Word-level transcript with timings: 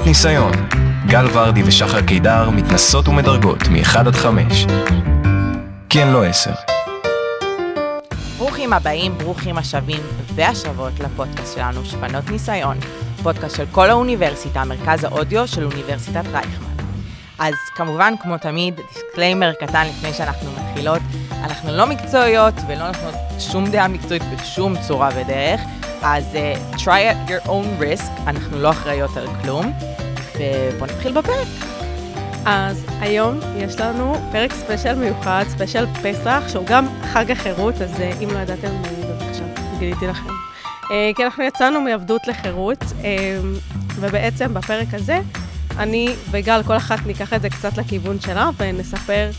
שפנות 0.00 0.06
ניסיון. 0.06 0.52
גל 1.06 1.26
ורדי 1.32 1.62
ושחר 1.62 2.00
קידר 2.00 2.50
מתנסות 2.50 3.08
ומדרגות 3.08 3.68
מ-1 3.68 3.98
עד 3.98 4.14
5. 4.14 4.66
כן, 5.88 6.08
לא 6.08 6.24
10. 6.24 6.50
ברוכים 8.38 8.72
הבאים, 8.72 9.18
ברוכים 9.18 9.58
השבים 9.58 10.00
והשבות 10.34 11.00
לפודקאסט 11.00 11.54
שלנו, 11.54 11.84
שפנות 11.84 12.30
ניסיון, 12.30 12.76
פודקאסט 13.22 13.56
של 13.56 13.64
כל 13.72 13.90
האוניברסיטה, 13.90 14.64
מרכז 14.64 15.04
האודיו 15.04 15.48
של 15.48 15.64
אוניברסיטת 15.64 16.24
רייכמן. 16.32 16.84
אז 17.38 17.54
כמובן, 17.76 18.14
כמו 18.22 18.38
תמיד, 18.38 18.80
disclaimer 18.92 19.52
קטן 19.52 19.86
לפני 19.86 20.12
שאנחנו 20.12 20.50
מתחילות, 20.52 21.02
אנחנו 21.44 21.72
לא 21.72 21.86
מקצועיות 21.86 22.54
ולא 22.68 22.86
נותנות 22.86 23.14
שום 23.38 23.66
דעה 23.66 23.88
מקצועית 23.88 24.22
בשום 24.22 24.74
צורה 24.88 25.08
ודרך, 25.16 25.60
אז 26.02 26.24
uh, 26.34 26.76
try 26.76 26.84
at 26.84 27.30
your 27.30 27.48
own 27.48 27.82
risk, 27.82 28.10
אנחנו 28.26 28.58
לא 28.58 28.70
אחראיות 28.70 29.16
על 29.16 29.26
כלום, 29.42 29.72
ובואו 30.34 30.90
נתחיל 30.90 31.12
בפרק. 31.12 31.48
אז 32.46 32.86
היום 33.00 33.40
יש 33.56 33.80
לנו 33.80 34.14
פרק 34.32 34.52
special 34.52 34.94
מיוחד, 34.94 35.44
special 35.48 35.86
פסח, 36.02 36.42
שהוא 36.48 36.66
גם 36.66 36.86
חג 37.02 37.30
החירות, 37.30 37.74
אז 37.74 38.00
אה, 38.00 38.12
אם 38.24 38.28
לא 38.30 38.38
ידעתם, 38.38 38.68
אה, 38.68 38.90
בבקשה, 39.08 39.44
גיליתי 39.78 40.06
לכם. 40.06 40.30
כי 41.16 41.24
אנחנו 41.24 41.44
יצאנו 41.44 41.80
מעבדות 41.80 42.26
לחירות, 42.26 42.84
ובעצם 44.00 44.54
בפרק 44.54 44.94
הזה, 44.94 45.20
אני 45.78 46.08
וגל, 46.30 46.62
כל 46.66 46.76
אחת 46.76 46.98
ניקח 47.06 47.32
את 47.32 47.42
זה 47.42 47.50
קצת 47.50 47.78
לכיוון 47.78 48.20
שלה, 48.20 48.50
ונספר 48.58 49.30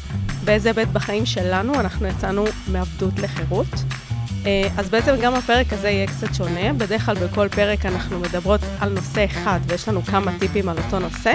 באיזה 0.44 0.74
בית 0.74 0.88
בחיים 0.88 1.26
שלנו 1.26 1.80
אנחנו 1.80 2.08
יצאנו 2.08 2.46
מעבדות 2.68 3.20
לחירות. 3.20 3.68
אה, 4.46 4.68
אז 4.78 4.90
בעצם 4.90 5.16
גם 5.22 5.34
הפרק 5.34 5.74
הזה 5.74 5.90
יהיה 5.90 6.08
קצת 6.08 6.34
שונה. 6.34 6.74
בדרך 6.74 7.06
כלל 7.06 7.16
בכל 7.16 7.48
פרק 7.50 7.86
אנחנו 7.86 8.20
מדברות 8.20 8.62
על 8.80 8.90
נושא 8.90 9.26
אחד, 9.26 9.60
ויש 9.68 9.88
לנו 9.88 10.02
כמה 10.02 10.40
טיפים 10.40 10.70
על 10.70 10.78
אותו 10.78 11.00
נושא. 11.00 11.34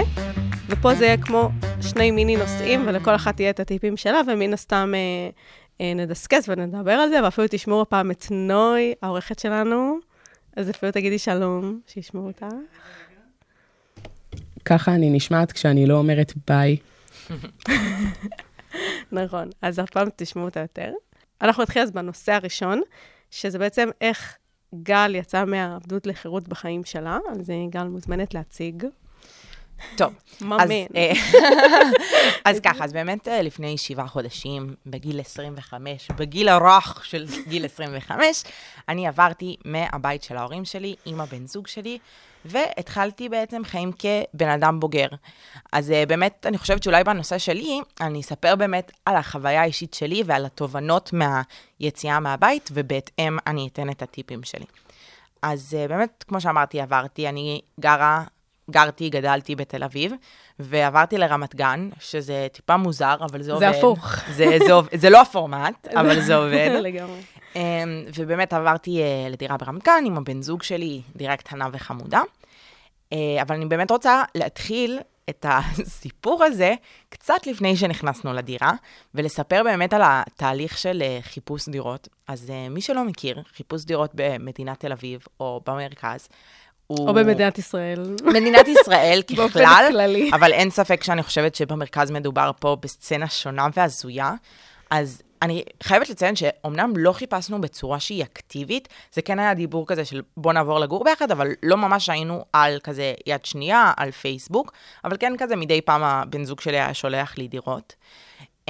ופה 0.69 0.95
זה 0.95 1.05
יהיה 1.05 1.17
כמו 1.17 1.49
שני 1.81 2.11
מיני 2.11 2.35
נושאים, 2.35 2.83
ולכל 2.87 3.15
אחת 3.15 3.39
יהיה 3.39 3.49
את 3.49 3.59
הטיפים 3.59 3.97
שלה, 3.97 4.21
ומן 4.27 4.53
הסתם 4.53 4.93
אה, 4.95 5.29
אה, 5.81 5.93
נדסקס 5.93 6.49
ונדבר 6.49 6.91
על 6.91 7.09
זה, 7.09 7.23
ואפילו 7.23 7.47
תשמעו 7.49 7.81
הפעם 7.81 8.11
את 8.11 8.25
נוי, 8.31 8.93
העורכת 9.01 9.39
שלנו. 9.39 9.97
אז 10.55 10.69
אפילו 10.69 10.91
תגידי 10.91 11.19
שלום, 11.19 11.79
שישמעו 11.87 12.27
אותך. 12.27 12.45
ככה 14.65 14.95
אני 14.95 15.09
נשמעת 15.09 15.51
כשאני 15.51 15.85
לא 15.85 15.97
אומרת 15.97 16.33
ביי. 16.47 16.77
נכון, 19.11 19.49
אז 19.61 19.79
אף 19.79 19.89
פעם 19.89 20.07
תשמעו 20.15 20.45
אותה 20.45 20.59
יותר. 20.59 20.91
אנחנו 21.41 21.63
נתחיל 21.63 21.81
אז 21.81 21.91
בנושא 21.91 22.33
הראשון, 22.33 22.81
שזה 23.31 23.59
בעצם 23.59 23.89
איך 24.01 24.37
גל 24.83 25.15
יצא 25.15 25.45
מהעבדות 25.45 26.07
לחירות 26.07 26.47
בחיים 26.47 26.83
שלה, 26.83 27.17
אז 27.31 27.51
גל 27.69 27.83
מוזמנת 27.83 28.33
להציג. 28.33 28.85
טוב, 29.97 30.13
אז, 30.59 30.71
אה, 30.95 31.11
אז 32.45 32.59
ככה, 32.59 32.83
אז 32.83 32.93
באמת 32.93 33.27
אה, 33.27 33.41
לפני 33.41 33.77
שבעה 33.77 34.07
חודשים, 34.07 34.75
בגיל 34.85 35.19
25, 35.19 36.11
בגיל 36.11 36.49
הרך 36.49 37.05
של 37.05 37.25
גיל 37.47 37.65
25, 37.65 38.43
אני 38.89 39.07
עברתי 39.07 39.55
מהבית 39.65 40.23
של 40.23 40.37
ההורים 40.37 40.65
שלי 40.65 40.95
עם 41.05 41.21
הבן 41.21 41.47
זוג 41.47 41.67
שלי, 41.67 41.97
והתחלתי 42.49 43.29
בעצם 43.29 43.61
חיים 43.65 43.91
כבן 43.91 44.49
אדם 44.49 44.79
בוגר. 44.79 45.07
אז 45.71 45.89
uh, 45.89 46.09
באמת, 46.09 46.45
אני 46.45 46.57
חושבת 46.57 46.83
שאולי 46.83 47.03
בנושא 47.03 47.37
שלי, 47.37 47.81
אני 48.01 48.21
אספר 48.21 48.55
באמת 48.55 48.91
על 49.05 49.15
החוויה 49.15 49.61
האישית 49.61 49.93
שלי 49.93 50.23
ועל 50.25 50.45
התובנות 50.45 51.11
מהיציאה 51.13 52.19
מהבית, 52.19 52.69
ובהתאם 52.73 53.37
אני 53.47 53.67
אתן 53.73 53.89
את 53.89 54.01
הטיפים 54.01 54.43
שלי. 54.43 54.65
אז 55.41 55.77
uh, 55.85 55.89
באמת, 55.89 56.25
כמו 56.27 56.41
שאמרתי, 56.41 56.81
עברתי, 56.81 57.29
אני 57.29 57.61
גרה, 57.79 58.23
גרתי, 58.71 59.09
גדלתי 59.09 59.55
בתל 59.55 59.83
אביב, 59.83 60.11
ועברתי 60.59 61.17
לרמת 61.17 61.55
גן, 61.55 61.89
שזה 61.99 62.47
טיפה 62.51 62.77
מוזר, 62.77 63.15
אבל 63.19 63.41
זה, 63.41 63.53
עובד. 63.53 63.71
זה 63.71 63.77
הפוך. 63.77 64.05
זה, 64.31 64.45
זה, 64.67 64.73
זה 64.93 65.09
לא 65.09 65.21
הפורמט, 65.21 65.87
אבל 65.99 66.21
זה 66.21 66.35
עובד. 66.35 66.69
לגמרי. 66.81 67.21
Um, 67.53 67.57
ובאמת 68.15 68.53
עברתי 68.53 68.99
uh, 68.99 69.31
לדירה 69.31 69.57
ברמת 69.57 69.83
גן 69.83 70.03
עם 70.05 70.17
הבן 70.17 70.41
זוג 70.41 70.63
שלי, 70.63 71.01
דירה 71.15 71.35
קטנה 71.35 71.67
וחמודה. 71.71 72.21
Uh, 73.13 73.41
אבל 73.41 73.55
אני 73.55 73.65
באמת 73.65 73.91
רוצה 73.91 74.23
להתחיל 74.35 74.99
את 75.29 75.45
הסיפור 75.49 76.43
הזה 76.43 76.73
קצת 77.09 77.47
לפני 77.47 77.77
שנכנסנו 77.77 78.33
לדירה, 78.33 78.71
ולספר 79.15 79.63
באמת 79.63 79.93
על 79.93 80.01
התהליך 80.05 80.77
של 80.77 81.03
uh, 81.03 81.23
חיפוש 81.23 81.69
דירות. 81.69 82.07
אז 82.27 82.49
uh, 82.49 82.69
מי 82.69 82.81
שלא 82.81 83.03
מכיר, 83.03 83.41
חיפוש 83.55 83.85
דירות 83.85 84.11
במדינת 84.15 84.79
תל 84.79 84.91
אביב 84.91 85.19
או 85.39 85.61
במרכז, 85.67 86.27
הוא... 86.87 87.07
או 87.07 87.13
במדינת 87.13 87.57
ישראל. 87.57 88.15
מדינת 88.23 88.67
ישראל 88.67 89.21
ככלל. 89.49 90.01
אבל 90.33 90.53
אין 90.53 90.69
ספק 90.69 91.03
שאני 91.03 91.23
חושבת 91.23 91.55
שבמרכז 91.55 92.11
מדובר 92.11 92.51
פה 92.59 92.77
בסצנה 92.81 93.27
שונה 93.27 93.67
והזויה. 93.75 94.33
אז 94.89 95.21
אני 95.41 95.63
חייבת 95.83 96.09
לציין 96.09 96.35
שאומנם 96.35 96.93
לא 96.97 97.13
חיפשנו 97.13 97.61
בצורה 97.61 97.99
שהיא 97.99 98.23
אקטיבית, 98.23 98.87
זה 99.13 99.21
כן 99.21 99.39
היה 99.39 99.53
דיבור 99.53 99.87
כזה 99.87 100.05
של 100.05 100.21
בוא 100.37 100.53
נעבור 100.53 100.79
לגור 100.79 101.03
ביחד, 101.03 101.31
אבל 101.31 101.47
לא 101.63 101.77
ממש 101.77 102.09
היינו 102.09 102.45
על 102.53 102.79
כזה 102.83 103.13
יד 103.25 103.45
שנייה, 103.45 103.91
על 103.97 104.11
פייסבוק, 104.11 104.73
אבל 105.03 105.17
כן 105.19 105.33
כזה 105.37 105.55
מדי 105.55 105.81
פעם 105.81 106.03
הבן 106.03 106.43
זוג 106.43 106.61
שלי 106.61 106.79
היה 106.79 106.93
שולח 106.93 107.37
לי 107.37 107.47
דירות. 107.47 107.95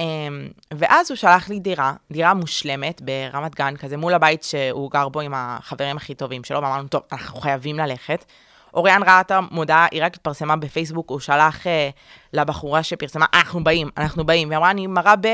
ואז 0.74 1.10
הוא 1.10 1.16
שלח 1.16 1.48
לי 1.48 1.60
דירה, 1.60 1.92
דירה 2.12 2.34
מושלמת 2.34 3.02
ברמת 3.02 3.54
גן, 3.54 3.76
כזה 3.76 3.96
מול 3.96 4.14
הבית 4.14 4.42
שהוא 4.42 4.90
גר 4.90 5.08
בו 5.08 5.20
עם 5.20 5.32
החברים 5.36 5.96
הכי 5.96 6.14
טובים 6.14 6.44
שלו, 6.44 6.62
ואמרנו, 6.62 6.88
טוב, 6.88 7.02
אנחנו 7.12 7.40
חייבים 7.40 7.78
ללכת. 7.78 8.24
אוריאן 8.74 9.02
ראה 9.02 9.20
את 9.20 9.30
המודעה, 9.30 9.86
היא 9.90 10.04
רק 10.04 10.14
התפרסמה 10.14 10.56
בפייסבוק, 10.56 11.10
הוא 11.10 11.20
שלח 11.20 11.62
uh, 11.62 11.68
לבחורה 12.32 12.82
שפרסמה, 12.82 13.26
אנחנו 13.34 13.64
באים, 13.64 13.90
אנחנו 13.96 14.26
באים, 14.26 14.48
והיא 14.48 14.58
אמרה, 14.58 14.70
אני 14.70 14.86
מראה 14.86 15.16
ב... 15.16 15.26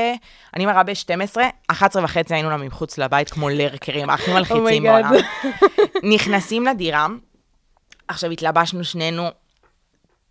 אני 0.55 0.65
מראה 0.65 0.83
ב-12, 0.83 1.37
11 1.67 2.03
וחצי 2.03 2.33
היינו 2.33 2.49
לה 2.49 2.57
מחוץ 2.57 2.97
לבית, 2.97 3.29
כמו 3.29 3.49
לרקרים, 3.49 4.09
הכי 4.09 4.31
מלחיצים 4.33 4.85
oh 4.85 4.89
בעולם. 4.89 5.11
נכנסים 6.13 6.65
לדירה, 6.65 7.07
עכשיו 8.07 8.31
התלבשנו 8.31 8.83
שנינו 8.83 9.29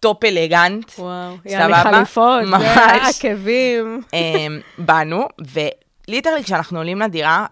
טופ 0.00 0.25
אלגנט. 0.25 0.93
וואו, 0.98 1.37
יאללה 1.44 1.82
חליפות, 1.82 2.43
ממש. 2.43 3.25
עקבים. 3.25 4.03
אמ, 4.12 4.60
באנו, 4.78 5.28
ו 6.09 6.12
literally 6.12 6.44
כשאנחנו 6.44 6.78
עולים 6.78 7.00
לדירה, 7.00 7.47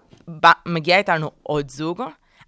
מגיע 0.66 0.98
איתנו 0.98 1.30
עוד 1.42 1.70
זוג. 1.70 2.02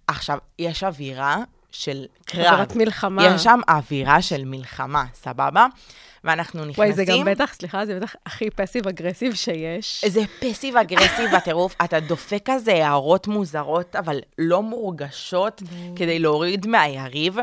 עכשיו, 0.07 0.37
יש 0.59 0.83
אווירה 0.83 1.37
של 1.79 2.05
קרב. 2.25 2.45
אווירת 2.45 2.75
מלחמה. 2.75 3.25
יש 3.25 3.43
שם 3.43 3.59
אווירה 3.69 4.21
של 4.21 4.45
מלחמה, 4.45 5.05
סבבה? 5.13 5.67
ואנחנו 6.23 6.65
נכנסים... 6.65 6.83
וואי, 6.83 6.93
זה 6.93 7.05
גם 7.05 7.25
בטח, 7.25 7.53
סליחה, 7.53 7.85
זה 7.85 7.99
בטח 7.99 8.15
הכי 8.25 8.49
פסיב 8.49 8.87
אגרסיב 8.87 9.33
שיש. 9.35 10.05
זה 10.07 10.21
פסיב 10.39 10.77
אגרסיב 10.77 11.29
בטירוף, 11.35 11.75
אתה 11.83 11.99
דופק 11.99 12.41
כזה 12.45 12.85
הערות 12.85 13.27
מוזרות, 13.27 13.95
אבל 13.95 14.19
לא 14.37 14.63
מורגשות, 14.63 15.61
כדי 15.95 16.19
להוריד 16.19 16.67
מהיריב. 16.67 17.37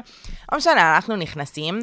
לא 0.53 0.59
משנה, 0.59 0.94
אנחנו 0.94 1.16
נכנסים. 1.16 1.81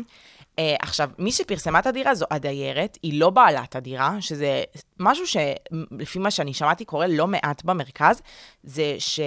Uh, 0.59 0.61
עכשיו, 0.81 1.09
מי 1.17 1.31
שפרסמה 1.31 1.79
את 1.79 1.87
הדירה 1.87 2.15
זו 2.15 2.25
הדיירת, 2.31 2.97
היא 3.03 3.19
לא 3.19 3.29
בעלת 3.29 3.75
הדירה, 3.75 4.15
שזה 4.19 4.63
משהו 4.99 5.25
שלפי 5.27 6.19
מה 6.19 6.31
שאני 6.31 6.53
שמעתי 6.53 6.85
קורה 6.85 7.07
לא 7.07 7.27
מעט 7.27 7.63
במרכז, 7.63 8.21
זה 8.63 8.95
ש... 8.99 9.19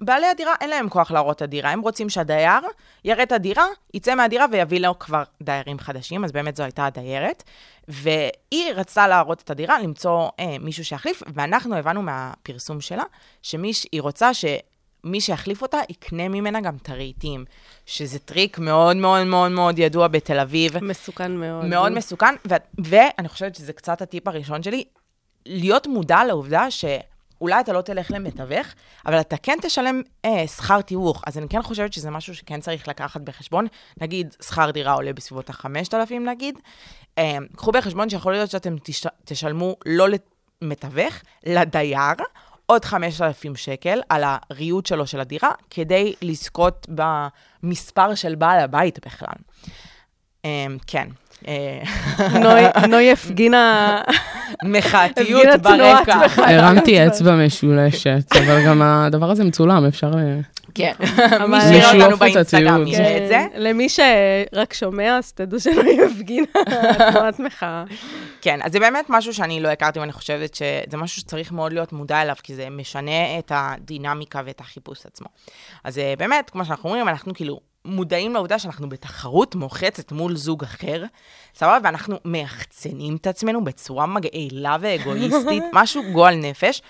בעלי 0.00 0.26
הדירה 0.26 0.54
אין 0.60 0.70
להם 0.70 0.88
כוח 0.88 1.10
להראות 1.10 1.36
את 1.36 1.42
הדירה, 1.42 1.70
הם 1.70 1.80
רוצים 1.80 2.08
שהדייר 2.08 2.60
יראה 3.04 3.22
את 3.22 3.32
הדירה, 3.32 3.66
יצא 3.94 4.14
מהדירה 4.14 4.46
ויביא 4.52 4.80
לו 4.80 4.98
כבר 4.98 5.22
דיירים 5.42 5.78
חדשים, 5.78 6.24
אז 6.24 6.32
באמת 6.32 6.56
זו 6.56 6.62
הייתה 6.62 6.86
הדיירת. 6.86 7.42
והיא 7.88 8.72
רצתה 8.74 9.08
להראות 9.08 9.42
את 9.42 9.50
הדירה, 9.50 9.80
למצוא 9.80 10.28
אה, 10.40 10.56
מישהו 10.60 10.84
שיחליף, 10.84 11.22
ואנחנו 11.34 11.76
הבנו 11.76 12.02
מהפרסום 12.02 12.80
שלה, 12.80 13.02
שהיא 13.42 14.02
רוצה 14.02 14.30
שמי 14.34 15.20
שיחליף 15.20 15.62
אותה 15.62 15.78
יקנה 15.88 16.28
ממנה 16.28 16.60
גם 16.60 16.76
את 16.82 16.88
הרהיטים, 16.88 17.44
שזה 17.86 18.18
טריק 18.18 18.58
מאוד 18.58 18.96
מאוד 18.96 19.26
מאוד 19.26 19.50
מאוד 19.50 19.78
ידוע 19.78 20.08
בתל 20.08 20.38
אביב. 20.38 20.84
מסוכן 20.84 21.32
מאוד. 21.32 21.64
מאוד 21.64 21.92
מסוכן, 21.92 22.34
ו- 22.48 22.84
ואני 22.84 23.28
חושבת 23.28 23.54
שזה 23.54 23.72
קצת 23.72 24.02
הטיפ 24.02 24.28
הראשון 24.28 24.62
שלי, 24.62 24.84
להיות 25.46 25.86
מודע 25.86 26.24
לעובדה 26.24 26.70
ש... 26.70 26.84
אולי 27.40 27.60
אתה 27.60 27.72
לא 27.72 27.80
תלך 27.80 28.10
למתווך, 28.10 28.66
אבל 29.06 29.20
אתה 29.20 29.36
כן 29.36 29.58
תשלם 29.62 30.02
אה, 30.24 30.46
שכר 30.46 30.80
תיווך. 30.80 31.22
אז 31.26 31.38
אני 31.38 31.48
כן 31.48 31.62
חושבת 31.62 31.92
שזה 31.92 32.10
משהו 32.10 32.34
שכן 32.34 32.60
צריך 32.60 32.88
לקחת 32.88 33.20
בחשבון. 33.20 33.66
נגיד, 34.00 34.36
שכר 34.42 34.70
דירה 34.70 34.92
עולה 34.92 35.12
בסביבות 35.12 35.50
ה-5,000 35.50 36.12
נגיד. 36.26 36.58
אה, 37.18 37.38
קחו 37.56 37.72
בחשבון 37.72 38.10
שיכול 38.10 38.32
להיות 38.32 38.50
שאתם 38.50 38.76
תש... 38.82 39.06
תשלמו 39.24 39.76
לא 39.86 40.06
למתווך, 40.62 41.14
לדייר, 41.46 42.14
עוד 42.66 42.84
5,000 42.84 43.56
שקל 43.56 44.00
על 44.08 44.24
הריהוט 44.26 44.86
שלו 44.86 45.06
של 45.06 45.20
הדירה, 45.20 45.50
כדי 45.70 46.14
לזכות 46.22 46.86
במספר 47.62 48.14
של 48.14 48.34
בעל 48.34 48.60
הבית 48.60 49.06
בכלל. 49.06 49.36
אה, 50.44 50.66
כן. 50.86 51.08
אה, 51.48 51.82
נוי- 52.88 53.12
הפגינה... 53.12 54.00
מחאתיות 54.64 55.60
ברקע. 55.62 56.20
הרמתי 56.36 57.06
אצבע 57.06 57.36
משולשת, 57.36 58.36
אבל 58.38 58.66
גם 58.66 58.82
הדבר 58.82 59.30
הזה 59.30 59.44
מצולם, 59.44 59.86
אפשר... 59.86 60.10
אה, 60.18 60.38
כן, 60.74 60.92
מי 61.48 61.56
שיראה 61.60 62.04
אותנו 62.04 62.16
באינסטגרם. 62.16 62.86
יראה 62.86 63.16
את 63.16 63.28
זה. 63.28 63.34
כן, 63.34 63.48
למי 63.62 63.88
שרק 63.88 64.74
שומע, 64.74 65.18
אז 65.18 65.32
תדעו 65.32 65.60
שנוי 65.60 65.98
הפגינה 66.06 66.46
תנועת 67.12 67.38
מחאה. 67.40 67.84
כן, 68.40 68.58
אז 68.62 68.72
זה 68.72 68.80
באמת 68.80 69.04
משהו 69.08 69.34
שאני 69.34 69.60
לא 69.60 69.68
הכרתי, 69.68 69.98
ואני 69.98 70.12
חושבת 70.12 70.54
שזה 70.54 70.96
משהו 70.96 71.20
שצריך 71.20 71.52
מאוד 71.52 71.72
להיות 71.72 71.92
מודע 71.92 72.22
אליו, 72.22 72.34
כי 72.42 72.54
זה 72.54 72.68
משנה 72.70 73.38
את 73.38 73.52
הדינמיקה 73.54 74.40
ואת 74.46 74.60
החיפוש 74.60 75.06
עצמו. 75.06 75.26
אז 75.84 75.98
אה, 75.98 76.14
באמת, 76.18 76.50
כמו 76.50 76.64
שאנחנו 76.64 76.88
אומרים, 76.90 77.08
אנחנו 77.08 77.34
כאילו 77.34 77.60
מודעים 77.86 78.34
לעובדה 78.34 78.58
שאנחנו 78.58 78.88
בתחרות 78.88 79.54
מוחצת 79.54 80.12
מול 80.12 80.36
זוג 80.36 80.62
אחר, 80.62 81.04
סבבה? 81.54 81.78
ואנחנו 81.82 82.16
מייחצנים 82.24 83.16
את 83.16 83.26
עצמנו 83.26 83.64
בצורה 83.64 84.06
מגעילה 84.06 84.76
ואגואיסטית, 84.80 85.62
משהו 85.72 86.02
גועל 86.12 86.34
נפש. 86.34 86.82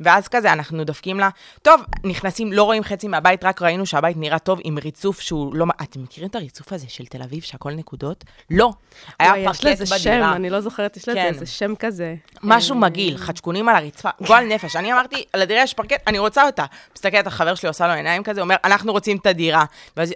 ואז 0.00 0.28
כזה, 0.28 0.52
אנחנו 0.52 0.84
דופקים 0.84 1.20
לה, 1.20 1.28
טוב, 1.62 1.80
נכנסים, 2.04 2.52
לא 2.52 2.62
רואים 2.62 2.84
חצי 2.84 3.08
מהבית, 3.08 3.44
רק 3.44 3.62
ראינו 3.62 3.86
שהבית 3.86 4.16
נראה 4.16 4.38
טוב 4.38 4.58
עם 4.64 4.78
ריצוף 4.78 5.20
שהוא 5.20 5.54
לא... 5.54 5.66
אתם 5.82 6.02
מכירים 6.02 6.30
את 6.30 6.34
הריצוף 6.34 6.72
הזה 6.72 6.86
של 6.88 7.06
תל 7.06 7.22
אביב, 7.22 7.42
שהכל 7.42 7.72
נקודות? 7.72 8.24
לא. 8.50 8.70
היה 9.18 9.30
וואי, 9.30 9.40
יש 9.40 9.60
פרקט 9.60 9.64
לזה 9.64 9.86
שם, 9.86 10.10
בדירה. 10.10 10.36
אני 10.36 10.50
לא 10.50 10.60
זוכרת, 10.60 10.96
יש 10.96 11.08
לזה 11.08 11.18
כן. 11.18 11.26
איזה 11.26 11.46
שם 11.46 11.74
כזה. 11.78 12.14
משהו 12.42 12.74
אה, 12.74 12.80
מגעיל, 12.80 13.16
חדשקונים 13.16 13.68
על 13.68 13.76
הרצפה, 13.76 14.08
גועל 14.26 14.46
נפש. 14.46 14.76
אני 14.76 14.92
אמרתי, 14.92 15.24
על 15.32 15.42
הדירה 15.42 15.62
יש 15.62 15.74
פרקט, 15.74 16.02
אני 16.06 16.18
רוצה 16.18 16.46
אותה. 16.46 16.64
מסתכלת, 16.96 17.26
החבר 17.26 17.54
שלי 17.54 17.68
עושה 17.68 17.86
לו 17.86 17.92
עיניים 17.92 18.22
כזה, 18.22 18.40
אומר, 18.40 18.56
אנחנו 18.64 18.92
רוצים 18.92 19.16
את 19.16 19.26
הדירה. 19.26 19.64
ואז, 19.96 20.14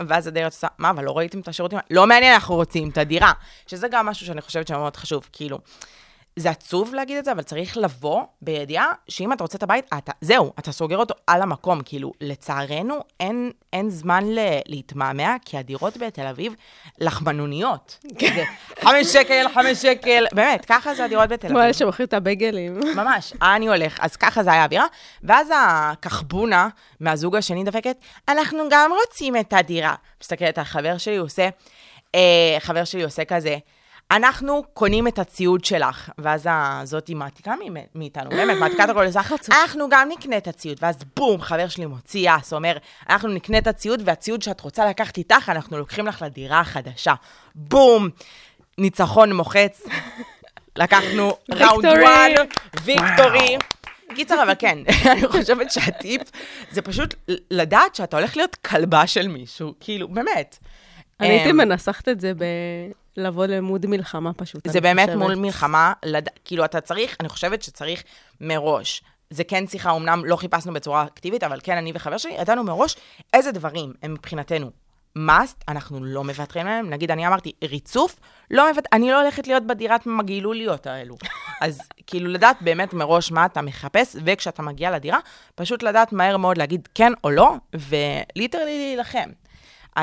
ואז 0.00 0.26
הדיירת 0.26 0.52
עושה, 0.52 0.66
מה, 0.78 0.90
אבל 0.90 1.04
לא 1.04 1.18
ראיתם 1.18 1.40
את 1.40 1.48
השירותים? 1.48 1.78
לא 1.90 2.06
מעניין, 2.06 2.32
אנחנו 2.32 2.54
רוצים 2.54 2.88
את 2.88 2.98
הדירה. 2.98 3.32
שזה 3.66 3.88
גם 3.88 4.06
משהו 4.06 4.26
שאני 4.26 4.40
חושבת 4.40 4.68
שמאוד 4.68 4.96
חשוב, 4.96 5.28
כאילו. 5.32 5.58
זה 6.36 6.50
עצוב 6.50 6.94
להגיד 6.94 7.16
את 7.16 7.24
זה, 7.24 7.32
אבל 7.32 7.42
צריך 7.42 7.76
לבוא 7.76 8.22
בידיעה 8.42 8.92
שאם 9.08 9.32
אתה 9.32 9.44
רוצה 9.44 9.58
את 9.58 9.62
הבית, 9.62 9.84
אתה, 9.98 10.12
זהו, 10.20 10.52
אתה 10.58 10.72
סוגר 10.72 10.96
אותו 10.96 11.14
על 11.26 11.42
המקום. 11.42 11.80
כאילו, 11.84 12.12
לצערנו, 12.20 12.94
אין, 13.20 13.50
אין 13.72 13.90
זמן 13.90 14.24
ל, 14.26 14.38
להתמהמה, 14.66 15.36
כי 15.44 15.58
הדירות 15.58 15.96
בתל 15.96 16.26
אביב, 16.26 16.54
לחמנוניות. 16.98 17.98
זה 18.20 18.44
חמש 18.80 19.06
שקל, 19.06 19.46
חמש 19.54 19.78
שקל, 19.82 20.26
באמת, 20.32 20.64
ככה 20.64 20.94
זה 20.94 21.04
הדירות 21.04 21.28
בתל 21.28 21.48
כמו 21.48 21.56
אביב. 21.56 21.64
אלה 21.64 21.72
שמוכרים 21.72 22.06
את 22.06 22.14
הבייגלים. 22.14 22.80
ממש, 22.96 23.32
אני 23.42 23.68
הולך, 23.68 23.98
אז 24.00 24.16
ככה 24.16 24.42
זה 24.42 24.52
היה 24.52 24.62
האווירה. 24.62 24.86
ואז 25.22 25.48
הכחבונה 25.56 26.68
מהזוג 27.00 27.36
השני 27.36 27.64
דפקת, 27.64 27.96
אנחנו 28.28 28.58
גם 28.70 28.90
רוצים 29.00 29.36
את 29.36 29.52
הדירה. 29.52 29.94
מסתכלת 30.22 30.58
על 30.58 30.64
חבר 30.64 30.98
שלי, 30.98 31.16
הוא 31.16 31.26
עושה, 31.26 31.48
אה, 32.14 32.56
חבר 32.60 32.84
שלי 32.84 33.02
עושה 33.02 33.24
כזה, 33.24 33.58
אנחנו 34.10 34.62
קונים 34.74 35.08
את 35.08 35.18
הציוד 35.18 35.64
שלך. 35.64 36.10
ואז 36.18 36.48
הזאתי 36.50 37.14
מעתיקה 37.14 37.54
ממ- 37.64 37.84
מאיתנו, 37.94 38.30
באמת, 38.30 38.56
מעתיקה 38.58 38.84
את 38.84 38.88
הכל 38.88 39.04
לזה, 39.04 39.20
אנחנו 39.50 39.88
גם 39.90 40.08
נקנה 40.08 40.36
את 40.36 40.48
הציוד. 40.48 40.78
ואז 40.82 40.96
בום, 41.16 41.40
חבר 41.40 41.68
שלי 41.68 41.86
מוציא 41.86 42.30
יס, 42.30 42.52
אומר, 42.52 42.76
אנחנו 43.10 43.28
נקנה 43.28 43.58
את 43.58 43.66
הציוד, 43.66 44.02
והציוד 44.04 44.42
שאת 44.42 44.60
רוצה 44.60 44.86
לקחת 44.86 45.18
איתך, 45.18 45.48
אנחנו 45.48 45.78
לוקחים 45.78 46.06
לך 46.06 46.22
לדירה 46.22 46.60
החדשה. 46.60 47.14
בום, 47.54 48.08
ניצחון 48.78 49.32
מוחץ. 49.32 49.82
לקחנו 50.76 51.36
ראונד. 51.50 51.84
וואן, 51.86 52.30
ויקטורי. 52.84 53.56
קיצר, 54.14 54.42
אבל 54.42 54.52
כן, 54.58 54.78
אני 55.12 55.26
חושבת 55.28 55.72
שהטיפ 55.72 56.22
זה 56.70 56.82
פשוט 56.82 57.14
לדעת 57.50 57.94
שאתה 57.94 58.16
הולך 58.16 58.36
להיות 58.36 58.54
כלבה 58.54 59.06
של 59.06 59.28
מישהו, 59.28 59.74
כאילו, 59.80 60.08
באמת. 60.08 60.58
אני 61.20 61.28
הייתי 61.28 61.50
אמ, 61.50 61.56
מנסחת 61.56 62.08
את 62.08 62.20
זה 62.20 62.32
ב... 62.34 62.44
לבוא 63.16 63.46
למוד 63.46 63.86
מלחמה 63.86 64.32
פשוט. 64.32 64.68
זה 64.68 64.80
באמת 64.80 65.08
חושבת. 65.08 65.22
מול 65.22 65.34
מלחמה, 65.34 65.92
לד... 66.04 66.28
כאילו, 66.44 66.64
אתה 66.64 66.80
צריך, 66.80 67.16
אני 67.20 67.28
חושבת 67.28 67.62
שצריך 67.62 68.02
מראש. 68.40 69.02
זה 69.30 69.44
כן 69.44 69.66
שיחה, 69.66 69.96
אמנם 69.96 70.24
לא 70.24 70.36
חיפשנו 70.36 70.72
בצורה 70.72 71.04
אקטיבית, 71.04 71.44
אבל 71.44 71.60
כן, 71.62 71.76
אני 71.76 71.92
וחבר 71.94 72.18
שלי, 72.18 72.32
ידענו 72.32 72.64
מראש 72.64 72.96
איזה 73.32 73.52
דברים 73.52 73.92
הם 74.02 74.12
מבחינתנו 74.12 74.70
must, 75.18 75.64
אנחנו 75.68 76.04
לא 76.04 76.24
מוותרים 76.24 76.66
עליהם. 76.66 76.90
נגיד, 76.90 77.10
אני 77.10 77.26
אמרתי, 77.26 77.52
ריצוף, 77.64 78.16
לא 78.50 78.68
מוותר, 78.68 78.88
אני 78.92 79.10
לא 79.10 79.20
הולכת 79.20 79.46
להיות 79.46 79.66
בדירת 79.66 80.06
מגעילוליות 80.06 80.86
האלו. 80.86 81.16
אז 81.60 81.80
כאילו, 82.06 82.30
לדעת 82.30 82.56
באמת 82.62 82.92
מראש 82.94 83.32
מה 83.32 83.46
אתה 83.46 83.62
מחפש, 83.62 84.16
וכשאתה 84.24 84.62
מגיע 84.62 84.90
לדירה, 84.90 85.18
פשוט 85.54 85.82
לדעת 85.82 86.12
מהר 86.12 86.36
מאוד 86.36 86.58
להגיד 86.58 86.88
כן 86.94 87.12
או 87.24 87.30
לא, 87.30 87.54
וליטרלי 87.74 88.78
להילחם. 88.78 89.30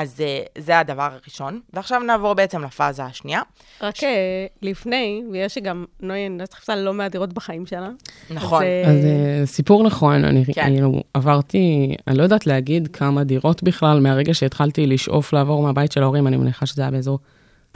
אז 0.00 0.20
אה, 0.20 0.42
זה 0.58 0.78
הדבר 0.78 1.08
הראשון. 1.12 1.60
ועכשיו 1.72 2.00
נעבור 2.00 2.34
בעצם 2.34 2.62
לפאזה 2.62 3.04
השנייה. 3.04 3.40
רק 3.82 4.04
אה, 4.04 4.46
לפני, 4.62 5.22
ויש 5.32 5.54
שגם, 5.54 5.84
נוי, 6.00 6.26
אני 6.26 6.32
יודעת 6.32 6.52
שחיפשה 6.52 6.76
לא 6.76 6.94
מעט 6.94 7.12
דירות 7.12 7.32
בחיים 7.32 7.66
שלה. 7.66 7.88
נכון. 8.30 8.62
אז, 8.62 9.04
אה, 9.04 9.38
אז 9.42 9.48
סיפור 9.48 9.84
נכון, 9.84 10.24
אני 10.24 10.44
כן. 10.54 10.64
כאילו 10.64 11.02
עברתי, 11.14 11.94
אני 12.06 12.18
לא 12.18 12.22
יודעת 12.22 12.46
להגיד 12.46 12.88
כמה 12.92 13.24
דירות 13.24 13.62
בכלל, 13.62 14.00
מהרגע 14.00 14.34
שהתחלתי 14.34 14.86
לשאוף 14.86 15.32
לעבור 15.32 15.62
מהבית 15.62 15.92
של 15.92 16.02
ההורים, 16.02 16.26
אני 16.26 16.36
מניחה 16.36 16.66
שזה 16.66 16.82
היה 16.82 16.90
באזור 16.90 17.18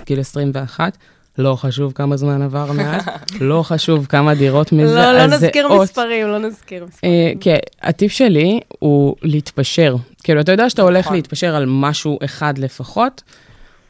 גיל 0.06 0.20
21. 0.20 0.98
לא 1.38 1.54
חשוב 1.54 1.92
כמה 1.92 2.16
זמן 2.16 2.42
עבר 2.42 2.72
מאז, 2.78 3.02
לא 3.40 3.62
חשוב 3.62 4.06
כמה 4.06 4.34
דירות 4.34 4.72
לא, 4.72 4.78
מזעזעות. 4.78 5.16
לא 5.16 5.26
נזכיר 5.26 5.68
מספרים, 5.68 6.26
לא 6.26 6.38
נזכיר 6.38 6.84
מספרים. 6.84 7.38
כן, 7.38 7.56
הטיפ 7.82 8.12
שלי 8.12 8.60
הוא 8.78 9.16
להתפשר. 9.22 9.96
כאילו, 10.22 10.40
אתה 10.40 10.52
יודע 10.52 10.70
שאתה 10.70 10.82
הולך 10.82 11.04
נכון. 11.04 11.16
להתפשר 11.16 11.54
על 11.54 11.64
משהו 11.68 12.18
אחד 12.24 12.58
לפחות, 12.58 13.22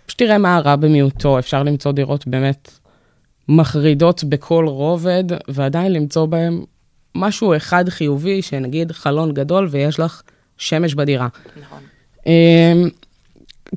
פשוט 0.07 0.19
תראה 0.19 0.39
מה 0.39 0.57
הרע 0.57 0.77
במיעוטו, 0.77 1.39
אפשר 1.39 1.63
למצוא 1.63 1.93
דירות 1.93 2.27
באמת 2.27 2.71
מחרידות 3.49 4.25
בכל 4.25 4.65
רובד, 4.69 5.25
ועדיין 5.49 5.93
למצוא 5.93 6.27
בהם 6.27 6.65
משהו 7.15 7.57
אחד 7.57 7.89
חיובי, 7.89 8.43
שנגיד 8.43 8.93
חלון 8.93 9.35
גדול 9.35 9.69
ויש 9.71 10.01
לך 10.01 10.23
שמש 10.59 10.95
בדירה. 10.95 11.29
נכון. 11.61 11.79
אמ, 12.27 12.89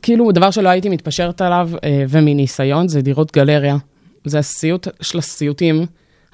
כאילו, 0.01 0.31
דבר 0.31 0.51
שלא 0.51 0.69
הייתי 0.69 0.89
מתפשרת 0.89 1.41
עליו, 1.41 1.69
אה, 1.83 2.03
ומניסיון, 2.09 2.87
זה 2.87 3.01
דירות 3.01 3.31
גלריה. 3.31 3.77
זה 4.25 4.39
הסיוט 4.39 4.87
של 5.01 5.17
הסיוטים. 5.17 5.85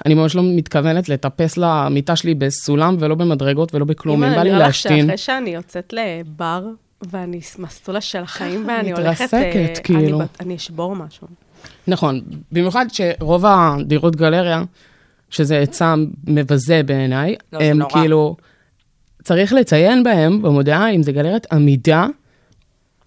אני 0.06 0.14
ממש 0.14 0.36
לא 0.36 0.44
מתכוונת 0.46 1.10
לטפס 1.10 1.58
למיטה 1.58 2.16
שלי 2.16 2.36
בסולם 2.36 2.96
ולא 3.00 3.16
במדרגות 3.16 3.76
ולא 3.76 3.86
בכלום. 3.86 4.24
אם 4.24 4.36
בא 4.36 4.44
לי 4.44 4.50
נראה 4.50 4.60
לך 4.60 4.68
להשתין. 4.68 5.02
שאחרי 5.02 5.18
שאני 5.18 5.50
יוצאת 5.50 5.94
לבר, 5.94 6.66
ואני 7.02 7.40
מסלול 7.60 8.00
של 8.00 8.20
החיים, 8.20 8.66
ואני 8.68 8.92
הולכת... 8.92 9.22
מתרסקת, 9.22 9.78
אה, 9.78 9.84
כאילו. 9.84 10.20
אני 10.20 10.28
אני 10.40 10.56
אשבור 10.56 10.96
משהו. 10.96 11.28
נכון, 11.88 12.22
במיוחד 12.52 12.86
שרוב 12.90 13.46
הדירות 13.46 14.16
גלריה, 14.16 14.64
שזה 15.30 15.60
עצה 15.60 15.96
מבזה 16.28 16.82
בעיניי, 16.86 17.36
לא, 17.54 17.60
הם 17.60 17.78
נורא. 17.78 17.90
כאילו, 17.92 18.36
צריך 19.24 19.54
לציין 19.54 20.04
בהם 20.04 20.42
במודעה 20.42 20.92
אם 20.92 21.04
זה 21.04 21.12
גלריית 21.12 21.54
עמידה, 21.54 22.08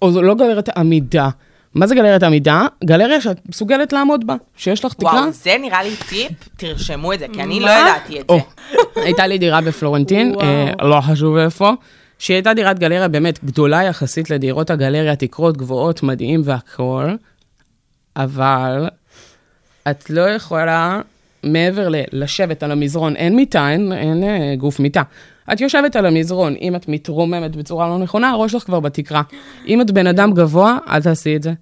או 0.03 0.13
זו 0.13 0.23
לא 0.23 0.35
גלריית 0.35 0.69
עמידה. 0.69 1.29
מה 1.75 1.87
זה 1.87 1.95
גלריית 1.95 2.23
עמידה? 2.23 2.67
גלריה 2.85 3.21
שאת 3.21 3.49
מסוגלת 3.49 3.93
לעמוד 3.93 4.27
בה, 4.27 4.35
שיש 4.57 4.85
לך 4.85 4.95
תקרה. 4.95 5.13
וואו, 5.13 5.33
זה 5.33 5.57
נראה 5.61 5.83
לי 5.83 5.97
טיפ, 6.09 6.33
תרשמו 6.57 7.13
את 7.13 7.19
זה, 7.19 7.27
כי 7.33 7.43
אני? 7.43 7.61
לא 7.61 7.71
ידעתי 7.71 8.21
את 8.21 8.27
זה. 8.31 8.37
הייתה 9.01 9.27
לי 9.27 9.39
דירה 9.39 9.61
בפלורנטין. 9.61 10.35
אה, 10.41 10.73
לא 10.83 11.01
חשוב 11.01 11.37
איפה, 11.37 11.73
שהיא 12.19 12.35
הייתה 12.35 12.55
דירת 12.55 12.79
גלריה 12.79 13.09
באמת 13.09 13.45
גדולה 13.45 13.83
יחסית 13.83 14.31
לדירות 14.31 14.71
הגלריה, 14.71 15.17
תקרות 15.17 15.57
גבוהות, 15.57 16.03
מדהים 16.03 16.41
והכול, 16.45 17.17
אבל 18.17 18.89
את 19.91 20.11
לא 20.11 20.31
יכולה, 20.31 21.01
מעבר 21.43 21.89
ללשבת 21.91 22.63
על 22.63 22.71
המזרון, 22.71 23.17
אין 23.17 23.37
מיטה, 23.37 23.71
אין, 23.71 23.93
אין 23.93 24.25
אה, 24.25 24.55
גוף 24.57 24.81
מיטה. 24.81 25.03
את 25.53 25.61
יושבת 25.61 25.97
על 25.97 26.07
המזרון, 26.07 26.55
אם 26.61 26.77
את 26.77 26.89
מתרוממת 26.89 27.57
בצורה 27.57 27.89
לא 27.89 27.99
נכונה, 27.99 28.31
הראש 28.31 28.53
שלך 28.53 28.63
כבר 28.63 28.81
בתקרה. 28.81 29.23
אם 29.69 29.81
את 29.81 29.91
בן 29.91 30.07
אדם 30.07 30.33
גבוה, 30.33 30.79
אל 30.89 31.03
תעשי 31.03 31.37
את 31.37 31.43
זה. 31.43 31.53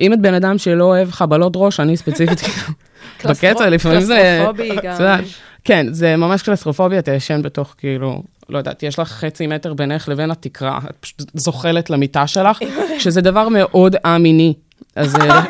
אם 0.00 0.12
את 0.12 0.20
בן 0.20 0.34
אדם 0.34 0.58
שלא 0.58 0.84
אוהב 0.84 1.10
חבלות 1.10 1.52
ראש, 1.56 1.80
אני 1.80 1.96
ספציפית, 1.96 2.40
בקטע, 3.30 3.68
לפעמים 3.68 4.00
זה... 4.00 4.38
קלסטרופובי 4.44 4.76
גם. 4.82 5.20
כן, 5.64 5.86
זה 5.90 6.16
ממש 6.16 6.42
קלסטרופוביה, 6.42 6.98
אתה 6.98 7.12
ישן 7.12 7.42
בתוך, 7.42 7.74
כאילו, 7.78 8.22
לא 8.48 8.58
יודעת, 8.58 8.82
יש 8.82 8.98
לך 8.98 9.08
חצי 9.08 9.46
מטר 9.46 9.74
בינך 9.74 10.08
לבין 10.08 10.30
התקרה, 10.30 10.78
את 10.90 10.96
פשוט 11.00 11.22
זוחלת 11.34 11.90
למיטה 11.90 12.26
שלך, 12.26 12.58
שזה 12.98 13.20
דבר 13.20 13.48
מאוד 13.48 13.96
א-מיני. 14.02 14.54
אז 14.96 15.16
אה, 15.16 15.42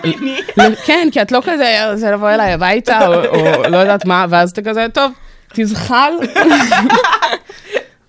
כן, 0.87 1.09
כי 1.13 1.23
את 1.23 1.33
לא 1.33 1.41
כזה, 1.45 1.83
זה 1.95 2.11
לבוא 2.11 2.31
אליי 2.31 2.53
הביתה, 2.53 3.07
או 3.07 3.63
לא 3.69 3.77
יודעת 3.77 4.05
מה, 4.05 4.27
ואז 4.29 4.51
אתה 4.51 4.63
כזה, 4.63 4.87
טוב, 4.95 5.13
תזחל. 5.55 6.13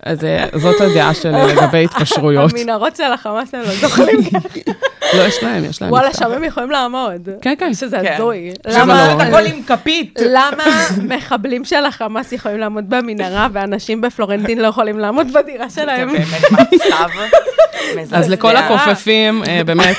אז 0.03 0.25
אה, 0.25 0.45
זאת 0.55 0.81
הדעה 0.81 1.13
שלי 1.13 1.53
לגבי 1.53 1.83
התקשרויות. 1.85 2.51
המנהרות 2.53 2.95
של 2.95 3.13
החמאס 3.13 3.55
הם 3.55 3.61
לא 3.61 3.75
זוכרים. 3.75 4.19
לא, 5.13 5.21
יש 5.21 5.43
להם, 5.43 5.65
יש 5.65 5.81
להם. 5.81 5.91
וואלה. 5.91 6.13
שם 6.13 6.31
הם 6.31 6.43
יכולים 6.43 6.71
לעמוד. 6.71 7.29
כן, 7.41 7.53
כן. 7.57 7.73
שזה 7.73 7.99
כן. 8.03 8.13
הזוי. 8.13 8.51
למה. 8.67 9.15
לא? 9.15 9.23
הכל 9.23 9.45
עם 9.45 9.63
כפית. 9.63 10.19
למה 10.25 10.63
מחבלים 11.03 11.65
של 11.65 11.85
החמאס 11.85 12.31
יכולים 12.31 12.57
לעמוד 12.59 12.89
במנהרה 12.89 13.47
ואנשים 13.53 14.01
בפלורנטין 14.01 14.59
לא 14.59 14.67
יכולים 14.67 14.99
לעמוד 14.99 15.27
בדירה 15.33 15.69
זה 15.69 15.81
שלהם? 15.81 16.13
באמת 16.13 16.51
מצב 16.51 17.09
מזעזע. 17.97 18.17
אז 18.17 18.29
לכל 18.29 18.55
הכופפים, 18.55 19.43
אה, 19.47 19.63
באמת, 19.63 19.97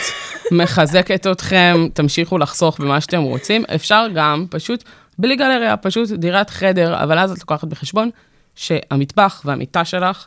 מחזקת 0.50 1.26
אתכם, 1.26 1.86
תמשיכו 1.94 2.38
לחסוך 2.38 2.80
במה 2.80 3.00
שאתם 3.00 3.22
רוצים. 3.22 3.64
אפשר 3.74 4.06
גם 4.14 4.46
פשוט, 4.50 4.84
בלי 5.18 5.36
גלריה, 5.36 5.76
פשוט 5.76 6.10
דירת 6.10 6.50
חדר, 6.50 7.02
אבל 7.02 7.18
אז 7.18 7.32
את 7.32 7.38
לוקחת 7.38 7.64
בחשבון 7.64 8.10
שהמטבח 8.54 9.42
והמיטה 9.44 9.84
שלך 9.84 10.26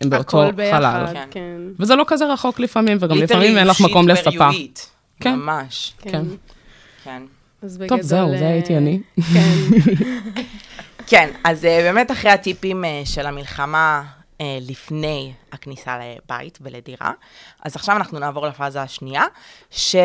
הם 0.00 0.10
באותו 0.10 0.42
הכל 0.42 0.52
ביחד, 0.52 0.78
חלל. 0.78 1.06
כן. 1.12 1.28
כן. 1.30 1.60
וזה 1.78 1.94
לא 1.94 2.04
כזה 2.06 2.26
רחוק 2.26 2.60
לפעמים, 2.60 2.98
וגם 3.00 3.18
לפעמים 3.18 3.58
אין 3.58 3.66
לך 3.66 3.80
מקום 3.80 4.08
לספה. 4.08 4.48
כן. 5.20 5.34
ממש, 5.34 5.94
כן. 5.98 6.10
כן. 6.10 6.24
כן. 7.04 7.22
אז 7.62 7.78
בגדול... 7.78 7.98
טוב, 7.98 8.06
זהו, 8.06 8.28
זה 8.28 8.44
אה, 8.44 8.50
הייתי 8.50 8.76
אני. 8.76 9.00
כן. 9.32 9.78
כן, 11.10 11.30
אז 11.44 11.64
אה, 11.64 11.80
באמת 11.82 12.10
אחרי 12.10 12.30
הטיפים 12.30 12.84
אה, 12.84 13.02
של 13.04 13.26
המלחמה 13.26 14.02
לפני 14.60 15.32
הכניסה 15.52 15.98
לבית 15.98 16.58
ולדירה, 16.60 17.12
אז 17.64 17.76
עכשיו 17.76 17.96
אנחנו 17.96 18.18
נעבור 18.18 18.46
לפאזה 18.46 18.82
השנייה 18.82 19.24
של, 19.70 19.98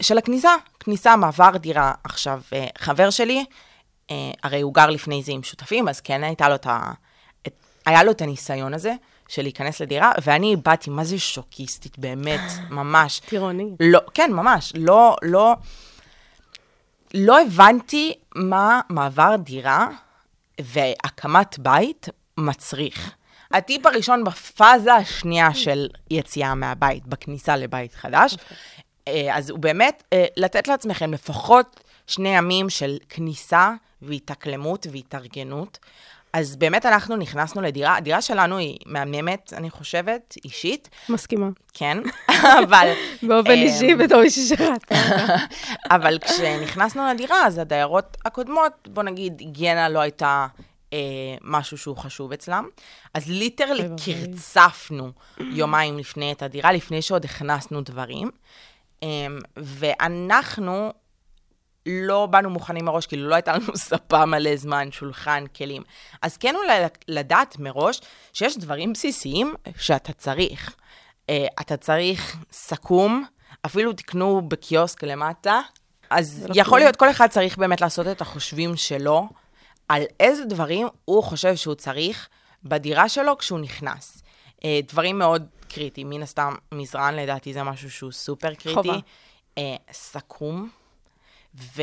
של 0.00 0.18
הכניסה, 0.18 0.50
כניסה, 0.80 1.16
מעבר 1.16 1.56
דירה. 1.56 1.92
עכשיו, 2.04 2.40
חבר 2.78 3.10
שלי, 3.10 3.44
הרי 4.42 4.60
הוא 4.60 4.74
גר 4.74 4.86
לפני 4.86 5.22
זה 5.22 5.32
עם 5.32 5.42
שותפים, 5.42 5.88
אז 5.88 6.00
כן 6.00 6.24
הייתה 6.24 6.48
לו 6.48 6.54
את 6.54 6.66
ה... 6.66 6.92
את, 7.46 7.54
היה 7.86 8.04
לו 8.04 8.10
את 8.10 8.22
הניסיון 8.22 8.74
הזה 8.74 8.94
של 9.28 9.42
להיכנס 9.42 9.80
לדירה, 9.80 10.12
ואני 10.22 10.56
באתי, 10.56 10.90
מה 10.90 11.04
זה 11.04 11.18
שוקיסטית, 11.18 11.98
באמת, 11.98 12.40
ממש. 12.70 13.20
טירוני. 13.20 13.70
לא, 13.80 14.00
כן, 14.14 14.32
ממש. 14.32 14.72
לא, 14.76 15.16
לא, 15.22 15.54
לא 17.14 17.40
הבנתי 17.40 18.14
מה 18.34 18.80
מעבר 18.88 19.36
דירה 19.36 19.88
והקמת 20.60 21.58
בית 21.58 22.08
מצריך. 22.36 23.14
הטיפ 23.50 23.86
הראשון 23.86 24.24
בפאזה 24.24 24.94
השנייה 24.94 25.54
של 25.54 25.88
יציאה 26.10 26.54
מהבית, 26.54 27.06
בכניסה 27.06 27.56
לבית 27.56 27.94
חדש, 27.94 28.36
אה, 29.08 29.36
אז 29.36 29.50
הוא 29.50 29.58
באמת 29.58 30.02
אה, 30.12 30.24
לתת 30.36 30.68
לעצמכם 30.68 31.12
לפחות 31.12 31.80
שני 32.12 32.36
ימים 32.36 32.70
של 32.70 32.98
כניסה 33.08 33.72
והתאקלמות 34.02 34.86
והתארגנות. 34.92 35.78
אז 36.32 36.56
באמת 36.56 36.86
אנחנו 36.86 37.16
נכנסנו 37.16 37.62
לדירה, 37.62 37.96
הדירה 37.96 38.22
שלנו 38.22 38.56
היא 38.56 38.78
מהממת, 38.86 39.52
אני 39.56 39.70
חושבת, 39.70 40.34
אישית, 40.44 40.90
מסכימה. 41.08 41.48
כן, 41.72 41.98
אבל... 42.64 42.92
באופן 43.22 43.50
אה, 43.50 43.54
אישי, 43.54 43.94
בתור 43.94 44.20
מישהי 44.20 44.46
שראתה. 44.46 44.94
אבל 45.96 46.18
כשנכנסנו 46.18 47.02
לדירה, 47.14 47.46
אז 47.46 47.58
הדיירות 47.58 48.16
הקודמות, 48.24 48.88
בוא 48.88 49.02
נגיד, 49.02 49.40
היגיינה 49.40 49.88
לא 49.88 49.98
הייתה 49.98 50.46
אה, 50.92 50.98
משהו 51.40 51.78
שהוא 51.78 51.96
חשוב 51.96 52.32
אצלם. 52.32 52.68
אז 53.14 53.30
ליטרלי. 53.30 53.88
קרצפנו 54.04 55.12
יומיים 55.40 55.98
לפני 55.98 56.32
את 56.32 56.42
הדירה, 56.42 56.72
לפני 56.72 57.02
שעוד 57.02 57.24
הכנסנו 57.24 57.80
דברים. 57.80 58.30
אה, 59.02 59.08
ואנחנו 59.56 60.92
לא 61.86 62.26
באנו 62.26 62.50
מוכנים 62.50 62.84
מראש, 62.84 63.06
כאילו 63.06 63.28
לא 63.28 63.34
הייתה 63.34 63.52
לנו 63.52 63.76
ספה 63.88 64.26
מלא 64.26 64.56
זמן, 64.56 64.88
שולחן, 64.92 65.44
כלים. 65.56 65.82
אז 66.22 66.36
כן 66.36 66.56
אולי 66.56 66.82
לדעת 67.08 67.58
מראש 67.58 68.00
שיש 68.32 68.58
דברים 68.58 68.92
בסיסיים 68.92 69.54
שאתה 69.78 70.12
צריך. 70.12 70.76
אה, 71.30 71.46
אתה 71.60 71.76
צריך 71.76 72.36
סכו"ם, 72.52 73.24
אפילו 73.66 73.92
תקנו 73.92 74.42
בקיוסק 74.48 75.04
למטה. 75.04 75.60
אז 76.10 76.46
לא 76.48 76.60
יכול. 76.60 76.78
להיות, 76.78 76.96
כל 76.96 77.10
אחד 77.10 77.26
צריך 77.26 77.58
באמת 77.58 77.80
לעשות 77.80 78.06
את 78.06 78.20
החושבים 78.20 78.76
שלו, 78.76 79.28
על 79.88 80.02
איזה 80.20 80.44
דברים 80.44 80.88
הוא 81.04 81.22
חושב 81.22 81.56
שהוא 81.56 81.74
צריך 81.74 82.28
בדירה 82.64 83.08
שלו 83.08 83.38
כשהוא 83.38 83.58
נכנס. 83.58 84.22
אה, 84.64 84.80
דברים 84.88 85.18
מאוד 85.18 85.46
קריטיים, 85.68 86.10
מן 86.10 86.22
הסתם, 86.22 86.54
מזרן 86.72 87.14
לדעתי 87.14 87.52
זה 87.52 87.62
משהו 87.62 87.90
שהוא 87.90 88.12
סופר 88.12 88.54
קריטי. 88.54 88.74
חובה. 88.74 88.96
אה, 89.58 89.76
סכו"ם, 89.92 90.68
ו... 91.54 91.82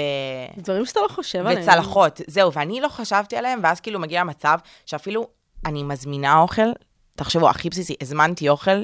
דברים 0.57 0.85
שאתה 0.85 0.99
לא 0.99 1.07
חושב 1.07 1.39
עליהם. 1.39 1.61
וצלחות, 1.61 2.21
זהו, 2.27 2.53
ואני 2.53 2.81
לא 2.81 2.89
חשבתי 2.89 3.37
עליהם, 3.37 3.59
ואז 3.63 3.79
כאילו 3.79 3.99
מגיע 3.99 4.23
מצב 4.23 4.57
שאפילו 4.85 5.27
אני 5.65 5.83
מזמינה 5.83 6.39
אוכל, 6.39 6.71
תחשבו, 7.15 7.49
הכי 7.49 7.69
בסיסי, 7.69 7.95
הזמנתי 8.01 8.49
אוכל 8.49 8.83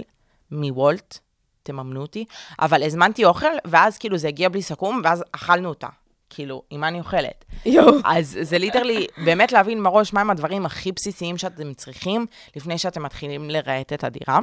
מוולט, 0.51 1.20
תממנו 1.63 2.01
אותי, 2.01 2.25
אבל 2.60 2.84
הזמנתי 2.84 3.25
אוכל, 3.25 3.48
ואז 3.65 3.98
כאילו 3.98 4.18
זה 4.18 4.27
הגיע 4.27 4.50
בלי 4.50 4.62
סכו"ם, 4.62 5.01
ואז 5.04 5.24
אכלנו 5.32 5.70
אותה. 5.70 5.88
כאילו, 6.30 6.63
עם 6.70 6.82
מה 6.82 6.88
אני 6.88 7.00
אוכלת? 7.00 7.46
יואו. 7.65 7.94
אז 8.04 8.38
זה 8.42 8.58
ליטרלי, 8.58 9.08
באמת 9.25 9.51
להבין 9.51 9.82
מראש 9.82 10.13
מהם 10.13 10.30
הדברים 10.30 10.65
הכי 10.65 10.92
בסיסיים 10.92 11.38
שאתם 11.38 11.74
צריכים, 11.74 12.25
לפני 12.56 12.77
שאתם 12.77 13.04
מתחילים 13.04 13.50
לרהט 13.50 13.94
את 13.94 14.04
הדירה. 14.04 14.39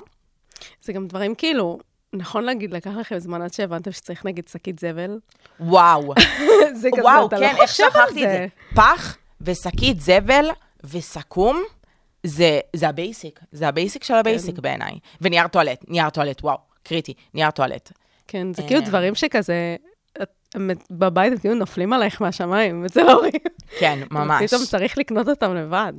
זה 0.81 0.93
גם 0.93 1.09
דברים 1.09 1.35
כאילו, 1.35 1.79
נכון 2.13 2.45
להגיד, 2.45 2.75
לקח 2.75 2.91
לכם 2.91 3.19
זמן 3.19 3.43
עד 3.43 3.53
שהבנתם 3.53 3.93
שצריך 3.93 4.27
נגיד 4.27 4.49
שקית 4.49 4.79
זבל? 4.79 5.19
וואו. 5.61 6.15
זה 6.81 6.89
כזה, 6.93 7.03
וואו, 7.03 7.27
אתה 7.27 7.37
כן, 7.37 7.43
לא 7.43 7.63
איך 7.63 7.71
חושב 7.71 7.85
על 7.85 7.91
שכחתי 7.91 8.25
את 8.25 8.31
זה. 8.31 8.47
פח 8.75 9.17
ושקית 9.41 10.01
זבל 10.01 10.51
וסכו"ם, 10.85 11.57
זה, 12.23 12.61
זה 12.77 12.89
ה 12.89 12.96
basic. 12.96 13.41
זה 13.53 13.69
ה 13.69 13.75
basic 13.75 14.05
של 14.05 14.15
ה 14.15 14.22
basic 14.22 14.57
כן. 14.57 14.63
בעיניי. 14.63 14.99
ונייר 15.21 15.49
טואלט, 15.49 15.85
נייר 15.89 16.11
טואלט, 16.11 16.45
וואו, 16.45 16.59
קריטי, 16.83 17.15
נייר 17.35 17.51
טואלט. 17.51 17.93
כן, 18.29 18.55
זה 18.55 18.63
כאילו 18.63 18.81
אה. 18.81 18.87
דברים 18.87 19.15
שכזה, 19.15 19.77
בבית 20.91 21.33
הם 21.33 21.39
כאילו 21.39 21.55
נופלים 21.55 21.93
עלייך 21.93 22.23
מהשמיים, 22.23 22.85
אצל 22.87 23.09
ההורים. 23.09 23.33
כן, 23.79 23.99
ממש. 24.11 24.51
פתאום 24.51 24.65
צריך 24.65 24.99
לקנות 24.99 25.29
אותם 25.29 25.55
לבד. 25.55 25.93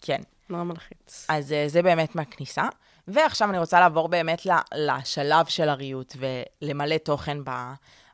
כן. 0.00 0.20
נורא 0.50 0.62
מלחיץ. 0.62 1.26
אז 1.28 1.52
אה, 1.52 1.64
זה 1.68 1.82
באמת 1.82 2.14
מהכניסה. 2.14 2.64
ועכשיו 3.12 3.50
אני 3.50 3.58
רוצה 3.58 3.80
לעבור 3.80 4.08
באמת 4.08 4.46
לשלב 4.74 5.46
של 5.46 5.68
הריהוט 5.68 6.16
ולמלא 6.62 6.96
תוכן 6.98 7.38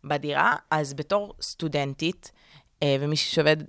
בדירה. 0.05 0.55
אז 0.71 0.95
בתור 0.95 1.35
סטודנטית, 1.41 2.33
אה, 2.83 2.97
ומישהי 3.01 3.35
שעובדת 3.35 3.67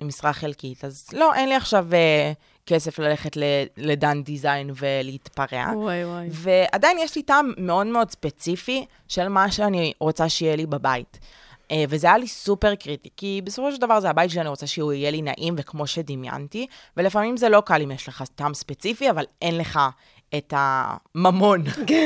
במשרה 0.00 0.32
חלקית, 0.32 0.84
אז 0.84 1.08
לא, 1.12 1.34
אין 1.34 1.48
לי 1.48 1.54
עכשיו 1.54 1.86
אה, 1.92 2.32
כסף 2.66 2.98
ללכת 2.98 3.36
לדן 3.76 4.22
דיזיין 4.22 4.70
ולהתפרע. 4.74 5.66
וואי 5.74 6.04
וואי. 6.04 6.28
ועדיין 6.30 6.98
יש 6.98 7.16
לי 7.16 7.22
טעם 7.22 7.52
מאוד 7.58 7.86
מאוד 7.86 8.10
ספציפי 8.10 8.86
של 9.08 9.28
מה 9.28 9.50
שאני 9.50 9.92
רוצה 10.00 10.28
שיהיה 10.28 10.56
לי 10.56 10.66
בבית. 10.66 11.18
אה, 11.70 11.84
וזה 11.88 12.06
היה 12.06 12.18
לי 12.18 12.28
סופר 12.28 12.74
קריטי, 12.74 13.08
כי 13.16 13.40
בסופו 13.44 13.72
של 13.72 13.80
דבר 13.80 14.00
זה 14.00 14.10
הבית 14.10 14.30
שאני 14.30 14.48
רוצה 14.48 14.66
שהוא 14.66 14.92
יהיה 14.92 15.10
לי 15.10 15.22
נעים 15.22 15.54
וכמו 15.58 15.86
שדמיינתי, 15.86 16.66
ולפעמים 16.96 17.36
זה 17.36 17.48
לא 17.48 17.62
קל 17.66 17.82
אם 17.82 17.90
יש 17.90 18.08
לך 18.08 18.24
טעם 18.34 18.54
ספציפי, 18.54 19.10
אבל 19.10 19.24
אין 19.42 19.58
לך 19.58 19.80
את 20.38 20.54
הממון 20.56 21.64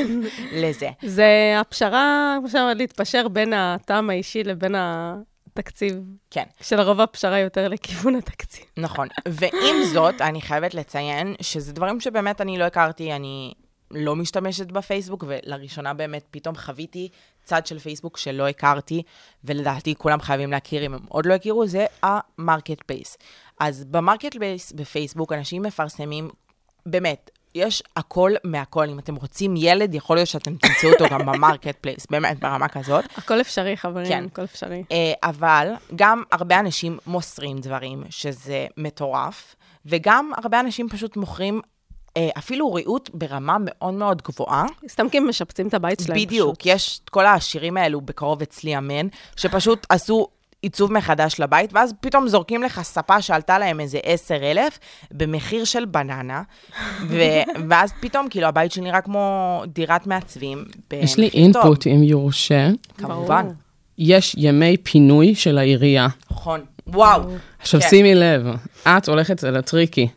לזה. 0.63 0.91
זה 1.03 1.55
הפשרה, 1.61 2.37
כמו 2.41 2.49
שאמרת, 2.49 2.77
להתפשר 2.77 3.29
בין 3.29 3.53
הטעם 3.53 4.11
האישי 4.11 4.45
לבין 4.45 4.75
התקציב. 4.79 5.95
כן, 6.31 6.45
שלרוב 6.61 7.01
הפשרה 7.01 7.39
יותר 7.39 7.69
לכיוון 7.69 8.15
התקציב. 8.15 8.65
נכון. 8.77 9.09
ועם 9.29 9.85
זאת, 9.93 10.21
אני 10.21 10.41
חייבת 10.41 10.75
לציין 10.75 11.35
שזה 11.41 11.73
דברים 11.73 12.01
שבאמת 12.01 12.41
אני 12.41 12.59
לא 12.59 12.65
הכרתי, 12.65 13.13
אני 13.13 13.53
לא 13.91 14.17
משתמשת 14.17 14.73
בפייסבוק, 14.73 15.25
ולראשונה 15.29 15.95
באמת 15.95 16.25
פתאום 16.31 16.57
חוויתי 16.57 17.09
צד 17.45 17.67
של 17.67 17.79
פייסבוק 17.79 18.17
שלא 18.17 18.49
הכרתי, 18.49 19.03
ולדעתי 19.45 19.95
כולם 19.95 20.21
חייבים 20.21 20.51
להכיר, 20.51 20.87
אם 20.87 20.95
הם 20.95 21.01
עוד 21.09 21.27
לא 21.27 21.35
הכירו, 21.35 21.67
זה 21.67 21.87
ה 22.03 22.83
Marketplace. 22.87 23.19
אז 23.61 23.85
ב 23.85 24.37
Marketplace 24.39 24.73
בפייסבוק 24.73 25.33
אנשים 25.33 25.63
מפרסמים, 25.63 26.31
באמת, 26.87 27.31
יש 27.55 27.83
הכל 27.97 28.33
מהכל. 28.45 28.89
אם 28.89 28.99
אתם 28.99 29.15
רוצים 29.15 29.55
ילד, 29.57 29.95
יכול 29.95 30.17
להיות 30.17 30.29
שאתם 30.29 30.57
תמצאו 30.57 30.93
אותו 30.93 31.05
גם 31.11 31.27
ב 31.27 31.77
Marketplace, 31.81 32.07
באמת, 32.11 32.41
ברמה 32.41 32.69
כזאת. 32.69 33.05
הכל 33.17 33.41
אפשרי, 33.41 33.77
חברים, 33.77 34.09
כן. 34.09 34.25
הכל 34.33 34.45
אפשרי. 34.45 34.85
אה, 34.93 35.13
אבל 35.23 35.73
גם 35.97 36.23
הרבה 36.33 36.61
אנשים 36.61 36.99
מוסרים 37.07 37.59
דברים, 37.59 38.05
שזה 38.11 38.67
מטורף, 38.77 39.55
וגם 39.87 40.33
הרבה 40.37 40.61
אנשים 40.61 40.89
פשוט 40.89 41.17
מוכרים 41.17 41.61
אה, 42.17 42.29
אפילו 42.39 42.73
ריהוט 42.75 43.11
ברמה 43.15 43.57
מאוד 43.61 43.95
מאוד 43.95 44.23
גבוהה. 44.23 44.67
סתם 44.89 45.09
כי 45.09 45.17
הם 45.19 45.29
משפצים 45.29 45.69
את 45.69 45.75
הבית 45.75 46.01
שלהם. 46.01 46.19
בדיוק, 46.19 46.59
פשוט. 46.59 46.75
יש 46.75 47.01
את 47.05 47.11
כל 47.11 47.27
העשירים 47.27 47.77
האלו 47.77 48.01
בקרוב 48.01 48.43
אצלי, 48.43 48.79
אמן, 48.79 49.09
שפשוט 49.37 49.87
עשו 49.89 50.29
עיצוב 50.63 50.93
מחדש 50.93 51.41
לבית, 51.41 51.73
ואז 51.73 51.95
פתאום 52.01 52.29
זורקים 52.29 52.63
לך 52.63 52.83
ספה 52.83 53.23
שעלתה 53.23 53.59
להם 53.59 53.81
איזה 53.81 53.99
עשר 54.03 54.51
אלף, 54.51 54.79
במחיר 55.11 55.65
של 55.65 55.85
בננה, 55.85 56.43
ו- 57.09 57.43
ואז 57.69 57.93
פתאום, 58.01 58.27
כאילו, 58.31 58.47
הבית 58.47 58.73
שלי 58.73 58.85
נראה 58.85 59.01
כמו 59.01 59.63
דירת 59.67 60.07
מעצבים. 60.07 60.65
יש 60.93 61.17
לי. 61.17 61.31
אינפוט, 61.35 61.87
אם 61.87 62.03
יורשה. 62.03 62.69
כמובן. 62.99 63.47
יש 63.99 64.35
ימי 64.39 64.77
פינוי 64.77 65.35
של 65.35 65.59
העירייה. 65.59 66.09
נכון. 66.31 66.61
וואו. 66.87 67.23
עכשיו 67.61 67.81
כן. 67.81 67.89
שימי 67.89 68.15
לב, 68.15 68.47
את 68.89 69.09
הולכת 69.09 69.45
על 69.45 69.57
הטריקי, 69.57 70.09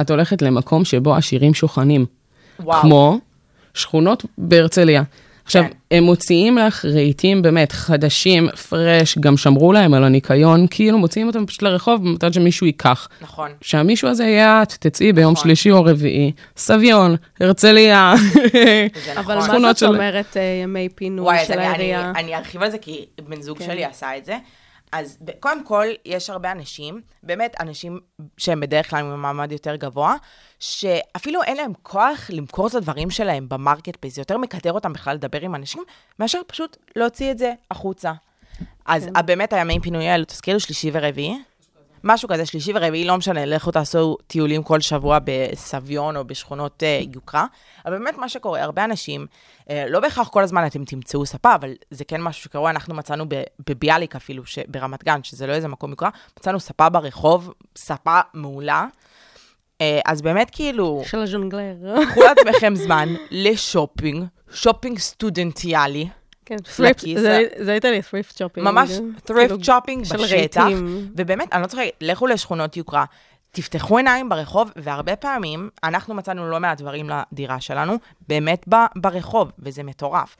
את 0.00 0.10
הולכת 0.10 0.42
למקום 0.42 0.84
שבו 0.84 1.14
עשירים 1.14 1.54
שוכנים, 1.54 2.06
וואו. 2.60 2.82
כמו 2.82 3.18
שכונות 3.74 4.24
בהרצליה. 4.38 5.02
עכשיו, 5.50 5.62
כן. 5.64 5.96
הם 5.96 6.04
מוציאים 6.04 6.58
לך 6.58 6.84
רהיטים 6.84 7.42
באמת 7.42 7.72
חדשים, 7.72 8.48
פרש, 8.68 9.18
גם 9.18 9.36
שמרו 9.36 9.72
להם 9.72 9.94
על 9.94 10.04
הניקיון, 10.04 10.66
כאילו 10.70 10.98
מוציאים 10.98 11.26
אותם 11.26 11.46
פשוט 11.46 11.62
לרחוב 11.62 12.02
במתן 12.02 12.32
שמישהו 12.32 12.66
ייקח. 12.66 13.08
נכון. 13.20 13.50
שהמישהו 13.60 14.08
הזה 14.08 14.24
יהיה 14.24 14.62
את, 14.62 14.72
תצאי 14.72 15.12
ביום 15.12 15.32
נכון. 15.32 15.44
שלישי 15.44 15.70
או 15.70 15.84
רביעי, 15.84 16.32
סביון, 16.56 17.16
הרצליה. 17.40 18.14
אבל 19.16 19.20
נכון. 19.20 19.36
מה 19.36 19.42
שכונות 19.44 19.76
זאת 19.76 19.78
של- 19.78 19.86
אומרת 19.94 20.36
אה, 20.36 20.60
ימי 20.62 20.88
פינוי 20.94 21.24
וואי, 21.24 21.44
של 21.46 21.52
אני, 21.52 21.62
אני, 21.62 21.66
העירייה? 21.68 22.12
אני 22.16 22.34
ארחיב 22.36 22.62
על 22.62 22.70
זה 22.70 22.78
כי 22.78 23.06
בן 23.28 23.42
זוג 23.42 23.58
כן. 23.58 23.64
שלי 23.64 23.84
עשה 23.84 24.16
את 24.16 24.24
זה. 24.24 24.36
אז 24.92 25.18
קודם 25.40 25.64
כל, 25.64 25.86
יש 26.06 26.30
הרבה 26.30 26.52
אנשים, 26.52 27.00
באמת 27.22 27.56
אנשים 27.60 27.98
שהם 28.38 28.60
בדרך 28.60 28.90
כלל 28.90 29.02
ממעמד 29.02 29.52
יותר 29.52 29.76
גבוה, 29.76 30.14
שאפילו 30.60 31.42
אין 31.42 31.56
להם 31.56 31.72
כוח 31.82 32.20
למכור 32.28 32.66
את 32.66 32.74
הדברים 32.74 33.10
שלהם 33.10 33.48
ב 33.48 33.96
Marketplace, 34.00 34.18
יותר 34.18 34.38
מטרטר 34.38 34.72
אותם 34.72 34.92
בכלל 34.92 35.14
לדבר 35.14 35.40
עם 35.40 35.54
אנשים, 35.54 35.82
מאשר 36.18 36.40
פשוט 36.46 36.76
להוציא 36.96 37.30
את 37.30 37.38
זה 37.38 37.52
החוצה. 37.70 38.12
אז 38.86 39.08
כן. 39.14 39.26
באמת 39.26 39.52
הימי 39.52 39.80
פינוי 39.80 40.08
האלו, 40.08 40.24
תזכירו 40.24 40.60
שלישי 40.60 40.90
ורביעי. 40.92 41.38
משהו 42.04 42.28
כזה, 42.28 42.46
שלישי 42.46 42.72
ורביעי, 42.74 43.04
לא 43.04 43.16
משנה, 43.16 43.46
לכו 43.46 43.70
תעשו 43.70 44.16
טיולים 44.26 44.62
כל 44.62 44.80
שבוע 44.80 45.18
בסביון 45.24 46.16
או 46.16 46.24
בשכונות 46.24 46.82
אה, 46.82 47.00
יוקרה. 47.14 47.46
אבל 47.86 47.98
באמת 47.98 48.18
מה 48.18 48.28
שקורה, 48.28 48.62
הרבה 48.62 48.84
אנשים, 48.84 49.26
אה, 49.70 49.84
לא 49.88 50.00
בהכרח 50.00 50.28
כל 50.28 50.42
הזמן 50.42 50.66
אתם 50.66 50.84
תמצאו 50.84 51.26
ספה, 51.26 51.54
אבל 51.54 51.72
זה 51.90 52.04
כן 52.04 52.22
משהו 52.22 52.44
שקורה, 52.44 52.70
אנחנו 52.70 52.94
מצאנו 52.94 53.24
בביאליק 53.68 54.16
אפילו, 54.16 54.42
ברמת 54.68 55.04
גן, 55.04 55.24
שזה 55.24 55.46
לא 55.46 55.52
איזה 55.52 55.68
מקום 55.68 55.90
יוקרה, 55.90 56.10
מצאנו 56.38 56.60
ספה 56.60 56.88
ברחוב, 56.88 57.52
ספה 57.76 58.20
מעולה. 58.34 58.86
אה, 59.80 60.00
אז 60.04 60.22
באמת 60.22 60.50
כאילו, 60.50 61.02
של 61.06 61.18
הז'ונגלר. 61.18 61.74
קחו 62.10 62.20
לעצמכם 62.20 62.74
זמן 62.74 63.14
לשופינג, 63.30 64.24
שופינג 64.52 64.98
סטודנטיאלי, 64.98 66.08
כן, 66.44 66.56
לכיס. 66.78 67.20
זה 67.20 67.42
זה 67.58 67.72
הייתה 67.72 67.90
לי 67.90 68.00
thrift 68.00 68.36
shopping. 68.36 68.60
ממש 68.60 68.90
כאילו, 69.26 69.58
thrift 69.58 69.64
shopping 69.64 70.04
של 70.04 70.16
בשטח. 70.16 70.66
ובאמת, 71.16 71.52
אני 71.52 71.62
לא 71.62 71.66
צוחקת, 71.66 71.90
לכו 72.00 72.26
לשכונות 72.26 72.76
יוקרה, 72.76 73.04
תפתחו 73.50 73.96
עיניים 73.96 74.28
ברחוב, 74.28 74.70
והרבה 74.76 75.16
פעמים 75.16 75.70
אנחנו 75.84 76.14
מצאנו 76.14 76.50
לא 76.50 76.60
מעט 76.60 76.80
דברים 76.80 77.10
לדירה 77.10 77.60
שלנו, 77.60 77.94
באמת 78.28 78.68
ברחוב, 78.96 79.50
וזה 79.58 79.82
מטורף. 79.82 80.36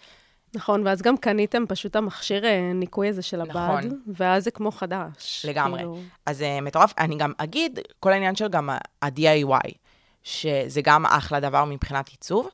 נכון, 0.54 0.86
ואז 0.86 1.02
גם 1.02 1.16
קניתם 1.16 1.64
פשוט 1.68 1.96
המכשיר 1.96 2.44
אה, 2.44 2.72
ניקוי 2.74 3.08
הזה 3.08 3.22
של 3.22 3.40
הבד, 3.40 3.50
נכון. 3.50 4.00
ואז 4.06 4.44
זה 4.44 4.50
כמו 4.50 4.70
חדש. 4.70 5.46
לגמרי. 5.48 5.78
כאילו, 5.78 5.98
אז 6.26 6.38
זה 6.38 6.58
מטורף. 6.62 6.94
אני 6.98 7.16
גם 7.16 7.32
אגיד, 7.38 7.78
כל 8.00 8.12
העניין 8.12 8.36
של 8.36 8.48
גם 8.48 8.70
ה-DIY, 8.70 9.70
שזה 10.22 10.80
גם 10.82 11.06
אחלה 11.06 11.40
דבר 11.40 11.64
מבחינת 11.64 12.08
עיצוב. 12.08 12.48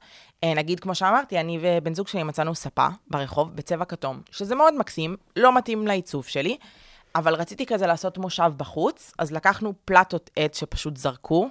אה, 0.44 0.54
נגיד, 0.54 0.80
כמו 0.80 0.94
שאמרתי, 0.94 1.40
אני 1.40 1.58
ובן 1.62 1.94
זוג 1.94 2.08
שלי 2.08 2.22
מצאנו 2.22 2.54
ספה 2.54 2.86
ברחוב 3.10 3.56
בצבע 3.56 3.84
כתום, 3.84 4.20
שזה 4.30 4.54
מאוד 4.54 4.74
מקסים, 4.78 5.16
לא 5.36 5.56
מתאים 5.56 5.86
לעיצוב 5.86 6.24
שלי, 6.24 6.56
אבל 7.14 7.34
רציתי 7.34 7.66
כזה 7.66 7.86
לעשות 7.86 8.18
מושב 8.18 8.52
בחוץ, 8.56 9.12
אז 9.18 9.32
לקחנו 9.32 9.72
פלטות 9.84 10.30
עץ 10.36 10.60
שפשוט 10.60 10.96
זרקו, 10.96 11.44
אה, 11.44 11.50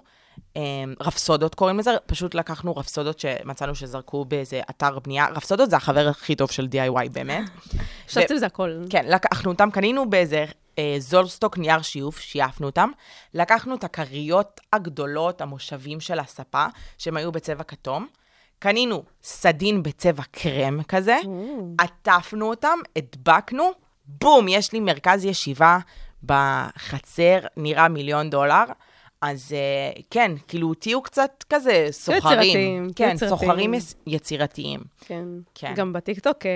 רפסודות 1.01 1.55
קוראים 1.55 1.79
לזה, 1.79 1.91
פשוט 2.05 2.35
לקחנו 2.35 2.75
רפסודות 2.77 3.19
שמצאנו 3.19 3.75
שזרקו 3.75 4.25
באיזה 4.25 4.61
אתר 4.69 4.99
בנייה. 4.99 5.27
רפסודות 5.29 5.69
זה 5.69 5.75
החבר 5.75 6.07
הכי 6.07 6.35
טוב 6.35 6.51
של 6.51 6.67
DIY, 6.71 7.09
באמת. 7.11 7.43
חשבתי 8.07 8.35
שזה 8.35 8.45
הכל. 8.45 8.81
כן, 8.89 9.05
לקחנו 9.07 9.51
אותם, 9.51 9.71
קנינו 9.71 10.09
באיזה 10.09 10.45
אה, 10.79 10.95
זולסטוק 10.99 11.57
נייר 11.57 11.81
שיוף, 11.81 12.19
שייפנו 12.19 12.65
אותם. 12.65 12.89
לקחנו 13.33 13.75
את 13.75 13.83
הכריות 13.83 14.61
הגדולות, 14.73 15.41
המושבים 15.41 15.99
של 15.99 16.19
הספה, 16.19 16.65
שהם 16.97 17.17
היו 17.17 17.31
בצבע 17.31 17.63
כתום. 17.63 18.07
קנינו 18.59 19.03
סדין 19.23 19.83
בצבע 19.83 20.23
קרם 20.31 20.83
כזה, 20.83 21.17
עטפנו 21.77 22.49
אותם, 22.49 22.79
הדבקנו, 22.95 23.71
בום, 24.05 24.47
יש 24.47 24.73
לי 24.73 24.79
מרכז 24.79 25.25
ישיבה 25.25 25.77
בחצר, 26.23 27.39
נראה 27.57 27.87
מיליון 27.87 28.29
דולר. 28.29 28.63
אז 29.22 29.51
uh, 29.51 30.01
כן, 30.10 30.31
כאילו, 30.48 30.74
תהיו 30.74 31.01
קצת 31.01 31.43
כזה 31.50 31.88
סוחרים. 31.91 32.39
יצירתיים, 32.39 32.88
כן, 32.95 33.12
יצירתיים. 33.15 33.39
סוחרים 33.39 33.74
יצירתיים. 34.07 34.79
כן. 35.00 35.25
כן. 35.55 35.74
גם 35.75 35.93
בטיקטוק 35.93 36.45
אה, 36.45 36.51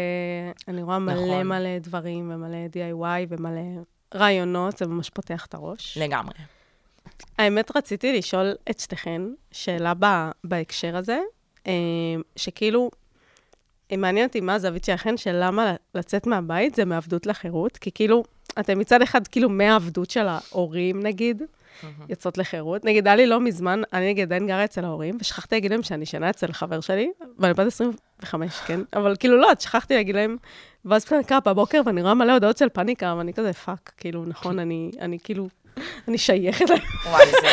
אני 0.67 0.83
רואה 0.83 0.99
מלא 0.99 1.13
נכון. 1.13 1.47
מלא 1.47 1.79
דברים, 1.79 2.31
ומלא 2.33 2.57
DIY, 2.73 3.25
ומלא 3.29 3.61
רעיונות, 4.15 4.77
זה 4.77 4.87
ממש 4.87 5.09
פותח 5.09 5.45
את 5.45 5.53
הראש. 5.53 5.97
לגמרי. 5.97 6.33
האמת, 7.37 7.77
רציתי 7.77 8.17
לשאול 8.17 8.55
את 8.69 8.79
שתיכן 8.79 9.21
שאלה 9.51 9.93
ב, 9.99 10.05
בהקשר 10.43 10.97
הזה, 10.97 11.19
אה, 11.67 11.73
שכאילו, 12.35 12.91
מעניין 13.97 14.27
אותי 14.27 14.41
מה 14.41 14.53
הזווית 14.53 14.83
שלכן, 14.83 15.17
של 15.17 15.39
למה 15.43 15.75
לצאת 15.95 16.27
מהבית 16.27 16.75
זה 16.75 16.85
מעבדות 16.85 17.25
לחירות, 17.25 17.77
כי 17.77 17.91
כאילו, 17.91 18.23
אתם 18.59 18.79
מצד 18.79 19.01
אחד 19.01 19.27
כאילו 19.27 19.49
מהעבדות 19.49 20.09
של 20.09 20.27
ההורים, 20.27 21.03
נגיד, 21.03 21.43
יוצאות 22.09 22.37
לחירות. 22.37 22.85
נגיד, 22.85 23.07
היה 23.07 23.15
לי 23.15 23.27
לא 23.27 23.41
מזמן, 23.41 23.81
אני 23.93 24.09
נגיד 24.09 24.23
עדיין 24.23 24.47
גרה 24.47 24.65
אצל 24.65 24.85
ההורים, 24.85 25.17
ושכחתי 25.21 25.55
להגיד 25.55 25.71
להם 25.71 25.83
שאני 25.83 26.03
ישנה 26.03 26.29
אצל 26.29 26.51
חבר 26.51 26.79
שלי, 26.79 27.11
ואני 27.39 27.53
בת 27.53 27.67
25, 27.67 28.59
כן? 28.67 28.79
אבל 28.95 29.15
כאילו 29.19 29.37
לא, 29.37 29.51
אז 29.51 29.57
שכחתי 29.59 29.95
להגיד 29.95 30.15
להם, 30.15 30.37
ואז 30.85 31.05
פתאום 31.05 31.23
קמה 31.23 31.39
בבוקר, 31.45 31.81
ואני 31.85 32.01
רואה 32.01 32.13
מלא 32.13 32.33
הודעות 32.33 32.57
של 32.57 32.69
פאניקה, 32.69 33.15
ואני 33.17 33.33
כזה, 33.33 33.53
fuck, 33.53 33.91
כאילו, 33.97 34.25
נכון, 34.25 34.59
אני, 34.63 34.91
אני 35.01 35.17
כאילו, 35.23 35.47
אני 36.07 36.17
שייכת 36.17 36.69
להם. 36.69 36.79
וואי, 37.05 37.25
זה... 37.25 37.47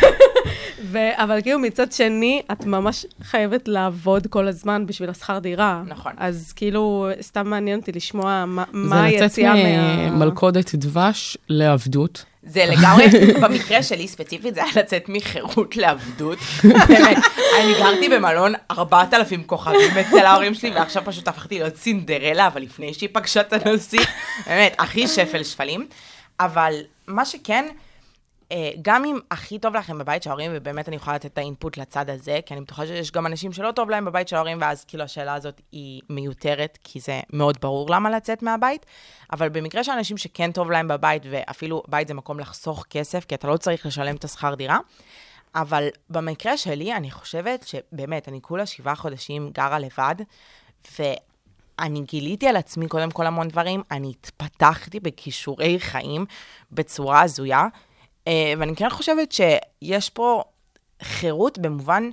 ו- 0.92 1.22
אבל 1.22 1.42
כאילו 1.42 1.58
מצד 1.58 1.92
שני, 1.92 2.42
את 2.52 2.66
ממש 2.66 3.06
חייבת 3.22 3.68
לעבוד 3.68 4.26
כל 4.26 4.48
הזמן 4.48 4.86
בשביל 4.86 5.10
השכר 5.10 5.38
דירה. 5.38 5.82
נכון. 5.86 6.12
אז 6.16 6.52
כאילו, 6.56 7.08
סתם 7.20 7.48
מעניין 7.48 7.80
אותי 7.80 7.92
לשמוע 7.92 8.44
מה, 8.46 8.64
זה 8.72 8.78
מה 8.78 9.08
לצאת 9.08 9.22
היציאה 9.22 9.54
מה... 9.54 10.10
ממלכודת 10.10 10.74
דבש 10.74 11.38
לעבדות. 11.48 12.24
זה 12.42 12.64
לגמרי, 12.66 13.04
במקרה 13.42 13.82
שלי 13.82 14.08
ספציפית, 14.08 14.54
זה 14.54 14.64
היה 14.64 14.72
לצאת 14.76 15.08
מחירות 15.08 15.76
לעבדות. 15.76 16.38
באמת, 16.88 17.16
אני 17.60 17.74
גרתי 17.78 18.08
במלון 18.08 18.52
4,000 18.70 19.42
כוכבים 19.44 19.98
אצל 20.00 20.26
ההורים 20.26 20.54
שלי, 20.54 20.70
ועכשיו 20.70 21.02
פשוט 21.04 21.28
הפכתי 21.28 21.58
להיות 21.58 21.76
סינדרלה, 21.76 22.46
אבל 22.46 22.62
לפני 22.62 22.94
שהיא 22.94 23.08
פגשה 23.12 23.40
את 23.40 23.52
הנשיא, 23.52 24.00
באמת, 24.46 24.74
הכי 24.78 25.08
שפל 25.08 25.44
שפלים. 25.44 25.86
אבל 26.40 26.74
מה 27.06 27.24
שכן, 27.24 27.64
גם 28.82 29.04
אם 29.04 29.18
הכי 29.30 29.58
טוב 29.58 29.76
לכם 29.76 29.98
בבית 29.98 30.22
של 30.22 30.30
ההורים, 30.30 30.50
ובאמת 30.54 30.88
אני 30.88 30.96
יכולה 30.96 31.16
לתת 31.16 31.26
את 31.26 31.38
האינפוט 31.38 31.76
לצד 31.76 32.10
הזה, 32.10 32.40
כי 32.46 32.54
אני 32.54 32.60
בטוחה 32.60 32.86
שיש 32.86 33.10
גם 33.10 33.26
אנשים 33.26 33.52
שלא 33.52 33.70
טוב 33.70 33.90
להם 33.90 34.04
בבית 34.04 34.28
של 34.28 34.36
ההורים, 34.36 34.58
ואז 34.60 34.84
כאילו 34.84 35.04
השאלה 35.04 35.34
הזאת 35.34 35.60
היא 35.72 36.00
מיותרת, 36.10 36.78
כי 36.84 37.00
זה 37.00 37.20
מאוד 37.32 37.58
ברור 37.60 37.90
למה 37.90 38.10
לצאת 38.10 38.42
מהבית. 38.42 38.86
אבל 39.32 39.48
במקרה 39.48 39.84
של 39.84 39.92
אנשים 39.92 40.16
שכן 40.16 40.52
טוב 40.52 40.70
להם 40.70 40.88
בבית, 40.88 41.22
ואפילו 41.30 41.82
בית 41.88 42.08
זה 42.08 42.14
מקום 42.14 42.40
לחסוך 42.40 42.84
כסף, 42.90 43.24
כי 43.24 43.34
אתה 43.34 43.48
לא 43.48 43.56
צריך 43.56 43.86
לשלם 43.86 44.16
את 44.16 44.24
השכר 44.24 44.54
דירה, 44.54 44.78
אבל 45.54 45.88
במקרה 46.10 46.56
שלי, 46.56 46.94
אני 46.96 47.10
חושבת 47.10 47.66
שבאמת, 47.66 48.28
אני 48.28 48.40
כולה 48.42 48.66
שבעה 48.66 48.94
חודשים 48.94 49.50
גרה 49.54 49.78
לבד, 49.78 50.14
ואני 50.98 52.00
גיליתי 52.00 52.48
על 52.48 52.56
עצמי 52.56 52.88
קודם 52.88 53.10
כל 53.10 53.26
המון 53.26 53.48
דברים, 53.48 53.82
אני 53.90 54.10
התפתחתי 54.10 55.00
בכישורי 55.00 55.80
חיים 55.80 56.26
בצורה 56.72 57.22
הזויה, 57.22 57.60
אה, 57.60 57.66
ואני 58.28 58.76
כן 58.76 58.90
חושבת 58.90 59.32
שיש 59.32 60.10
פה 60.10 60.42
חירות 61.02 61.58
במובן 61.58 62.10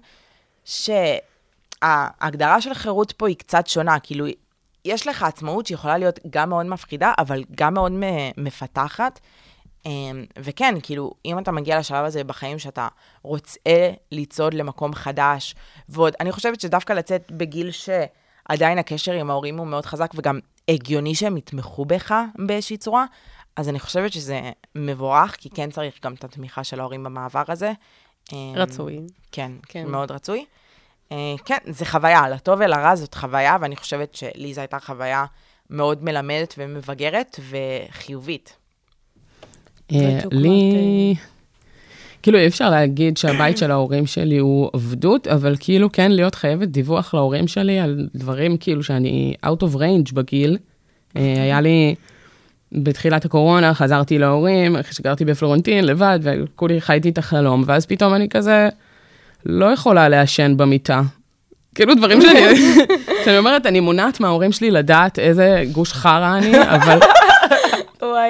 שההגדרה 0.66 2.62
של 2.62 2.74
חירות 2.74 3.12
פה 3.12 3.28
היא 3.28 3.36
קצת 3.36 3.68
שונה, 3.68 4.00
כאילו, 4.00 4.26
יש 4.86 5.08
לך 5.08 5.24
עצמאות 5.24 5.66
שיכולה 5.66 5.98
להיות 5.98 6.20
גם 6.30 6.50
מאוד 6.50 6.66
מפחידה, 6.66 7.14
אבל 7.18 7.44
גם 7.56 7.74
מאוד 7.74 7.92
מפתחת. 8.38 9.20
אמ, 9.86 10.26
וכן, 10.40 10.76
כאילו, 10.84 11.12
אם 11.26 11.40
אתה 11.40 11.52
מגיע 11.52 11.80
לשלב 11.80 12.06
הזה 12.06 12.24
בחיים 12.24 12.60
שאתה 12.60 12.88
רוצה 13.22 13.92
לצעוד 14.12 14.54
למקום 14.54 14.94
חדש, 14.94 15.56
ועוד, 15.90 16.14
אני 16.20 16.32
חושבת 16.32 16.62
שדווקא 16.62 16.94
לצאת 16.94 17.32
בגיל 17.32 17.72
שעדיין 17.72 18.78
הקשר 18.78 19.12
עם 19.12 19.30
ההורים 19.30 19.58
הוא 19.58 19.68
מאוד 19.68 19.86
חזק, 19.86 20.12
וגם 20.16 20.40
הגיוני 20.70 21.16
שהם 21.16 21.38
יתמכו 21.38 21.86
בך 21.86 22.16
באיזושהי 22.38 22.78
צורה, 22.78 23.06
אז 23.60 23.70
אני 23.70 23.80
חושבת 23.80 24.14
שזה 24.14 24.42
מבורך, 24.76 25.36
כי 25.40 25.50
כן 25.50 25.70
צריך 25.72 25.94
גם 26.04 26.14
את 26.14 26.24
התמיכה 26.24 26.64
של 26.64 26.80
ההורים 26.80 27.04
במעבר 27.04 27.44
הזה. 27.48 27.72
אמ, 28.34 28.54
רצוי. 28.56 29.00
כן, 29.32 29.52
כן. 29.68 29.88
מאוד 29.88 30.12
רצוי. 30.12 30.46
אה, 31.12 31.36
כן, 31.46 31.58
זה 31.66 31.86
חוויה, 31.86 32.30
לטוב 32.30 32.60
ולרע 32.60 32.96
זאת 32.96 33.16
חוויה, 33.16 33.58
ואני 33.62 33.76
חושבת 33.76 34.16
שלי 34.16 34.54
זו 34.54 34.62
הייתה 34.62 34.80
חוויה 34.80 35.26
מאוד 35.70 36.04
מלמדת 36.04 36.56
ומבגרת 36.58 37.40
וחיובית. 37.50 38.58
אה, 39.92 40.20
לי... 40.32 41.16
כאילו, 42.22 42.40
אי 42.40 42.48
אפשר 42.48 42.70
להגיד 42.70 43.18
שהבית 43.18 43.58
של 43.58 43.72
ההורים 43.72 44.06
שלי 44.06 44.38
הוא 44.38 44.70
עבדות, 44.74 45.28
אבל 45.28 45.56
כאילו 45.60 45.92
כן 45.92 46.12
להיות 46.12 46.36
חייבת 46.36 46.68
דיווח 46.68 47.14
להורים 47.14 47.48
שלי 47.48 47.80
על 47.80 48.10
דברים 48.16 48.58
כאילו 48.58 48.84
שאני 48.84 49.36
out 49.46 49.64
of 49.64 49.76
range 49.76 50.14
בגיל. 50.14 50.58
אה, 51.16 51.22
היה 51.22 51.62
לי, 51.62 51.96
בתחילת 52.72 53.26
הקורונה 53.26 53.74
חזרתי 53.74 54.18
להורים, 54.18 54.76
אחרי 54.76 54.94
שגרתי 54.94 55.26
בפלורנטין 55.26 55.86
לבד, 55.86 56.20
וכולי 56.22 56.82
חייתי 56.82 57.10
את 57.10 57.18
החלום, 57.18 57.64
ואז 57.66 57.86
פתאום 57.86 58.14
אני 58.14 58.30
כזה 58.30 58.70
לא 59.46 59.66
יכולה 59.66 60.10
לעשן 60.10 60.58
במיטה. 60.58 61.02
כאילו 61.76 61.96
דברים 61.96 62.22
שאני, 62.22 62.40
שאני 63.26 63.38
אומרת, 63.38 63.66
אני 63.66 63.80
מונעת 63.80 64.20
מההורים 64.20 64.52
שלי 64.52 64.72
לדעת 64.72 65.20
איזה 65.20 65.64
גוש 65.72 65.94
חרא 65.94 66.38
אני, 66.38 66.52
אבל, 66.76 67.00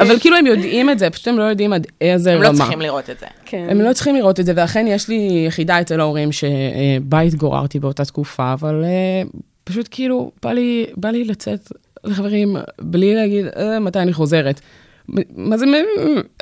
אבל 0.02 0.19
כאילו 0.19 0.38
הם 0.38 0.47
יודעים 0.47 0.89
את 0.89 0.99
זה, 0.99 1.10
פשוט 1.10 1.28
הם 1.28 1.38
לא 1.38 1.43
יודעים 1.43 1.73
עד 1.73 1.88
איזה 2.02 2.34
הם 2.34 2.38
רמה. 2.41 2.49
לא 2.49 2.58
צריכים 2.58 2.82
לראות 2.82 3.10
את 3.10 3.19
זה. 3.19 3.25
כן. 3.45 3.67
הם 3.69 3.82
לא 3.82 3.93
צריכים 3.93 4.15
לראות 4.15 4.39
את 4.39 4.45
זה, 4.45 4.54
ואכן 4.56 4.86
יש 4.88 5.08
לי 5.08 5.43
יחידה 5.47 5.82
אצל 5.82 5.99
ההורים 5.99 6.30
שבה 6.32 7.19
התגוררתי 7.19 7.80
באותה 7.80 8.06
תקופה, 8.06 8.54
אבל 8.54 8.84
אה, 8.84 9.21
פשוט 9.63 9.88
כאילו, 9.91 10.32
בא 10.43 10.52
לי, 10.52 10.86
בא 10.97 11.10
לי 11.10 11.23
לצאת 11.23 11.71
לחברים 12.04 12.56
בלי 12.82 13.16
להגיד, 13.16 13.46
אה, 13.58 13.80
מתי 13.80 14.00
אני 14.00 14.14
חוזרת. 14.14 14.62
מה 15.36 15.58
זה, 15.58 15.66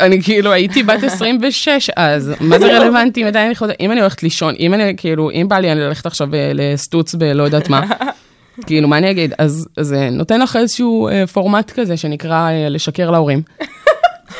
אני 0.02 0.24
כאילו 0.24 0.52
הייתי 0.52 0.84
בת 0.84 1.04
26 1.04 1.90
אז, 1.96 2.32
מה 2.40 2.60
זה 2.60 2.80
רלוונטי 2.80 3.24
מתי 3.24 3.40
אני 3.40 3.56
חוזרת? 3.56 3.76
אם 3.80 3.92
אני 3.92 4.00
הולכת 4.00 4.24
לישון, 4.24 4.54
אם 4.60 4.74
אני 4.74 4.94
כאילו, 4.98 5.32
אם 5.32 5.46
בא 5.50 5.60
לי 5.60 5.72
אני 5.72 5.80
ללכת 5.80 6.06
עכשיו 6.06 6.36
אה, 6.36 6.52
לסטוץ 6.54 7.16
בלא 7.16 7.44
יודעת 7.44 7.70
מה, 7.70 7.82
כאילו, 8.68 8.88
מה 8.88 8.98
אני 8.98 9.12
אגיד? 9.12 9.34
אז 9.38 9.68
זה 9.80 10.10
נותן 10.12 10.42
לך 10.42 10.56
איזשהו 10.56 11.08
אה, 11.08 11.28
פורמט 11.28 11.72
כזה 11.72 11.98
שנקרא 11.98 12.50
אה, 12.50 12.70
לשקר 12.70 13.12
להורים. 13.12 13.42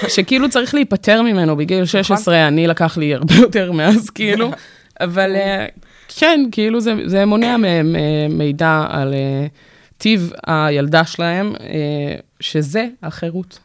שכאילו 0.08 0.50
צריך 0.50 0.74
להיפטר 0.74 1.22
ממנו 1.22 1.56
בגיל 1.56 1.86
16, 1.86 2.48
אני 2.48 2.68
לקח 2.68 2.98
לי 2.98 3.14
הרבה 3.14 3.36
יותר 3.36 3.72
מאז, 3.72 4.10
כאילו, 4.10 4.52
אבל 5.00 5.36
אה, 5.36 5.66
כן, 6.08 6.46
כאילו 6.52 6.80
זה, 6.80 6.94
זה 7.06 7.26
מונע 7.26 7.58
מהם 7.58 7.96
אה, 7.96 8.28
מידע 8.30 8.86
על 8.90 9.14
אה, 9.14 9.48
טיב 9.98 10.32
הילדה 10.48 11.06
שלהם, 11.06 11.54
אה, 11.60 11.66
שזה 12.40 12.86
החירות. 13.04 13.60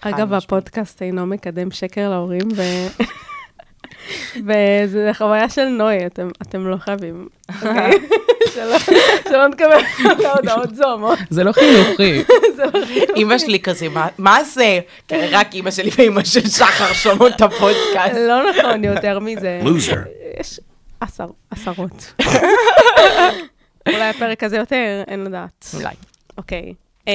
אגב. 0.00 0.32
הפודקאסט 0.32 1.02
אינו 1.02 1.26
מקדם 1.26 1.70
שקר 1.70 2.10
להורים, 2.10 2.48
ו... 2.56 2.62
וזו 4.36 4.98
חוויה 5.12 5.48
של 5.48 5.64
נוי, 5.64 6.06
אתם, 6.06 6.28
אתם 6.42 6.66
לא 6.66 6.76
חייבים, 6.76 7.28
אוקיי? 7.54 7.92
שלא, 8.54 8.78
שלא 9.28 9.48
נקבל 9.48 9.80
הודעות 10.36 10.74
זוהמות. 10.74 11.18
זה 11.30 11.44
לא 11.44 11.52
חינוכי. 11.52 12.22
אימא 13.16 13.38
שלי 13.38 13.60
כזה, 13.60 13.88
"מה- 13.88 14.08
מה 14.18 14.44
זה? 14.44 14.80
כן, 15.08 15.28
רק 15.30 15.54
אימא 15.54 15.70
שלי 15.70 15.90
ואימא 15.98 16.24
של 16.24 16.48
שחר 16.48 16.92
שומעות 16.92 17.32
את 17.36 17.40
הפודקאסט. 17.40 18.14
לא 18.28 18.50
נכון, 18.50 18.84
יותר 18.84 19.18
מזה. 19.18 19.60
לוזר. 19.64 19.96
יש 20.40 20.60
עשר, 21.00 21.26
עשרות. 21.50 22.12
אולי 23.94 24.08
הפרק 24.08 24.44
הזה 24.44 24.56
יותר, 24.56 25.02
אין 25.06 25.24
לדעת. 25.24 25.66
אולי. 25.74 25.94
אוקיי. 26.38 26.74
אה, 27.08 27.12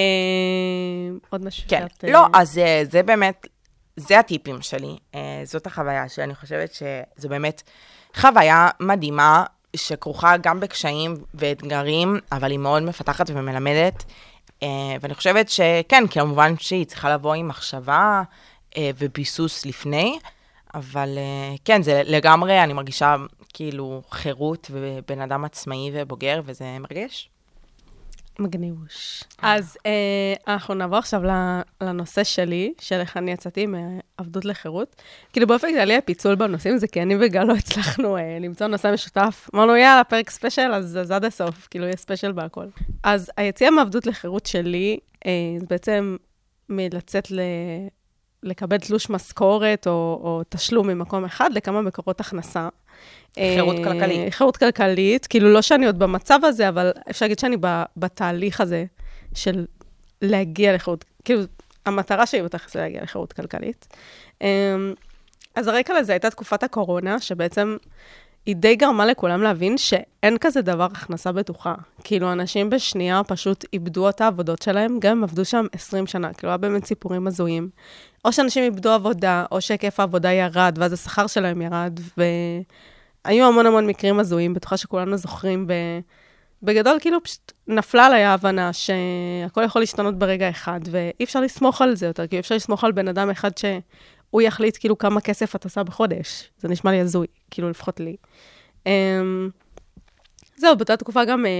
עוד 1.29 1.45
משהו 1.45 1.63
כן, 1.67 1.85
שאת, 1.93 2.03
אה, 2.03 2.11
לא, 2.11 2.25
אז 2.33 2.57
אה, 2.57 2.81
זה 2.91 3.03
באמת, 3.03 3.47
זה 3.97 4.19
הטיפים 4.19 4.61
שלי, 4.61 4.97
אה, 5.15 5.41
זאת 5.43 5.67
החוויה 5.67 6.09
שלי, 6.09 6.23
אני 6.23 6.35
חושבת 6.35 6.73
שזו 6.73 7.29
באמת 7.29 7.61
חוויה 8.15 8.69
מדהימה, 8.79 9.43
שכרוכה 9.75 10.37
גם 10.37 10.59
בקשיים 10.59 11.15
ואתגרים, 11.33 12.19
אבל 12.31 12.51
היא 12.51 12.59
מאוד 12.59 12.83
מפתחת 12.83 13.29
ומלמדת, 13.29 14.03
אה, 14.63 14.67
ואני 15.01 15.13
חושבת 15.13 15.49
שכן, 15.49 16.03
כמובן 16.11 16.53
שהיא 16.59 16.85
צריכה 16.85 17.13
לבוא 17.13 17.33
עם 17.33 17.47
מחשבה 17.47 18.21
אה, 18.77 18.89
וביסוס 18.97 19.65
לפני, 19.65 20.19
אבל 20.73 21.17
אה, 21.17 21.55
כן, 21.65 21.81
זה 21.81 22.01
לגמרי, 22.05 22.63
אני 22.63 22.73
מרגישה 22.73 23.15
כאילו 23.53 24.01
חירות 24.11 24.67
ובן 24.71 25.21
אדם 25.21 25.45
עצמאי 25.45 25.91
ובוגר, 25.93 26.41
וזה 26.45 26.77
מרגש. 26.79 27.29
מגניבוש. 28.39 29.23
אז 29.41 29.77
אה, 29.85 30.33
אנחנו 30.53 30.73
נעבור 30.73 30.97
עכשיו 30.97 31.21
לנושא 31.81 32.23
שלי, 32.23 32.73
של 32.81 32.99
איך 32.99 33.17
אני 33.17 33.31
יצאתי 33.31 33.65
מעבדות 33.65 34.45
לחירות. 34.45 35.01
כאילו 35.33 35.47
באופן 35.47 35.67
כללי 35.73 35.97
הפיצול 35.97 36.35
בנושאים 36.35 36.77
זה 36.77 36.87
כי 36.87 37.01
אני 37.01 37.15
וגל 37.19 37.43
לא 37.43 37.53
הצלחנו 37.53 38.17
אה, 38.17 38.37
למצוא 38.39 38.67
נושא 38.67 38.91
משותף. 38.93 39.49
אמרנו, 39.55 39.75
יאללה, 39.75 40.03
פרק 40.03 40.29
special, 40.29 40.71
אז, 40.73 40.97
אז 40.97 41.11
עד 41.11 41.25
הסוף, 41.25 41.67
כאילו, 41.71 41.85
יהיה 41.85 41.97
special 41.97 42.31
בהכל. 42.31 42.65
אז 43.03 43.31
היציאה 43.37 43.71
מעבדות 43.71 44.07
לחירות 44.07 44.45
שלי, 44.45 44.99
אה, 45.25 45.31
זה 45.59 45.65
בעצם 45.69 46.17
מלצאת 46.69 47.31
ל... 47.31 47.39
לקבל 48.43 48.77
תלוש 48.77 49.09
משכורת 49.09 49.87
או, 49.87 49.91
או 50.23 50.41
תשלום 50.49 50.87
ממקום 50.87 51.25
אחד 51.25 51.49
לכמה 51.53 51.81
מקורות 51.81 52.19
הכנסה. 52.19 52.69
חירות 53.35 53.75
אה, 53.77 53.83
כלכלית. 53.83 54.33
חירות 54.33 54.57
כלכלית, 54.57 55.27
כאילו 55.27 55.53
לא 55.53 55.61
שאני 55.61 55.85
עוד 55.85 55.99
במצב 55.99 56.39
הזה, 56.43 56.69
אבל 56.69 56.91
אפשר 57.09 57.25
להגיד 57.25 57.39
שאני 57.39 57.57
בתהליך 57.97 58.61
הזה 58.61 58.85
של 59.35 59.65
להגיע 60.21 60.75
לחירות, 60.75 61.05
כאילו, 61.25 61.41
המטרה 61.85 62.25
שלי 62.25 62.41
בתכלס 62.41 62.73
זה 62.73 62.79
להגיע 62.79 63.03
לחירות 63.03 63.33
כלכלית. 63.33 63.87
אמ, 64.41 64.93
אז 65.55 65.67
הרקע 65.67 65.99
לזה 65.99 66.11
הייתה 66.13 66.29
תקופת 66.29 66.63
הקורונה, 66.63 67.19
שבעצם 67.19 67.77
היא 68.45 68.55
די 68.55 68.75
גרמה 68.75 69.05
לכולם 69.05 69.41
להבין 69.41 69.77
שאין 69.77 70.37
כזה 70.41 70.61
דבר 70.61 70.83
הכנסה 70.83 71.31
בטוחה. 71.31 71.73
כאילו, 72.03 72.31
אנשים 72.31 72.69
בשנייה 72.69 73.21
פשוט 73.27 73.65
איבדו 73.73 74.09
את 74.09 74.21
העבודות 74.21 74.61
שלהם, 74.61 74.99
גם 74.99 75.17
אם 75.17 75.23
עבדו 75.23 75.45
שם 75.45 75.65
20 75.71 76.07
שנה, 76.07 76.33
כאילו, 76.33 76.51
היה 76.51 76.57
באמת 76.57 76.85
סיפורים 76.85 77.27
הזויים. 77.27 77.69
או 78.25 78.33
שאנשים 78.33 78.63
איבדו 78.63 78.91
עבודה, 78.91 79.45
או 79.51 79.61
שהיקף 79.61 79.99
העבודה 79.99 80.31
ירד, 80.31 80.75
ואז 80.79 80.93
השכר 80.93 81.27
שלהם 81.27 81.61
ירד, 81.61 81.99
והיו 82.17 83.45
המון 83.45 83.65
המון 83.65 83.87
מקרים 83.87 84.19
הזויים, 84.19 84.53
בטוחה 84.53 84.77
שכולנו 84.77 85.17
זוכרים. 85.17 85.67
ב... 85.67 85.73
בגדול, 86.63 86.97
כאילו, 86.99 87.23
פשוט 87.23 87.51
נפלה 87.67 88.05
עליי 88.05 88.23
ההבנה 88.23 88.73
שהכל 88.73 89.63
יכול 89.63 89.81
להשתנות 89.81 90.19
ברגע 90.19 90.49
אחד, 90.49 90.79
ואי 90.91 91.23
אפשר 91.23 91.41
לסמוך 91.41 91.81
על 91.81 91.95
זה 91.95 92.05
יותר, 92.05 92.27
כי 92.27 92.35
אי 92.35 92.39
אפשר 92.39 92.55
לסמוך 92.55 92.83
על 92.83 92.91
בן 92.91 93.07
אדם 93.07 93.29
אחד 93.29 93.51
שהוא 94.33 94.41
יחליט 94.41 94.77
כאילו 94.79 94.97
כמה 94.97 95.21
כסף 95.21 95.55
את 95.55 95.63
עושה 95.63 95.83
בחודש. 95.83 96.49
זה 96.57 96.67
נשמע 96.67 96.91
לי 96.91 96.99
הזוי, 96.99 97.27
כאילו, 97.51 97.69
לפחות 97.69 97.99
לי. 97.99 98.15
אמ, 98.85 99.49
זהו, 100.57 100.75
באותה 100.77 100.97
תקופה 100.97 101.25
גם 101.25 101.45
אה, 101.45 101.51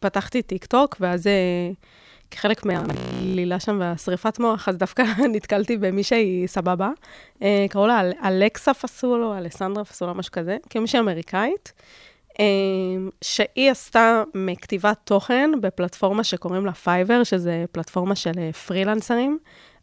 פתחתי 0.00 0.42
טיק 0.42 0.64
טוק, 0.64 0.96
ואז 1.00 1.26
אה, 1.26 1.32
כחלק 2.30 2.64
מהלילה 2.66 3.60
שם 3.60 3.76
והשריפת 3.80 4.38
מוח, 4.38 4.68
אז 4.68 4.76
דווקא 4.76 5.02
נתקלתי 5.34 5.76
במישהי 5.76 6.44
סבבה. 6.46 6.90
אה, 7.42 7.66
קראו 7.70 7.86
לה 7.86 8.00
אל- 8.00 8.12
אלכסה 8.24 8.74
פסולו, 8.74 9.36
אלכסנדרה 9.38 9.84
פסולו, 9.84 10.14
משהו 10.14 10.32
כזה, 10.32 10.56
כאילו 10.70 10.82
מישהי 10.82 11.00
אמריקאית, 11.00 11.72
אה, 12.40 12.44
שהיא 13.22 13.70
עשתה 13.70 14.22
מכתיבת 14.34 14.98
תוכן 15.04 15.50
בפלטפורמה 15.60 16.24
שקוראים 16.24 16.66
לה 16.66 16.72
Fiverr, 16.72 17.24
שזה 17.24 17.64
פלטפורמה 17.72 18.14
של 18.14 18.50
פרילנסרים. 18.66 19.38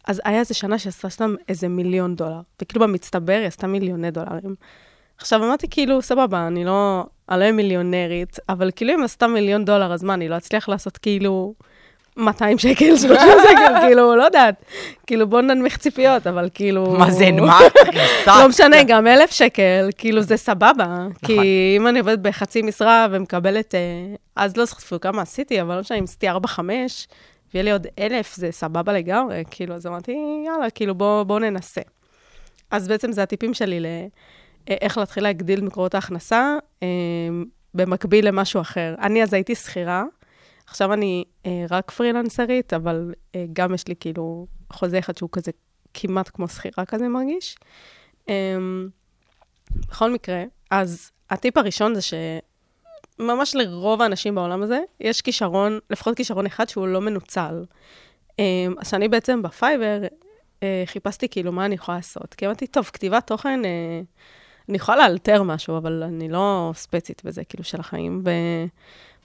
אז 0.08 0.22
היה 0.26 0.40
איזה 0.40 0.54
שנה 0.54 0.80
שעשתה 0.80 1.10
שם 1.10 1.36
איזה 1.50 1.68
מיליון 1.68 2.16
דולר, 2.16 2.40
וכאילו 2.62 2.88
במצטבר 2.88 3.38
היא 3.40 3.48
עשתה 3.48 3.68
מיליוני 3.68 4.12
דולרים. 4.12 4.56
עכשיו 5.18 5.44
אמרתי, 5.44 5.68
כאילו, 5.70 6.02
סבבה, 6.02 6.48
אני 6.48 6.66
לא, 6.66 7.06
אני 7.30 7.40
לא 7.40 7.52
מיליונרית, 7.52 8.40
אבל 8.50 8.72
כאילו 8.76 8.94
אם 8.94 9.04
עשתה 9.04 9.28
מיליון 9.28 9.66
דולר, 9.66 9.94
אז 9.94 10.04
מה, 10.04 10.14
אני 10.14 10.30
לא 10.30 10.38
אצליח 10.38 10.70
לעשות 10.70 10.98
כאילו 10.98 11.54
200 12.18 12.58
שקל, 12.58 12.98
30 12.98 13.18
שקל, 13.44 13.80
כאילו, 13.82 14.16
לא 14.16 14.24
יודעת. 14.24 14.66
כאילו, 15.08 15.28
בואו 15.28 15.42
ננמיך 15.42 15.78
ציפיות, 15.78 16.28
אבל 16.28 16.50
כאילו... 16.54 16.86
מה 16.86 17.12
זה, 17.12 17.32
מה? 17.32 17.60
לא 18.28 18.50
משנה, 18.50 18.84
גם 18.84 19.08
אלף 19.08 19.32
שקל, 19.32 19.90
כאילו, 19.98 20.22
זה 20.22 20.38
סבבה. 20.38 21.08
כי 21.26 21.34
נכון. 21.34 21.46
אם 21.76 21.88
אני 21.88 22.00
עובדת 22.00 22.20
בחצי 22.20 22.62
משרה 22.62 23.08
ומקבלת, 23.12 23.76
אה, 23.76 23.80
אז 24.36 24.58
לא 24.58 24.66
זוכרת 24.66 24.84
אפילו 24.84 25.02
כמה 25.02 25.22
עשיתי, 25.22 25.62
אבל 25.62 25.76
לא 25.76 25.82
משנה, 25.82 25.98
אם 25.98 26.04
עשיתי 26.04 26.30
4-5, 26.30 26.34
ויהיה 27.54 27.64
לי 27.64 27.72
עוד 27.72 27.88
אלף, 28.00 28.36
זה 28.36 28.52
סבבה 28.52 28.94
לגמרי. 28.94 29.44
כאילו, 29.52 29.76
אז 29.76 29.88
אמרתי, 29.88 30.16
יאללה, 30.46 30.70
כאילו, 30.70 30.96
בואו 30.96 31.26
בוא 31.26 31.40
ננסה. 31.40 31.82
אז 32.72 32.88
בעצם 32.88 33.12
זה 33.12 33.24
הטיפים 33.24 33.54
שלי 33.54 33.80
ל... 33.80 33.86
אה, 34.70 34.88
להתחיל 34.98 35.24
להגדיל 35.24 35.60
את 35.60 35.64
מקורות 35.64 35.96
ההכנסה 35.96 36.58
אה, 36.84 36.88
במקביל 37.74 38.28
למשהו 38.28 38.62
אחר. 38.62 38.96
אני 39.02 39.24
אז 39.24 39.34
הייתי 39.34 39.56
שכירה, 39.56 40.04
עכשיו 40.68 40.94
אני 40.94 41.24
אה, 41.46 41.66
רק 41.70 41.92
פרילנסרית, 41.92 42.74
אבל 42.74 43.14
גם 43.54 43.74
יש 43.74 43.88
לי 43.88 43.96
כאילו 44.00 44.48
חוזה 44.74 45.00
אחד 45.00 45.18
שהוא 45.18 45.30
כזה 45.32 45.52
כמעט 45.94 46.30
כמו 46.34 46.48
שכירה 46.48 46.86
כזה 46.86 47.08
מרגיש. 47.08 47.58
אה, 48.30 48.58
בכל 49.90 50.12
מקרה, 50.12 50.44
אז 50.72 51.12
הטיפ 51.30 51.58
הראשון 51.58 51.96
זה 51.96 52.02
שממש 53.18 53.56
לרוב 53.56 54.02
האנשים 54.02 54.36
בעולם 54.36 54.64
הזה, 54.64 54.80
יש 55.00 55.22
כישרון, 55.22 55.80
לפחות 55.90 56.18
כישרון 56.18 56.46
אחד 56.46 56.70
שהוא 56.70 56.88
לא 56.88 57.02
מנוצל. 57.02 57.64
אה, 58.40 58.68
אז 58.78 58.90
שאני 58.90 59.08
בעצם 59.08 59.42
בפייבר, 59.42 60.02
אה, 60.64 60.84
חיפשתי 60.86 61.30
כאילו 61.30 61.52
מה 61.52 61.66
אני 61.66 61.76
יכולה 61.76 61.98
לעשות. 61.98 62.34
כי 62.34 62.46
אמרתי, 62.46 62.68
טוב, 62.68 62.86
כתיבת 62.86 63.28
תוכן, 63.28 63.66
אה, 63.66 64.02
אני 64.70 64.78
יכולה 64.78 64.98
לאלתר 64.98 65.44
משהו, 65.44 65.78
אבל 65.78 66.04
אני 66.04 66.30
לא 66.30 66.72
ספצית 66.76 67.22
בזה, 67.26 67.44
כאילו, 67.44 67.64
של 67.64 67.80
החיים. 67.80 68.24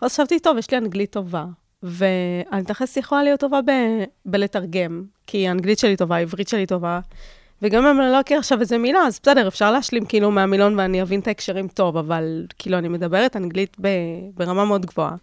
ואז 0.00 0.12
חשבתי, 0.12 0.40
טוב, 0.40 0.58
יש 0.58 0.70
לי 0.70 0.78
אנגלית 0.78 1.12
טובה, 1.12 1.44
ואני 1.82 2.64
תכלס 2.66 2.96
יכולה 2.96 3.22
להיות 3.22 3.40
טובה 3.40 3.60
ב... 3.66 3.70
בלתרגם, 4.24 5.04
כי 5.26 5.48
האנגלית 5.48 5.78
שלי 5.78 5.96
טובה, 5.96 6.16
העברית 6.16 6.48
שלי 6.48 6.66
טובה, 6.66 7.00
וגם 7.62 7.86
אם 7.86 8.00
אני 8.00 8.12
לא 8.12 8.20
אכיר 8.20 8.38
עכשיו 8.38 8.60
איזה 8.60 8.78
מילה, 8.78 9.00
אז 9.00 9.20
בסדר, 9.22 9.48
אפשר 9.48 9.70
להשלים 9.70 10.04
כאילו 10.04 10.30
מהמילון 10.30 10.78
ואני 10.78 11.02
אבין 11.02 11.20
את 11.20 11.26
ההקשרים 11.26 11.68
טוב, 11.68 11.96
אבל 11.96 12.46
כאילו, 12.58 12.78
אני 12.78 12.88
מדברת 12.88 13.36
אנגלית 13.36 13.76
ב... 13.80 13.88
ברמה 14.34 14.64
מאוד 14.64 14.86
גבוהה. 14.86 15.16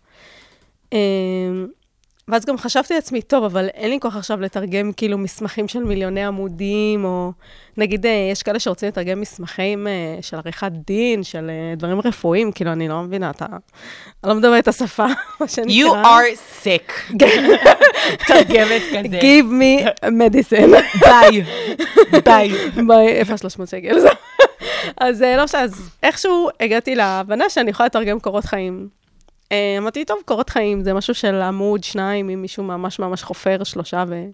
ואז 2.27 2.45
גם 2.45 2.57
חשבתי 2.57 2.93
לעצמי, 2.93 3.21
טוב, 3.21 3.43
אבל 3.43 3.67
אין 3.73 3.89
לי 3.89 3.99
כוח 3.99 4.15
עכשיו 4.15 4.41
לתרגם 4.41 4.91
כאילו 4.93 5.17
מסמכים 5.17 5.67
של 5.67 5.83
מיליוני 5.83 6.23
עמודים, 6.23 7.05
או 7.05 7.31
נגיד, 7.77 8.05
אה, 8.05 8.29
יש 8.31 8.43
כאלה 8.43 8.59
שרוצים 8.59 8.89
לתרגם 8.89 9.21
מסמכים 9.21 9.87
אה, 9.87 10.17
של 10.21 10.37
עריכת 10.37 10.71
דין, 10.87 11.23
של 11.23 11.49
אה, 11.49 11.75
דברים 11.75 11.99
רפואיים, 11.99 12.51
כאילו, 12.51 12.71
אני 12.71 12.87
לא 12.87 13.01
מבינה, 13.01 13.29
אתה... 13.29 13.45
אני 13.45 14.29
לא 14.29 14.35
מדברת 14.35 14.63
את 14.63 14.67
השפה, 14.67 15.05
מה 15.39 15.47
שנקרא. 15.47 15.73
You 15.73 16.05
are 16.05 16.63
sick. 16.63 17.15
תרגמת 18.27 18.81
כזה. 18.81 19.19
Give 19.19 19.45
me 19.45 20.05
medicine. 20.05 20.99
ביי. 20.99 21.43
ביי. 22.25 22.51
ביי, 22.87 23.07
איפה 23.07 23.37
300 23.37 23.69
שקל? 23.69 23.97
אז 24.97 25.23
אה, 25.23 25.37
לא 25.37 25.43
משנה, 25.43 25.61
אז 25.61 25.89
איכשהו 26.03 26.49
הגעתי 26.59 26.95
להבנה 26.95 27.49
שאני 27.49 27.69
יכולה 27.71 27.87
לתרגם 27.87 28.19
קורות 28.19 28.45
חיים. 28.45 29.04
אה, 29.51 29.75
אמרתי, 29.77 30.05
טוב, 30.05 30.17
קורות 30.25 30.49
חיים 30.49 30.83
זה 30.83 30.93
משהו 30.93 31.13
של 31.13 31.41
עמוד, 31.41 31.83
שניים, 31.83 32.29
אם 32.29 32.41
מישהו 32.41 32.63
ממש 32.63 32.99
ממש 32.99 33.23
חופר, 33.23 33.63
שלושה, 33.63 34.03
ו... 34.07 34.25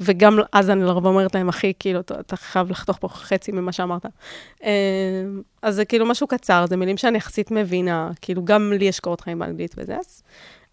וגם 0.00 0.38
אז 0.52 0.70
אני 0.70 0.84
לרוב 0.84 1.06
אומרת 1.06 1.34
להם, 1.34 1.48
אחי, 1.48 1.72
כאילו, 1.78 2.00
אתה, 2.00 2.36
חייב 2.36 2.70
לחתוך 2.70 2.98
פה 3.00 3.08
חצי 3.08 3.52
ממה 3.52 3.72
שאמרת. 3.72 4.06
אה, 4.64 4.70
אז 5.62 5.74
זה 5.74 5.84
כאילו 5.84 6.06
משהו 6.06 6.26
קצר, 6.26 6.64
זה 6.68 6.76
מילים 6.76 6.96
שאני 6.96 7.18
יחסית 7.18 7.50
מבינה, 7.50 8.10
כאילו, 8.20 8.44
גם 8.44 8.72
לי 8.72 8.84
יש 8.84 9.00
קורות 9.00 9.20
חיים 9.20 9.38
באנגלית 9.38 9.74
וזה, 9.78 9.96
אז, 9.96 10.22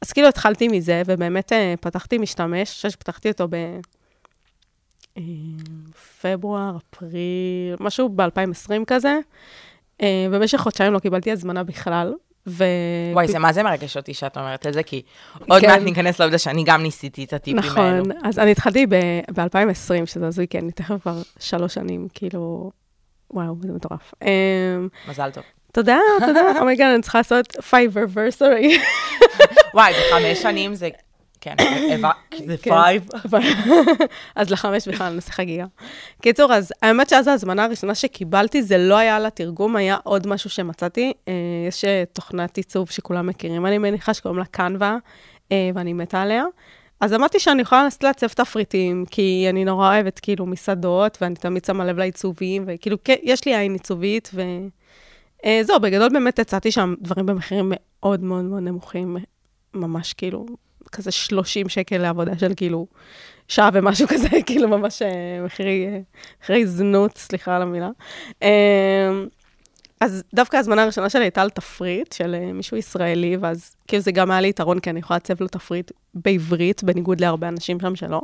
אז 0.01 0.11
כאילו 0.11 0.27
התחלתי 0.27 0.67
מזה, 0.67 1.01
ובאמת 1.05 1.53
אה, 1.53 1.73
פתחתי 1.81 2.17
משתמש, 2.17 2.53
אני 2.53 2.65
חושבת 2.65 2.91
שפתחתי 2.91 3.29
אותו 3.29 3.47
ב... 3.49 3.55
אה, 5.17 5.23
פברואר, 6.21 6.77
אפריל, 6.77 7.75
משהו 7.79 8.09
ב-2020 8.09 8.85
כזה. 8.87 9.19
במשך 10.31 10.57
חודשיים 10.57 10.93
לא 10.93 10.99
קיבלתי 10.99 11.31
הזמנה 11.31 11.63
בכלל. 11.63 12.13
ו... 12.47 12.63
וואי, 13.13 13.27
זה 13.27 13.39
מה 13.39 13.53
זה 13.53 13.63
מרגש 13.63 13.97
אותי 13.97 14.13
שאת 14.13 14.37
אומרת 14.37 14.67
את 14.67 14.73
זה, 14.73 14.83
כי 14.83 15.01
עוד 15.49 15.61
כן. 15.61 15.67
מעט 15.67 15.81
ניכנס 15.81 16.19
לעובדה 16.19 16.37
שאני 16.37 16.63
גם 16.63 16.83
ניסיתי 16.83 17.23
את 17.23 17.33
הטיפים 17.33 17.59
האלו. 17.59 18.01
נכון, 18.01 18.11
אז 18.23 18.39
אני 18.39 18.51
התחלתי 18.51 18.85
ב-2020, 18.87 20.05
שזה 20.05 20.27
הזוי, 20.27 20.47
כי 20.49 20.59
אני 20.59 20.71
תכף 20.71 21.01
כבר 21.01 21.21
שלוש 21.39 21.73
שנים, 21.73 22.07
כאילו, 22.13 22.71
וואו, 23.31 23.55
זה 23.61 23.73
מטורף. 23.73 24.13
אה, 24.23 24.77
מזל 25.07 25.29
טוב. 25.31 25.43
תודה, 25.73 25.99
תודה, 26.19 26.41
oh 26.61 26.67
my 26.67 26.73
god, 26.73 26.85
אני 26.85 27.01
צריכה 27.01 27.19
לעשות 27.19 27.51
Fiverrversary. 27.69 28.77
וואי, 29.73 29.93
בחמש 29.93 30.41
שנים 30.41 30.75
זה... 30.75 30.89
כן, 31.41 31.55
זה 32.45 32.57
כן. 32.63 32.71
five. 32.71 33.07
אז 34.35 34.49
לחמש 34.49 34.87
בכלל 34.87 35.13
נעשה 35.13 35.31
חגיגה. 35.31 35.65
קיצור, 36.21 36.53
אז 36.53 36.73
האמת 36.81 37.09
שאז 37.09 37.27
ההזמנה 37.27 37.63
הראשונה 37.63 37.95
שקיבלתי, 37.95 38.63
זה 38.63 38.77
לא 38.77 38.97
היה 38.97 39.19
לתרגום, 39.19 39.75
היה 39.75 39.97
עוד 40.03 40.27
משהו 40.27 40.49
שמצאתי. 40.49 41.13
אה, 41.27 41.33
יש 41.67 41.85
אה, 41.85 42.03
תוכנת 42.13 42.57
עיצוב 42.57 42.89
שכולם 42.89 43.27
מכירים, 43.27 43.65
אני 43.65 43.77
מניחה 43.77 44.13
שקוראים 44.13 44.39
לה 44.39 44.45
קנווה, 44.45 44.97
אה, 45.51 45.69
ואני 45.75 45.93
מתה 45.93 46.21
עליה. 46.21 46.43
אז 46.99 47.13
אמרתי 47.13 47.39
שאני 47.39 47.61
יכולה 47.61 47.83
לנסות 47.83 48.03
לעצב 48.03 48.27
תפריטים, 48.27 49.05
כי 49.11 49.45
אני 49.49 49.65
נורא 49.65 49.87
אוהבת 49.87 50.19
כאילו 50.19 50.45
מסעדות, 50.45 51.17
ואני 51.21 51.35
תמיד 51.35 51.65
שמה 51.65 51.85
לב 51.85 51.97
לעיצובים, 51.97 52.63
וכאילו, 52.67 52.97
כן, 53.03 53.15
יש 53.23 53.45
לי 53.45 53.55
עין 53.55 53.73
עיצובית, 53.73 54.31
ו... 54.33 54.41
זהו, 55.61 55.79
בגדול 55.79 56.09
באמת 56.09 56.39
הצעתי 56.39 56.71
שם 56.71 56.93
דברים 57.01 57.25
במחירים 57.25 57.71
מאוד 57.75 58.23
מאוד 58.23 58.43
מאוד 58.43 58.63
נמוכים, 58.63 59.17
ממש 59.73 60.13
כאילו, 60.13 60.45
כזה 60.91 61.11
30 61.11 61.69
שקל 61.69 61.97
לעבודה 61.97 62.37
של 62.37 62.53
כאילו 62.55 62.87
שעה 63.47 63.69
ומשהו 63.73 64.07
כזה, 64.07 64.27
כאילו 64.45 64.67
ממש 64.67 65.01
אה, 65.01 65.41
מחירי, 65.45 65.87
אה, 65.87 65.99
מחירי 66.41 66.67
זנות, 66.67 67.17
סליחה 67.17 67.55
על 67.55 67.61
המילה. 67.61 67.89
אה, 68.43 69.11
אז 70.01 70.23
דווקא 70.33 70.57
ההזמנה 70.57 70.83
הראשונה 70.83 71.09
שלי 71.09 71.23
הייתה 71.23 71.41
על 71.41 71.49
תפריט 71.49 72.11
של 72.11 72.35
אה, 72.35 72.53
מישהו 72.53 72.77
ישראלי, 72.77 73.37
ואז 73.37 73.75
כאילו 73.87 74.03
זה 74.03 74.11
גם 74.11 74.31
היה 74.31 74.41
לי 74.41 74.47
יתרון, 74.47 74.79
כי 74.79 74.89
אני 74.89 74.99
יכולה 74.99 75.15
לעצב 75.15 75.41
לו 75.41 75.47
תפריט 75.47 75.91
בעברית, 76.13 76.83
בניגוד 76.83 77.21
להרבה 77.21 77.47
אנשים 77.47 77.79
שם 77.79 77.95
שלא. 77.95 78.21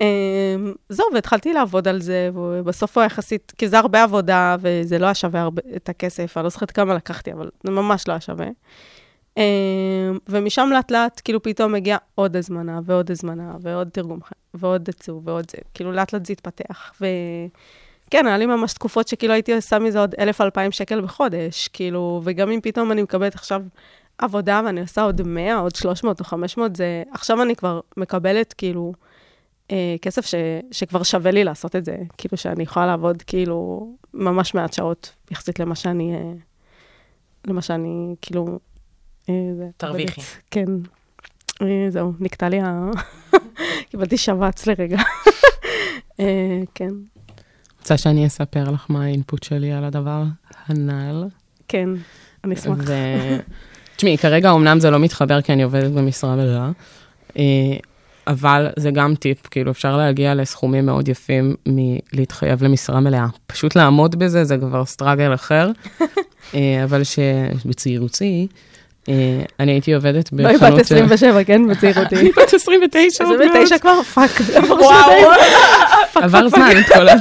אה, 0.00 0.56
זהו, 0.88 1.06
והתחלתי 1.14 1.52
לעבוד 1.52 1.88
על 1.88 2.00
זה, 2.00 2.30
ובסוף 2.34 2.98
הוא 2.98 3.04
יחסית, 3.04 3.52
כי 3.58 3.68
זה 3.68 3.78
הרבה 3.78 4.02
עבודה, 4.02 4.56
וזה 4.60 4.98
לא 4.98 5.06
היה 5.06 5.14
שווה 5.14 5.40
הרבה 5.40 5.62
את 5.76 5.88
הכסף, 5.88 6.36
אני 6.36 6.44
לא 6.44 6.50
זוכרת 6.50 6.70
כמה 6.70 6.94
לקחתי, 6.94 7.32
אבל 7.32 7.50
זה 7.64 7.70
ממש 7.70 8.08
לא 8.08 8.12
היה 8.12 8.20
שווה. 8.20 8.46
אה, 9.38 9.42
ומשם 10.28 10.68
לאט 10.72 10.90
לאט, 10.90 11.20
כאילו 11.24 11.42
פתאום 11.42 11.74
הגיעה 11.74 11.98
עוד 12.14 12.36
הזמנה, 12.36 12.80
ועוד 12.84 13.10
הזמנה, 13.10 13.56
ועוד 13.60 13.88
תרגום, 13.88 14.18
ועוד 14.54 14.88
עצוב, 14.88 15.28
ועוד 15.28 15.50
זה. 15.50 15.58
כאילו 15.74 15.92
לאט 15.92 16.12
לאט 16.12 16.26
זה 16.26 16.32
התפתח. 16.32 16.92
וכן, 16.96 18.26
היה 18.26 18.38
לי 18.38 18.46
ממש 18.46 18.72
תקופות 18.72 19.08
שכאילו 19.08 19.32
הייתי 19.32 19.54
עושה 19.54 19.78
מזה 19.78 20.00
עוד 20.00 20.14
אלף, 20.18 20.40
אלפיים 20.40 20.72
שקל 20.72 21.00
בחודש, 21.00 21.68
כאילו, 21.68 22.20
וגם 22.24 22.50
אם 22.50 22.60
פתאום 22.62 22.92
אני 22.92 23.02
מקבלת 23.02 23.34
עכשיו 23.34 23.62
עבודה 24.18 24.60
ואני 24.64 24.80
עושה 24.80 25.02
עוד 25.02 25.22
100, 25.22 25.58
עוד 25.58 25.74
300 25.74 26.20
או 26.20 26.24
500, 26.24 26.76
זה... 26.76 27.02
עכשיו 27.12 27.42
אני 27.42 27.56
כבר 27.56 27.80
מקבלת 27.96 28.52
כאילו 28.52 28.92
אה, 29.70 29.96
כסף 30.02 30.26
ש, 30.26 30.34
שכבר 30.72 31.02
שווה 31.02 31.30
לי 31.30 31.44
לעשות 31.44 31.76
את 31.76 31.84
זה, 31.84 31.96
כאילו 32.18 32.36
שאני 32.36 32.62
יכולה 32.62 32.86
לעבוד 32.86 33.22
כאילו 33.22 33.88
ממש 34.14 34.54
מעט 34.54 34.72
שעות 34.72 35.12
יחסית 35.30 35.58
למה 35.58 35.74
שאני, 35.74 36.14
אה, 36.14 36.32
למה 37.46 37.62
שאני 37.62 38.14
כאילו... 38.22 38.58
אה, 39.28 39.34
זה, 39.56 39.64
תרוויחי. 39.76 40.20
כן. 40.50 40.64
אה, 41.62 41.86
זהו, 41.88 42.12
נקטע 42.20 42.48
לי 42.48 42.60
ה... 42.60 42.90
קיבלתי 43.90 44.16
שבץ 44.16 44.66
לרגע. 44.66 44.98
אה, 46.20 46.62
כן, 46.74 46.90
רוצה 47.78 47.96
שאני 47.96 48.26
אספר 48.26 48.70
לך 48.70 48.86
מה 48.88 49.04
האינפוט 49.04 49.42
שלי 49.42 49.72
על 49.72 49.84
הדבר 49.84 50.22
הנ"ל? 50.66 51.24
כן, 51.68 51.88
אני 52.44 52.54
אשמח. 52.54 52.78
תשמעי, 53.96 54.18
כרגע 54.18 54.52
אמנם 54.52 54.80
זה 54.80 54.90
לא 54.90 54.98
מתחבר 54.98 55.40
כי 55.40 55.52
אני 55.52 55.62
עובדת 55.62 55.90
במשרה 55.90 56.36
מלאה, 56.36 56.70
אה, 57.38 57.42
אבל 58.26 58.68
זה 58.76 58.90
גם 58.90 59.14
טיפ, 59.14 59.46
כאילו 59.46 59.70
אפשר 59.70 59.96
להגיע 59.96 60.34
לסכומים 60.34 60.86
מאוד 60.86 61.08
יפים 61.08 61.54
מלהתחייב 61.66 62.64
למשרה 62.64 63.00
מלאה. 63.00 63.26
פשוט 63.46 63.76
לעמוד 63.76 64.16
בזה 64.16 64.44
זה 64.44 64.58
כבר 64.58 64.84
סטראגל 64.84 65.34
אחר, 65.34 65.70
אבל 66.84 67.02
שבצעירותי, 67.04 68.46
אני 69.60 69.72
הייתי 69.72 69.94
עובדת 69.94 70.30
לא, 70.32 70.48
היא 70.48 70.56
בחנות... 70.56 70.74
בת 70.74 70.80
27, 70.80 71.44
כן? 71.44 71.68
בצעירותי. 71.68 72.16
אני 72.20 72.30
בת 72.30 72.54
29 72.54 73.24
עוד 73.24 73.38
מעט. 73.38 73.50
29 73.50 73.78
כבר? 73.78 74.02
fuck. 74.02 74.30
וואו. 74.68 75.12
עבר 76.24 76.48
זמן, 76.48 76.82
כל 76.94 77.08
ה... 77.08 77.12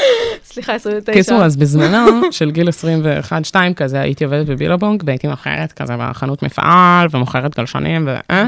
סליחה, 0.52 0.74
29. 0.74 1.12
קיצור, 1.12 1.44
אז 1.44 1.56
בזמנו, 1.56 2.32
של 2.32 2.50
גיל 2.50 2.68
21-2 2.68 3.54
כזה, 3.76 4.00
הייתי 4.00 4.24
עובדת 4.24 4.46
ב 4.46 4.51
Billabong, 4.51 5.02
והייתי 5.06 5.28
מוכרת 5.28 5.72
כזה 5.72 5.94
בחנות 5.98 6.42
מפעל, 6.42 7.08
ומוכרת 7.10 7.58
גלשנים, 7.58 8.08
ו... 8.08 8.16
אה? 8.30 8.46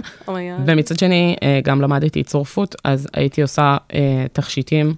ומצד 0.66 0.98
שני, 0.98 1.36
אה, 1.42 1.60
גם 1.64 1.80
למדתי 1.80 2.22
צורפות, 2.22 2.74
אז 2.84 3.08
הייתי 3.14 3.42
עושה 3.42 3.76
אה, 3.94 4.24
תכשיטים, 4.32 4.94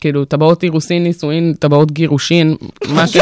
כאילו, 0.00 0.24
טבעות 0.24 0.62
אירוסין, 0.62 1.02
נישואין, 1.02 1.54
טבעות 1.58 1.92
גירושין, 1.92 2.56
מה 2.88 3.06
ש... 3.06 3.16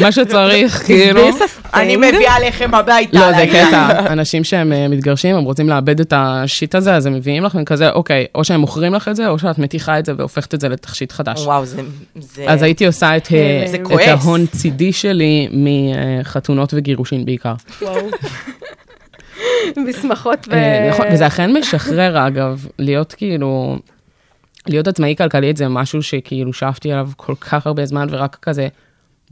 מה 0.00 0.12
שצריך, 0.12 0.86
כאילו. 0.86 1.20
אני 1.74 1.96
מביאה 1.96 2.40
לחם 2.48 2.74
הביתה. 2.74 3.18
לא, 3.18 3.32
זה. 3.32 3.46
קטע. 3.46 4.12
אנשים 4.12 4.44
שהם 4.44 4.72
אה, 4.72 4.88
מתגרשים, 4.88 5.36
הם 5.36 5.44
רוצים 5.44 5.68
לאבד 5.68 6.00
את 6.00 6.12
השיט 6.16 6.74
הזה, 6.74 6.94
אז 6.94 7.06
הם 7.06 7.12
מביאים 7.14 7.44
לכם 7.44 7.64
כזה, 7.64 7.90
אוקיי, 7.90 8.26
או 8.34 8.44
שהם 8.44 8.60
מוכרים 8.60 8.94
לך 8.94 9.08
את 9.08 9.16
זה, 9.16 9.28
או 9.28 9.38
שאת 9.38 9.58
מתיחה 9.58 9.98
את 9.98 10.06
זה 10.06 10.12
והופכת 10.16 10.54
את 10.54 10.60
זה 10.60 10.68
לתכשיט 10.68 11.12
חדש. 11.12 11.40
וואו, 11.46 11.64
זה... 11.64 11.82
אז 12.46 12.62
הייתי 12.62 12.86
עושה 12.86 13.16
את, 13.16 13.28
אה. 13.32 14.12
ההון 14.12 14.46
צידי 14.46 14.92
שלי 14.92 15.48
מחתונות 15.52 16.74
וגירושין 16.74 17.24
בעיקר. 17.24 17.54
וואו. 17.82 18.00
בשמחות 19.88 20.48
ו... 20.48 20.52
אה, 20.52 20.88
נכון, 20.90 21.06
וזה 21.12 21.26
אכן 21.26 21.56
משחרר, 21.58 22.26
אגב, 22.26 22.66
להיות 22.78 23.12
כאילו, 23.12 23.78
להיות 24.66 24.88
עצמאי 24.88 25.14
כלכלית 25.18 25.56
זה 25.56 25.68
משהו 25.68 26.02
שכאילו 26.02 26.52
שאפתי 26.52 26.92
עליו 26.92 27.08
כל 27.16 27.34
כך 27.34 27.66
הרבה 27.66 27.86
זמן, 27.86 28.06
ורק 28.10 28.36
כזה 28.42 28.68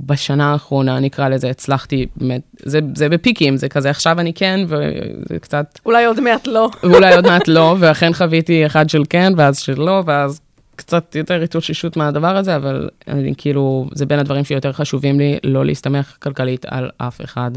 בשנה 0.01 0.53
האחרונה, 0.53 1.01
נקרא 1.01 1.29
לזה, 1.29 1.51
הצלחתי, 1.51 2.07
באמת, 2.17 2.41
זה, 2.63 2.79
זה 2.95 3.09
בפיקים, 3.09 3.57
זה 3.57 3.69
כזה 3.69 3.91
עכשיו 3.91 4.21
אני 4.21 4.33
כן, 4.33 4.61
וזה 4.69 5.39
קצת, 5.41 5.79
אולי 5.87 6.05
עוד 6.05 6.21
מעט 6.21 6.47
לא. 6.47 6.71
ואולי 6.91 7.15
עוד 7.15 7.27
מעט 7.27 7.49
לא, 7.49 7.77
ואכן 7.81 8.13
חוויתי 8.13 8.67
אחד 8.67 8.91
של 8.91 9.03
כן, 9.11 9.33
ואז 9.37 9.59
של 9.59 9.81
לא, 9.81 10.03
ואז 10.07 10.41
קצת 10.77 11.15
יותר 11.19 11.43
התאוששות 11.43 11.97
מהדבר 11.97 12.37
הזה, 12.37 12.57
אבל 12.57 12.89
אני 13.09 13.33
כאילו, 13.39 13.89
זה 13.95 14.07
בין 14.07 14.19
הדברים 14.19 14.45
שיותר 14.45 14.73
חשובים 14.73 15.19
לי, 15.21 15.39
לא 15.45 15.65
להסתמך 15.67 16.17
כלכלית 16.23 16.65
על 16.69 16.91
אף 16.99 17.21
אחד. 17.25 17.51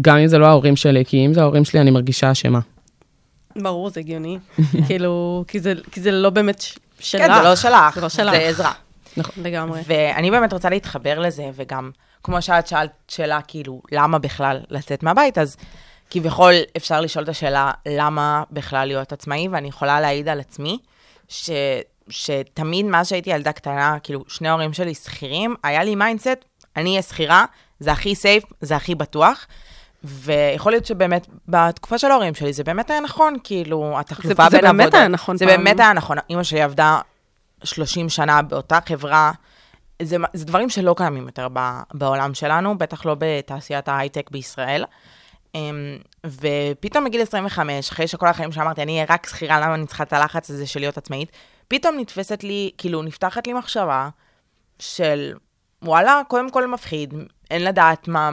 גם 0.00 0.16
אם 0.16 0.26
זה 0.26 0.38
לא 0.38 0.46
ההורים 0.46 0.76
שלי, 0.76 1.04
כי 1.04 1.26
אם 1.26 1.34
זה 1.34 1.40
ההורים 1.40 1.64
שלי, 1.64 1.80
אני 1.80 1.90
מרגישה 1.90 2.32
אשמה. 2.32 2.60
ברור, 3.56 3.90
זה 3.90 4.00
הגיוני. 4.00 4.38
כאילו, 4.86 5.44
כי 5.48 5.60
זה- 5.60 5.74
כי 5.92 6.00
זה 6.00 6.10
לא 6.12 6.30
באמת 6.30 6.60
ש- 6.60 6.76
שלך. 7.00 7.22
כן, 7.22 7.34
זה 7.34 7.42
לא 7.42 7.56
שלך, 7.56 7.94
זה 7.94 8.00
לא 8.00 8.08
שלך. 8.08 8.30
זה 8.32 8.38
עזרה. 8.48 8.72
נכון, 9.16 9.44
לגמרי. 9.44 9.80
ואני 9.86 10.30
באמת 10.30 10.52
רוצה 10.52 10.68
להתחבר 10.70 11.18
לזה, 11.18 11.50
וגם, 11.54 11.90
כמו 12.22 12.42
שאת 12.42 12.66
שאלת 12.66 12.90
שאלה, 13.08 13.40
כאילו, 13.48 13.82
למה 13.92 14.18
בכלל 14.18 14.60
לצאת 14.70 15.02
מהבית, 15.02 15.38
אז 15.38 15.56
כביכול 16.10 16.52
אפשר 16.76 17.00
לשאול 17.00 17.24
את 17.24 17.28
השאלה, 17.28 17.70
למה 17.88 18.42
בכלל 18.50 18.88
להיות 18.88 19.12
עצמאי, 19.12 19.48
ואני 19.48 19.68
יכולה 19.68 20.00
להעיד 20.00 20.28
על 20.28 20.40
עצמי, 20.40 20.78
ש, 21.28 21.50
שתמיד 22.08 22.86
מאז 22.86 23.08
שהייתי 23.08 23.30
ילדה 23.30 23.52
קטנה, 23.52 23.96
כאילו, 24.02 24.24
שני 24.28 24.48
ההורים 24.48 24.72
שלי 24.72 24.94
שכירים, 24.94 25.54
היה 25.62 25.84
לי 25.84 25.94
mindset, 25.94 26.28
אני 26.76 26.90
אהיה 26.90 27.02
שכירה, 27.02 27.44
זה 27.80 27.92
הכי 27.92 28.14
סייף, 28.14 28.44
זה 28.60 28.76
הכי 28.76 28.94
בטוח. 28.94 29.46
ויכול 30.04 30.72
להיות 30.72 30.86
שבאמת, 30.86 31.26
בתקופה 31.48 31.98
של 31.98 32.10
ההורים 32.10 32.34
שלי, 32.34 32.52
זה 32.52 32.64
באמת 32.64 32.90
היה 32.90 33.00
נכון, 33.00 33.36
כאילו, 33.44 33.98
התחלופה 33.98 34.44
זה- 34.44 34.50
זה 34.50 34.56
בין 34.56 34.66
עבודה... 34.66 34.72
באמת 34.82 34.94
היה 34.94 35.08
נכון 35.08 35.36
זה 35.36 35.46
פעם. 35.46 35.64
באמת 35.64 35.80
היה 35.80 35.92
נכון. 35.92 36.16
אימא 36.30 36.42
שלי 36.42 36.62
עבדה 36.62 37.00
30 37.64 38.08
שנה 38.08 38.42
באותה 38.42 38.78
חברה. 38.88 39.32
זה, 40.02 40.16
זה 40.32 40.44
דברים 40.44 40.68
שלא 40.70 40.94
קיימים 40.96 41.26
יותר 41.26 41.48
ב, 41.52 41.58
בעולם 41.94 42.34
שלנו, 42.34 42.78
בטח 42.78 43.06
לא 43.06 43.16
בתעשיית 43.18 43.88
ההייטק 43.88 44.30
בישראל. 44.30 44.84
אמ, 45.54 45.98
ופתאום 46.26 47.04
בגיל 47.04 47.22
25, 47.22 47.90
אחרי 47.90 48.06
שכל 48.08 48.26
החיים 48.26 48.52
שאמרתי, 48.52 48.82
אני 48.82 48.92
אהיה 48.94 49.06
רק 49.10 49.26
שכירה, 49.26 49.60
למה 49.60 49.74
אני 49.74 49.86
צריכה 49.86 50.04
את 50.04 50.12
הלחץ 50.12 50.50
הזה 50.50 50.66
של 50.66 50.80
להיות 50.80 50.98
עצמאית, 50.98 51.32
פתאום 51.68 51.96
נתפסת 51.98 52.44
לי, 52.44 52.70
כאילו, 52.78 53.02
נפתחת 53.02 53.46
לי 53.46 53.52
מחשבה 53.52 54.08
של, 54.78 55.32
וואלה, 55.82 56.20
קודם 56.28 56.50
כל 56.50 56.66
מפחיד, 56.66 57.14
אין 57.50 57.64
לדעת 57.64 58.08
מה, 58.08 58.30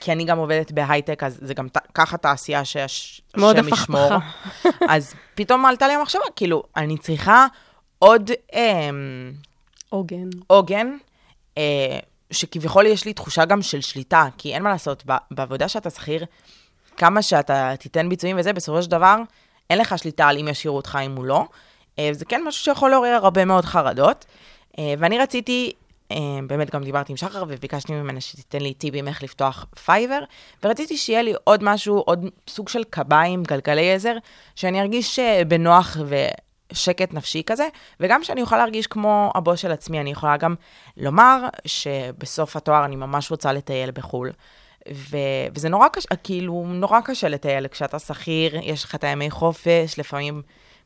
כי 0.00 0.12
אני 0.12 0.24
גם 0.24 0.38
עובדת 0.38 0.72
בהייטק, 0.72 1.22
אז 1.22 1.38
זה 1.42 1.54
גם 1.54 1.68
ת- 1.68 1.86
ככה 1.94 2.16
תעשייה 2.16 2.64
שהש- 2.64 3.20
מאוד 3.36 3.56
השם 3.58 3.68
ישמור. 3.68 4.12
הפכפכה. 4.14 4.68
אז 4.88 5.14
פתאום 5.34 5.66
עלתה 5.66 5.88
לי 5.88 5.94
המחשבה, 5.94 6.22
כאילו, 6.36 6.62
אני 6.76 6.98
צריכה 6.98 7.46
עוד 8.02 8.30
אמ, 8.54 9.32
עוגן. 9.88 10.28
עוגן, 10.46 10.96
אה, 11.58 11.98
שכביכול 12.30 12.86
יש 12.86 13.04
לי 13.04 13.12
תחושה 13.12 13.44
גם 13.44 13.62
של 13.62 13.80
שליטה, 13.80 14.28
כי 14.38 14.54
אין 14.54 14.62
מה 14.62 14.70
לעשות, 14.70 15.04
בעבודה 15.30 15.68
שאתה 15.68 15.90
שכיר, 15.90 16.24
כמה 16.96 17.22
שאתה 17.22 17.72
תיתן 17.78 18.08
ביצועים 18.08 18.36
וזה, 18.38 18.52
בסופו 18.52 18.82
של 18.82 18.90
דבר, 18.90 19.16
אין 19.70 19.78
לך 19.78 19.98
שליטה 19.98 20.26
על 20.26 20.38
אם 20.38 20.48
ישאירו 20.48 20.76
אותך, 20.76 20.98
אם 21.06 21.16
הוא 21.16 21.24
לא. 21.24 21.44
אה, 21.98 22.10
זה 22.12 22.24
כן 22.24 22.42
משהו 22.46 22.64
שיכול 22.64 22.90
לעורר 22.90 23.18
הרבה 23.22 23.44
מאוד 23.44 23.64
חרדות. 23.64 24.24
אה, 24.78 24.94
ואני 24.98 25.18
רציתי, 25.18 25.72
אה, 26.12 26.16
באמת 26.46 26.70
גם 26.70 26.84
דיברתי 26.84 27.12
עם 27.12 27.16
שחר 27.16 27.44
וביקשתי 27.48 27.92
ממנה 27.92 28.20
שתיתן 28.20 28.60
לי 28.60 28.74
טיפים 28.74 29.08
איך 29.08 29.22
לפתוח 29.22 29.66
Fiverr, 29.84 30.20
ורציתי 30.64 30.96
שיהיה 30.96 31.22
לי 31.22 31.34
עוד 31.44 31.64
משהו, 31.64 31.98
עוד 31.98 32.24
סוג 32.48 32.68
של 32.68 32.84
קביים, 32.84 33.42
גלגלי 33.42 33.94
עזר, 33.94 34.16
שאני 34.56 34.80
ארגיש 34.80 35.18
אה, 35.18 35.44
בנוח 35.44 35.96
ושקט 36.72 37.14
נפשי 37.14 37.42
כזה, 37.46 37.68
וגם 38.00 38.24
שאני 38.24 38.42
אוכל 38.42 38.56
להרגיש 38.56 38.86
כמו 38.86 39.32
הבוס 39.34 39.60
של 39.60 39.72
עצמי. 39.72 40.00
אני 40.00 40.10
יכולה 40.10 40.36
גם 40.36 40.54
לומר 40.96 41.38
שבסוף 41.66 42.56
התואר 42.56 42.84
אני 42.84 42.96
ממש 42.96 43.30
רוצה 43.30 43.52
לטייל 43.52 43.90
בחו"ל. 43.90 44.30
ו- 44.92 45.46
וזה 45.54 45.68
נורא 45.68 45.88
קשה, 45.88 46.16
כאילו, 46.24 46.64
נורא 46.68 47.00
קשה 47.00 47.28
לטייל 47.28 47.68
כשאתה 47.68 47.98
שכיר, 47.98 48.56
יש 48.62 48.84
לך 48.84 48.94
את 48.94 49.04
הימי 49.04 49.30
חופש, 49.30 49.98
לפעמים 49.98 50.42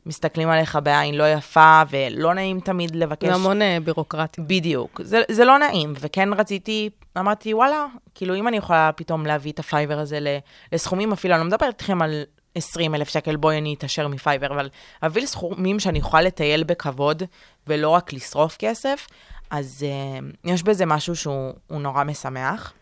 מסתכלים 0.06 0.48
עליך 0.48 0.78
בעין 0.82 1.14
לא 1.14 1.32
יפה, 1.32 1.82
ולא 1.90 2.34
נעים 2.34 2.60
תמיד 2.60 2.96
לבקש. 2.96 3.28
זה 3.28 3.34
המון 3.34 3.62
אה, 3.62 3.78
בירוקרטיה. 3.84 4.44
בדיוק. 4.46 5.00
זה, 5.04 5.22
זה 5.30 5.44
לא 5.44 5.58
נעים, 5.58 5.92
וכן 6.00 6.32
רציתי, 6.32 6.90
אמרתי, 7.18 7.54
וואלה, 7.54 7.86
כאילו, 8.14 8.34
אם 8.34 8.48
אני 8.48 8.56
יכולה 8.56 8.90
פתאום 8.96 9.26
להביא 9.26 9.52
את 9.52 9.58
ה 9.58 9.64
Fiverr 9.64 9.98
הזה 9.98 10.38
לסכומים 10.72 11.12
אפילו, 11.12 11.34
אני 11.34 11.40
לא 11.40 11.46
מדברת 11.46 11.62
איתכם 11.68 12.02
על 12.02 12.24
20 12.54 12.94
אלף 12.94 13.08
שקל, 13.08 13.36
בואי 13.36 13.58
אני 13.58 13.74
אתעשר 13.74 14.08
מ 14.08 14.13
Fiverr, 14.13 14.46
אבל 14.46 14.68
להביא 15.02 15.22
לסכומים 15.22 15.80
שאני 15.80 15.98
יכולה 15.98 16.22
לטייל 16.22 16.64
בכבוד, 16.64 17.22
ולא 17.66 17.88
רק 17.88 18.12
לשרוף 18.12 18.56
כסף, 18.58 19.06
אז 19.50 19.86
אה, 19.86 20.50
יש 20.50 20.62
בזה 20.62 20.86
משהו 20.86 21.16
שהוא 21.16 21.52
הוא 21.66 21.80
נורא 21.80 22.04
משמח. 22.04 22.72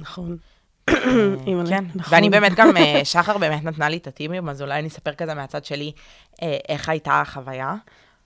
נכון. 0.00 0.36
אה, 0.88 0.94
אימא'לה, 1.46 1.68
כן, 1.68 1.84
נכון. 1.94 2.14
ואני 2.14 2.30
באמת 2.30 2.54
גם, 2.54 2.76
אה, 2.76 3.04
שחר 3.04 3.38
באמת 3.38 3.64
נתנה 3.64 3.88
לי 3.88 3.96
את 3.96 4.06
הטיפים, 4.06 4.48
אז 4.48 4.62
אולי 4.62 4.78
אני 4.78 4.88
אספר 4.88 5.12
כזה 5.12 5.34
מהצד 5.34 5.64
שלי 5.64 5.92
איך 6.68 6.88
הייתה 6.88 7.20
החוויה. 7.20 7.74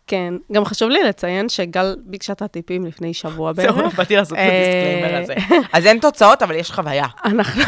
כן, 0.06 0.34
גם 0.52 0.64
חשוב 0.64 0.90
לי 0.90 1.02
לציין 1.02 1.48
שגל 1.48 1.96
ביקשה 2.04 2.32
את 2.32 2.42
הטיפים 2.42 2.86
לפני 2.86 3.14
שבוע 3.14 3.52
בערך. 3.56 3.76
זהו, 3.76 3.90
באתי 3.90 4.16
לעשות 4.16 4.38
את 4.38 4.52
ה 4.52 4.59
disclaimer 4.59 5.22
הזה. 5.22 5.34
אז 5.72 5.86
אין 5.86 5.98
תוצאות, 5.98 6.42
אבל 6.42 6.54
יש 6.54 6.70
חוויה. 6.70 7.06
אנחנו... 7.24 7.62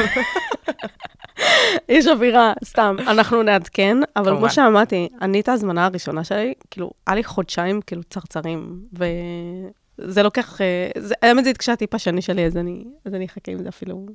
יש 1.88 2.06
אווירה, 2.06 2.52
סתם, 2.64 2.96
אנחנו 2.98 3.42
נעדכן, 3.42 3.96
אבל 4.16 4.24
כמובן. 4.26 4.40
כמו 4.40 4.50
שאמרתי, 4.50 5.08
אני 5.20 5.40
את 5.40 5.48
ההזמנה 5.48 5.84
הראשונה 5.86 6.24
שלי, 6.24 6.54
כאילו, 6.70 6.90
היה 7.06 7.16
לי 7.16 7.24
חודשיים 7.24 7.80
כאילו 7.86 8.02
צרצרים, 8.02 8.80
וזה 8.92 10.22
לוקח, 10.22 10.60
אה, 10.60 10.90
זה- 10.98 11.14
האמת 11.22 11.44
זה 11.44 11.50
התקשה 11.50 11.76
טיפ 11.76 11.98
השני 11.98 12.22
שלי, 12.22 12.46
אז 12.46 12.56
אני 12.56 12.84
אז 13.04 13.14
אני 13.14 13.26
אחכה 13.26 13.52
עם 13.52 13.58
זה 13.62 13.68
אפילו. 13.68 14.06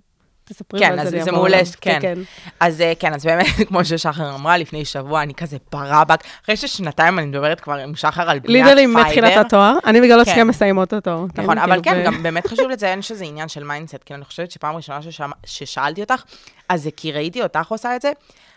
תספרי 0.44 0.80
כן, 0.80 0.94
ואז 0.98 1.08
אז 1.08 1.14
אני 1.14 1.24
זה 1.24 1.32
מעולה, 1.32 1.58
עליו. 1.58 1.72
כן. 1.82 2.14
אז 2.60 2.82
אה, 2.82 2.94
כן, 3.00 3.14
אז 3.14 3.26
באמת, 3.26 3.46
כמו 3.68 3.86
ששחר 3.86 4.36
אמרה, 4.36 4.58
לפני 4.58 4.86
שבוע 4.86 5.24
אני 5.24 5.34
כזה 5.34 5.58
ברבאק, 5.72 6.24
אחרי 6.44 6.58
ששנתיים 6.58 7.20
אני 7.20 7.28
מדברת 7.28 7.60
כבר 7.60 7.74
עם 7.74 7.96
שחר 7.96 8.30
על 8.30 8.40
בניית 8.40 8.66
Fiverr. 8.66 9.00
מתחילת 9.02 9.38
התואר, 9.38 9.74
אני 9.86 10.00
וגלות 10.00 10.28
כן. 10.28 10.48
מסיימות 10.48 10.94
אותו. 10.94 11.28
נכון, 11.36 11.58
אבל 11.58 11.82
כאילו, 11.82 11.96
כן, 11.96 12.02
ו- 12.02 12.06
גם 12.06 12.24
באמת 12.24 12.48
חשוב 12.48 12.70
לציין 12.70 13.02
שזה 13.02 13.26
עניין 13.26 13.48
של 13.48 13.64
mindset, 13.64 14.04
כי 14.06 14.14
אני 14.14 14.26
חושבת 14.26 14.52
שפעם 14.52 14.76
ראשונה 14.76 15.00
ששאלתי 15.46 16.02
אותך, 16.02 16.24
אז 16.70 16.84
זה 16.84 16.90
כי 16.92 17.12
ראיתי 17.12 17.44
אותך 17.44 17.68
עושה 17.68 17.96
את 17.96 18.02
זה, 18.02 18.12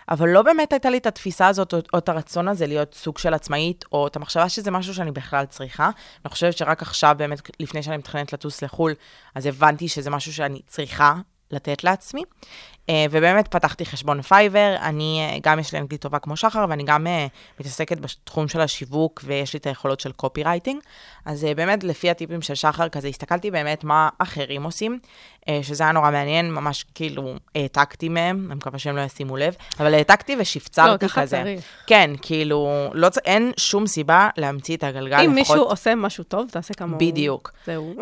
אבל 0.08 0.28
לא 0.28 0.42
באמת 0.42 0.72
הייתה 0.72 0.90
לי 0.90 0.98
את 0.98 1.06
התפיסה 1.06 1.46
הזאת, 1.48 1.74
או, 1.74 1.78
או 1.92 1.98
את 1.98 2.08
הרצון 2.08 2.48
הזה 2.48 2.66
להיות 2.66 2.94
סוג 2.94 3.18
של 3.18 3.34
עצמאית, 3.34 3.84
או 3.92 4.06
את 4.06 4.16
המחשבה 4.16 4.48
שזה 4.48 4.70
משהו 4.70 4.94
שאני 4.94 5.10
בכלל 5.10 5.44
צריכה. 5.44 5.90
אני 6.24 6.30
חושבת 6.30 6.56
שרק 6.56 6.82
עכשיו, 6.82 7.14
באמת, 7.18 7.50
לפני 7.60 7.82
שאני 7.82 7.96
מתכננת 7.96 8.32
לטוס 8.32 8.62
לחו"ל, 8.62 8.94
אז 9.34 9.46
הבנתי 9.46 9.88
שזה 9.88 10.10
משהו 10.10 10.32
שאני 10.32 10.60
צריכה 10.66 11.14
לתת 11.50 11.84
לעצמי. 11.84 12.22
אה, 12.90 13.06
ובאמת 13.10 13.48
פתחתי 13.48 13.86
חשבון 13.86 14.22
Fiverr, 14.22 14.76
אני, 14.80 15.20
אה, 15.20 15.38
גם 15.42 15.58
יש 15.58 15.72
לי 15.72 15.78
אנגלית 15.78 16.00
טובה 16.00 16.18
כמו 16.18 16.36
שחר, 16.36 16.66
ואני 16.68 16.82
גם 16.82 17.06
אה, 17.06 17.26
מתעסקת 17.60 17.98
בתחום 17.98 18.48
של 18.48 18.60
השיווק, 18.60 19.20
ויש 19.24 19.52
לי 19.52 19.58
את 19.58 19.66
היכולות 19.66 20.00
של 20.00 20.12
copywriting. 20.12 20.80
אז 21.24 21.46
באמת, 21.56 21.84
לפי 21.84 22.10
הטיפים 22.10 22.42
של 22.42 22.54
שחר, 22.54 22.88
כזה 22.88 23.08
הסתכלתי 23.08 23.50
באמת 23.50 23.84
מה 23.84 24.08
אחרים 24.18 24.62
עושים, 24.62 24.98
שזה 25.62 25.84
היה 25.84 25.92
נורא 25.92 26.10
מעניין, 26.10 26.52
ממש 26.52 26.84
כאילו 26.94 27.34
העתקתי 27.54 28.08
מהם, 28.08 28.46
אני 28.46 28.54
מקווה 28.54 28.78
שהם 28.78 28.96
לא 28.96 29.00
ישימו 29.00 29.36
לב, 29.36 29.54
אבל 29.80 29.94
העתקתי 29.94 30.36
ושפצרתי 30.38 31.04
לא, 31.04 31.08
ככה 31.08 31.22
כזה. 31.22 31.36
צריך. 31.36 31.64
כן, 31.86 32.10
כאילו, 32.22 32.90
לא, 32.94 33.08
אין 33.24 33.52
שום 33.56 33.86
סיבה 33.86 34.28
להמציא 34.36 34.76
את 34.76 34.84
הגלגל, 34.84 35.16
אם 35.16 35.20
לפחות... 35.20 35.34
מישהו 35.34 35.70
עושה 35.70 35.94
משהו 35.94 36.24
טוב, 36.24 36.48
תעשה 36.50 36.74
כמוהו. 36.74 36.98
בדיוק. 36.98 37.52
זהו. 37.66 37.94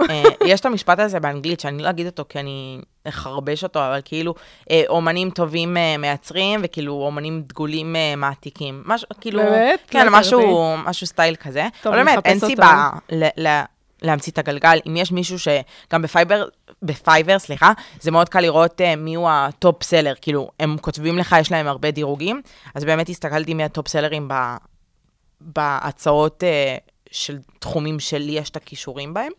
יש 0.46 0.60
את 0.60 0.66
המשפט 0.66 0.98
הזה 0.98 1.20
באנגלית, 1.20 1.60
שאני 1.60 1.82
לא 1.82 1.90
אגיד 1.90 2.06
אותו 2.06 2.24
כי 2.28 2.40
אני 2.40 2.80
אחרבש 3.08 3.62
אותו, 3.62 3.78
אבל 3.86 4.00
כאילו, 4.04 4.34
אה, 4.70 4.82
אומנים 4.88 5.30
טובים 5.30 5.76
אה, 5.76 5.96
מייצרים, 5.98 6.60
וכאילו 6.64 6.92
אומנים 6.92 7.42
דגולים 7.46 7.96
אה, 7.96 8.16
מעתיקים. 8.16 8.82
משהו, 8.86 9.08
כאילו, 9.20 9.42
באמת? 9.42 9.80
כן, 9.90 10.06
לא 10.06 10.12
משהו, 10.18 10.76
משהו 10.84 11.06
סטייל 11.06 11.36
כזה. 11.36 11.66
טוב, 11.82 11.94
אבל 11.94 12.04
באמת, 12.04 12.26
אין 12.26 12.36
אותו. 12.36 12.46
סיבה 12.46 12.90
ל- 13.12 13.46
ל- 13.48 13.62
להמציא 14.02 14.32
את 14.32 14.38
הגלגל. 14.38 14.78
אם 14.86 14.96
יש 14.96 15.12
מישהו 15.12 15.38
שגם 15.38 16.02
ב-Fiverr, 16.02 16.44
ב-Fiverr, 16.82 17.38
סליחה, 17.38 17.72
זה 18.00 18.10
מאוד 18.10 18.28
קל 18.28 18.40
לראות 18.40 18.80
אה, 18.80 18.96
מי 18.96 19.14
הוא 19.14 19.28
ה 19.30 19.43
top 19.43 19.82
seller. 19.82 20.14
כאילו, 20.20 20.50
הם 20.60 20.76
כותבים 20.80 21.18
לך, 21.18 21.36
יש 21.40 21.52
להם 21.52 21.66
הרבה 21.66 21.90
דירוגים, 21.90 22.42
אז 22.74 22.84
באמת 22.84 23.08
הסתכלתי 23.08 23.54
מי 23.54 23.64
ה 23.64 23.70
top 23.70 23.88
sellerים 23.88 24.28
ב- 24.28 24.56
בהצעות 25.40 26.42
uh, 26.42 26.90
של 27.14 27.38
תחומים 27.58 28.00
שלי 28.00 28.32
יש 28.32 28.50
את 28.50 28.56
הכישורים 28.56 29.14
בהם. 29.14 29.32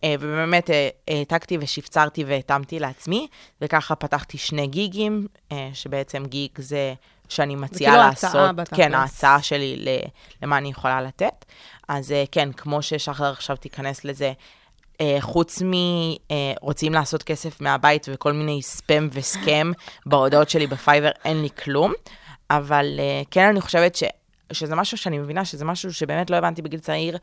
Uh, 0.00 0.02
ובאמת 0.20 0.70
אה, 0.70 0.88
העתקתי 1.08 1.58
ושפצרתי 1.60 2.24
והתאמתי 2.24 2.78
לעצמי, 2.78 3.28
וככה 3.60 3.94
פתחתי 3.94 4.38
שני 4.38 4.66
גיגים, 4.66 5.26
uh, 5.50 5.52
שבעצם 5.74 6.26
גיג 6.26 6.50
זה 6.58 6.94
שאני 7.28 7.56
מציעה 7.56 7.92
כאילו 7.92 8.08
לעשות, 8.08 8.24
ההצעה 8.24 8.52
בתכלס. 8.52 8.78
כן, 8.78 8.94
ההצעה 8.94 9.42
שלי 9.42 9.76
ל, 9.76 9.88
למה 10.42 10.58
אני 10.58 10.70
יכולה 10.70 11.02
לתת. 11.02 11.44
אז 11.88 12.14
כן, 12.32 12.52
כמו 12.52 12.82
ששחר 12.82 13.32
עכשיו 13.32 13.56
תיכנס 13.56 14.04
לזה, 14.04 14.32
חוץ 15.20 15.62
מרוצים 15.62 16.94
לעשות 16.94 17.22
כסף 17.22 17.60
מהבית 17.60 18.06
וכל 18.12 18.32
מיני 18.32 18.62
ספאם 18.62 19.08
וסקאם 19.12 19.72
בהודעות 20.06 20.50
שלי 20.50 20.66
בפייבר, 20.66 21.10
אין 21.24 21.42
לי 21.42 21.48
כלום. 21.64 21.92
אבל 22.50 23.00
כן, 23.30 23.48
אני 23.48 23.60
חושבת 23.60 23.96
ש, 23.96 24.04
שזה 24.52 24.74
משהו 24.74 24.96
שאני 24.96 25.18
מבינה, 25.18 25.44
שזה 25.44 25.64
משהו 25.64 25.92
שבאמת 25.92 26.30
לא 26.30 26.36
הבנתי 26.36 26.62
בגיל 26.62 26.80
צעיר, 26.80 27.18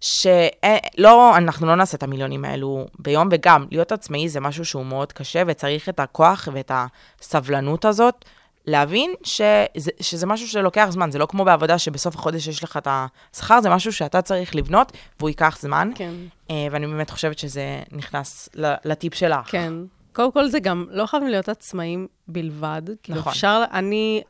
שלא, 0.00 1.36
אנחנו 1.36 1.66
לא 1.66 1.74
נעשה 1.74 1.96
את 1.96 2.02
המיליונים 2.02 2.44
האלו 2.44 2.86
ביום, 2.98 3.28
וגם 3.30 3.66
להיות 3.70 3.92
עצמאי 3.92 4.28
זה 4.28 4.40
משהו 4.40 4.64
שהוא 4.64 4.86
מאוד 4.86 5.12
קשה, 5.12 5.42
וצריך 5.46 5.88
את 5.88 6.00
הכוח 6.00 6.48
ואת 6.52 6.72
הסבלנות 7.20 7.84
הזאת. 7.84 8.24
להבין 8.66 9.14
שזה, 9.22 9.90
שזה 10.00 10.26
משהו 10.26 10.48
שלוקח 10.48 10.86
זמן, 10.90 11.10
זה 11.10 11.18
לא 11.18 11.26
כמו 11.26 11.44
בעבודה 11.44 11.78
שבסוף 11.78 12.14
החודש 12.14 12.46
יש 12.46 12.64
לך 12.64 12.76
את 12.76 12.88
השכר, 12.90 13.60
זה 13.60 13.70
משהו 13.70 13.92
שאתה 13.92 14.22
צריך 14.22 14.56
לבנות, 14.56 14.92
והוא 15.18 15.28
ייקח 15.28 15.58
זמן. 15.60 15.90
כן. 15.94 16.14
אה, 16.50 16.66
ואני 16.70 16.86
באמת 16.86 17.10
חושבת 17.10 17.38
שזה 17.38 17.82
נכנס 17.92 18.48
לטיפ 18.84 19.14
שלך. 19.14 19.50
כן. 19.50 19.72
קודם 20.12 20.32
כל, 20.32 20.48
זה 20.48 20.60
גם 20.60 20.86
לא 20.90 21.06
חייבים 21.06 21.28
להיות 21.28 21.48
עצמאים 21.48 22.06
בלבד. 22.28 22.82
כאילו, 23.02 23.18
נכון. 23.18 23.32
אפשר, 23.32 23.64
אני, 23.72 24.22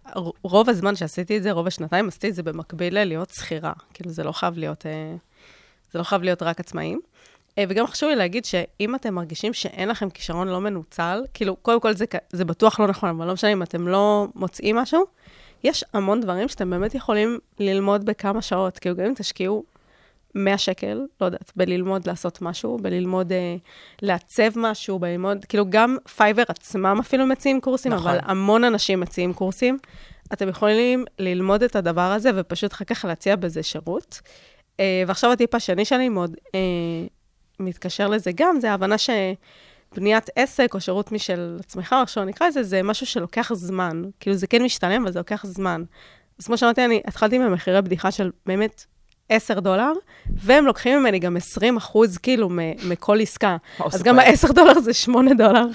רוב 0.43 0.69
הזמן 0.69 0.97
שעשיתי 0.97 1.37
את 1.37 1.43
זה, 1.43 1.53
רוב 1.53 1.67
השנתיים, 1.67 2.09
עשיתי 2.09 2.29
את 2.29 2.35
זה 2.35 2.43
במקביל 2.43 2.99
ללהיות 2.99 3.31
שכירה. 3.31 3.73
כאילו, 3.95 4.11
זה 4.11 4.25
לא 4.25 4.33
חייב 4.33 4.59
להיות, 4.59 4.87
אה, 4.87 5.15
זה 5.93 5.99
לא 5.99 6.05
חייב 6.05 6.23
להיות 6.23 6.43
רק 6.43 6.61
עצמאים. 6.61 7.01
אה, 7.59 7.65
וגם 7.69 7.87
חשוב 7.87 8.09
לי 8.09 8.17
להגיד 8.17 8.45
שאם 8.45 8.95
אתם 8.95 9.15
מרגישים 9.15 9.53
שאין 9.53 9.89
לכם 9.89 10.11
כישרון 10.11 10.49
לא 10.49 10.61
מנוצל, 10.61 11.23
כאילו, 11.35 11.57
קודם 11.57 11.81
כל 11.81 11.93
זה, 11.93 12.05
זה 12.31 12.45
בטוח 12.45 12.81
לא 12.81 12.87
נכון, 12.87 13.09
אבל 13.09 13.27
לא 13.27 13.33
משנה 13.33 13.53
אם 13.53 13.63
אתם 13.63 13.89
לא 13.89 14.27
מוצאים 14.35 14.77
משהו, 14.77 15.05
יש 15.65 15.85
המון 15.93 16.21
דברים 16.21 16.49
שאתם 16.49 16.71
באמת 16.71 16.95
יכולים 16.95 17.39
ללמוד 17.59 18.05
בכמה 18.05 18.43
שעות. 18.43 18.79
כאילו, 18.79 18.97
גם 18.97 19.05
אם 19.05 19.15
תשקיעו 19.17 19.65
100 20.35 20.59
שקל, 20.59 21.07
לא 21.21 21.27
יודעת, 21.27 21.53
בללמוד 21.57 22.07
לעשות 22.07 22.43
משהו, 22.43 22.79
בללמוד 22.83 23.33
אה, 23.33 23.57
לעצב 24.03 24.51
משהו, 24.57 24.99
בללמוד, 24.99 25.45
כאילו 25.45 25.65
גם 25.69 25.97
Fiverr 26.17 26.43
עצמם 26.49 26.97
אפילו 27.01 27.27
מציעים 27.27 27.61
קורסים, 27.61 27.93
נכון. 27.93 28.11
אבל 28.11 28.19
המון 28.23 28.65
אנשים 28.65 29.01
מציעים 29.01 29.33
קורסים. 29.33 29.79
אתם 30.33 30.49
יכולים 30.49 31.05
ללמוד 31.19 31.63
את 31.63 31.77
הדבר 31.77 32.13
הזה 32.13 32.31
ופשוט 32.35 32.73
אחר 32.73 32.85
כך 32.85 33.05
להציע 33.05 33.37
בזה 33.37 33.63
שירות. 33.63 34.21
אה, 34.81 35.03
ועכשיו 35.07 35.33
הטיפ 35.33 35.55
השני 35.55 35.85
שלי 35.85 36.09
מאוד 36.09 36.37
אה, 36.55 36.61
מתקשר 37.61 38.09
לזה 38.09 38.31
גם, 38.35 38.61
זה 38.61 38.71
ההבנה 38.71 38.97
שבניית 38.99 40.31
עסק 40.37 40.75
או 40.75 40.81
שירות 40.81 41.13
משל 41.13 41.57
עצמך, 41.61 41.95
או 42.03 42.07
שלא 42.07 42.25
נקרא 42.25 42.47
לזה, 42.49 42.63
זה 42.63 42.83
משהו 42.83 43.07
שלוקח 43.07 43.53
זמן. 43.55 44.03
כאילו, 44.21 44.37
זה 44.37 44.47
כן 44.47 44.63
משתלם, 44.63 45.03
אבל 45.03 45.13
זה 45.13 45.19
לוקח 45.19 45.47
זמן. 45.47 45.83
אז 46.39 46.47
כמו 46.47 46.59
שאמרתי, 46.59 46.85
אני 46.85 47.01
התחלתי 47.07 47.39
ממחירי 47.39 47.83
בדיחה 47.83 48.11
של 48.11 48.31
באמת 48.47 48.85
10 49.31 49.61
דולר, 49.61 49.93
והם 50.27 50.67
לוקחים 50.67 50.99
ממני 50.99 51.19
גם 51.19 51.37
20 51.37 51.77
אחוז, 51.77 52.19
כאילו, 52.19 52.49
מכל 52.85 53.21
עסקה. 53.21 53.57
אז. 53.93 54.03
גם 54.03 54.19
ה-10 54.19 54.53
דולר 54.53 54.81
זה 54.81 54.93
8 54.93 55.35
דולר. 55.35 55.67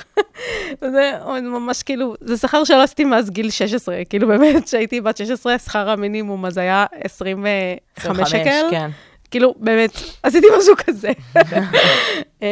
זה 0.93 1.12
ממש 1.41 1.84
כאילו, 1.84 2.16
זה 2.22 2.38
שכר 2.38 2.64
שלא 2.64 2.84
עשיתי 2.84 3.03
מאז 3.06 3.30
גיל 3.30 3.49
16. 3.49 3.95
כאילו, 4.10 4.28
באמת, 4.28 4.66
כשהייתי 4.66 5.01
בת 5.01 5.18
16, 5.18 5.60
שכר 5.60 5.89
המינימום 5.89 6.45
אז 6.45 6.58
היה 6.58 6.86
25 7.03 8.30
שקל. 8.30 8.68
כן. 8.72 8.89
כאילו, 9.32 9.53
באמת, 9.58 9.91
עשיתי 10.24 10.47
משהו 10.60 10.76
כזה. 10.86 11.12
אמ, 12.41 12.47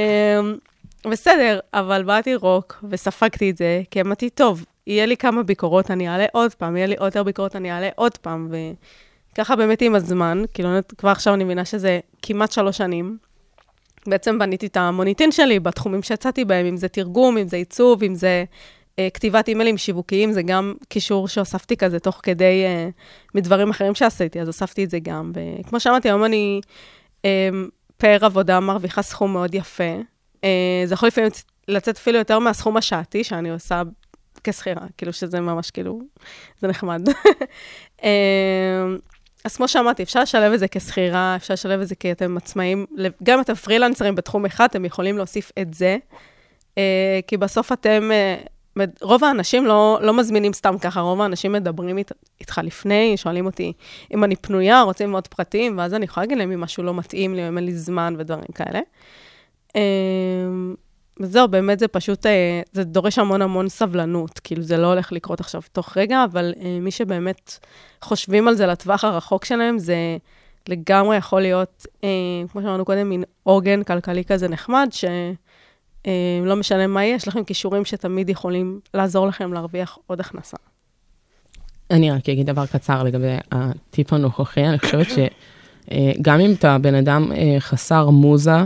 בסדר, 1.05 1.59
אבל 1.73 2.03
באתי 2.03 2.35
רוק 2.35 2.83
וספגתי 2.89 3.49
את 3.49 3.57
זה, 3.57 3.81
כי 3.91 4.01
אמרתי, 4.01 4.29
טוב, 4.29 4.65
יהיה 4.87 5.05
לי 5.05 5.17
כמה 5.17 5.43
ביקורות, 5.43 5.91
אני 5.91 6.09
אעלה 6.09 6.25
עוד 6.31 6.53
פעם, 6.53 6.77
יהיה 6.77 6.87
לי 6.87 6.95
עוד 6.95 7.05
יותר 7.05 7.23
ביקורות, 7.23 7.55
אני 7.55 7.71
אעלה 7.71 7.89
עוד 7.95 8.17
פעם, 8.17 8.51
וככה 9.33 9.55
באמת 9.55 9.81
עם 9.81 9.95
הזמן, 9.95 10.43
כאילו, 10.53 10.69
כבר 10.97 11.09
עכשיו 11.09 11.33
אני 11.33 11.43
מבינה 11.43 11.65
שזה 11.65 11.99
כמעט 12.21 12.51
שלוש 12.51 12.77
שנים. 12.77 13.17
בעצם 14.07 14.39
בניתי 14.39 14.65
את 14.65 14.77
המוניטין 14.77 15.31
שלי 15.31 15.59
בתחומים 15.59 16.03
שיצאתי 16.03 16.45
בהם, 16.45 16.65
אם 16.65 16.77
זה 16.77 16.87
תרגום, 16.87 17.37
אם 17.37 17.47
זה 17.47 17.57
עיצוב, 17.57 18.03
אם 18.03 18.15
זה 18.15 18.43
אה, 18.99 19.07
כתיבת 19.13 19.47
אימיילים 19.47 19.77
שיווקיים, 19.77 20.31
זה 20.31 20.41
גם 20.41 20.73
קישור 20.89 21.27
שהוספתי 21.27 21.77
כזה 21.77 21.99
תוך 21.99 22.19
כדי, 22.23 22.63
אה, 22.65 22.89
מדברים 23.35 23.69
אחרים 23.69 23.95
שעשיתי, 23.95 24.41
אז 24.41 24.47
הוספתי 24.47 24.83
את 24.83 24.89
זה 24.89 24.99
גם. 24.99 25.31
וכמו 25.35 25.79
שאמרתי, 25.79 26.09
היום 26.09 26.25
אני 26.25 26.61
אה, 27.25 27.49
פר 27.97 28.25
עבודה 28.25 28.59
מרוויחה 28.59 29.01
סכום 29.01 29.33
מאוד 29.33 29.55
יפה. 29.55 29.93
אה, 30.43 30.83
זה 30.85 30.93
יכול 30.93 31.07
לפעמים 31.07 31.29
לצאת 31.67 31.97
אפילו 31.97 32.17
יותר 32.17 32.39
מהסכום 32.39 32.77
השעתי 32.77 33.23
שאני 33.23 33.49
עושה 33.49 33.81
כשכירה, 34.43 34.85
כאילו 34.97 35.13
שזה 35.13 35.39
ממש 35.39 35.71
כאילו, 35.71 35.99
זה 36.61 36.67
נחמד. 36.67 37.01
אז 39.45 39.55
כמו 39.55 39.67
שאמרתי, 39.67 40.03
אפשר 40.03 40.21
לשלב 40.21 40.53
את 40.53 40.59
זה 40.59 40.67
כשכירה, 40.67 41.35
אפשר 41.35 41.53
לשלב 41.53 41.81
את 41.81 41.87
זה 41.87 41.95
כי 41.95 42.11
אתם 42.11 42.37
עצמאים, 42.37 42.85
גם 43.23 43.41
אתם 43.41 43.53
פרילנסרים 43.53 44.15
בתחום 44.15 44.45
אחד, 44.45 44.65
אתם 44.65 44.85
יכולים 44.85 45.17
להוסיף 45.17 45.51
את 45.61 45.73
זה, 45.73 45.97
אה, 46.77 47.19
כי 47.27 47.37
בסוף 47.37 47.71
אתם, 47.71 48.11
אה, 48.11 48.35
רוב 49.01 49.23
האנשים 49.23 49.65
לא, 49.65 49.99
לא 50.01 50.13
מזמינים 50.13 50.53
סתם 50.53 50.77
ככה, 50.77 50.99
רוב 50.99 51.21
האנשים 51.21 51.51
מדברים 51.51 51.97
אית, 51.97 52.11
איתך 52.39 52.61
לפני, 52.63 53.17
שואלים 53.17 53.45
אותי 53.45 53.73
אם 54.13 54.23
אני 54.23 54.35
פנויה, 54.35 54.81
רוצים 54.81 55.11
מאוד 55.11 55.27
פרטים, 55.27 55.77
ואז 55.77 55.93
אני 55.93 56.05
יכולה 56.05 56.23
להגיד 56.23 56.37
להם 56.37 56.51
אם 56.51 56.61
משהו 56.61 56.83
לא 56.83 56.93
מתאים 56.93 57.35
לי, 57.35 57.47
אם 57.47 57.57
אין 57.57 57.65
לי 57.65 57.73
זמן 57.73 58.15
ודברים 58.17 58.45
כאלה. 58.55 58.79
וזהו, 61.19 61.47
באמת 61.47 61.79
זה 61.79 61.87
פשוט, 61.87 62.25
אה, 62.25 62.61
זה 62.71 62.83
דורש 62.83 63.19
המון 63.19 63.41
המון 63.41 63.69
סבלנות, 63.69 64.39
כאילו 64.39 64.63
זה 64.63 64.77
לא 64.77 64.87
הולך 64.87 65.11
לקרות 65.11 65.39
עכשיו 65.39 65.61
תוך 65.71 65.97
רגע, 65.97 66.23
אבל 66.31 66.53
אה, 66.61 66.79
מי 66.81 66.91
שבאמת 66.91 67.59
חושבים 68.01 68.47
על 68.47 68.55
זה 68.55 68.67
לטווח 68.67 69.03
הרחוק 69.03 69.45
שלהם, 69.45 69.79
זה 69.79 69.95
לגמרי 70.69 71.17
יכול 71.17 71.41
להיות, 71.41 71.85
אה, 72.03 72.09
כמו 72.51 72.61
שאמרנו 72.61 72.85
קודם, 72.85 73.09
מין 73.09 73.23
עוגן 73.43 73.83
כלכלי 73.83 74.25
כזה 74.25 74.47
נחמד, 74.47 74.89
שלא 74.91 76.55
משנה 76.55 76.87
מה 76.87 77.03
יהיה, 77.03 77.15
יש 77.15 77.27
לכם 77.27 77.43
כישורים 77.43 77.85
שתמיד 77.85 78.29
יכולים 78.29 78.79
לעזור 78.93 79.27
לכם 79.27 79.53
להרוויח 79.53 79.97
עוד 80.07 80.19
הכנסה. 80.19 80.57
אני 81.91 82.11
רק 82.11 82.29
אגיד 82.29 82.45
דבר 82.45 82.65
קצר 82.65 83.03
לגבי 83.03 83.35
הטיפ 83.51 84.13
הנוכחי, 84.13 84.67
אני 84.67 84.79
חושבת 84.79 85.07
שגם 85.09 86.39
אם 86.39 86.53
אתה 86.53 86.77
בן 86.77 86.95
אדם 86.95 87.31
חסר 87.59 88.09
מוזה, 88.09 88.63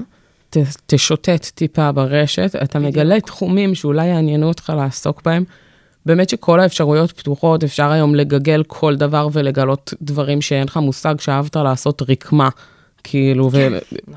ת- 0.50 0.58
תשוטט 0.86 1.45
טיפה 1.45 1.91
ברשת, 1.91 2.56
אתה 2.64 2.80
מגלה 2.80 3.22
תחומים 3.22 3.76
שאולי 3.76 4.06
יעניינו 4.06 4.48
אותך 4.48 4.74
לעסוק 4.78 5.22
בהם. 5.26 5.43
באמת 6.06 6.30
שכל 6.30 6.60
האפשרויות 6.60 7.12
פתוחות, 7.12 7.64
אפשר 7.64 7.91
היום 7.91 8.16
לגגל 8.16 8.64
כל 8.68 8.95
דבר 8.95 9.28
ולגלות 9.34 9.93
דברים 10.02 10.41
שאין 10.41 10.64
לך 10.68 10.78
מושג 10.78 11.16
שאהבת 11.20 11.56
לעשות 11.56 12.02
רקמה. 12.10 12.50
כאילו, 13.04 13.50
ו- 13.52 13.68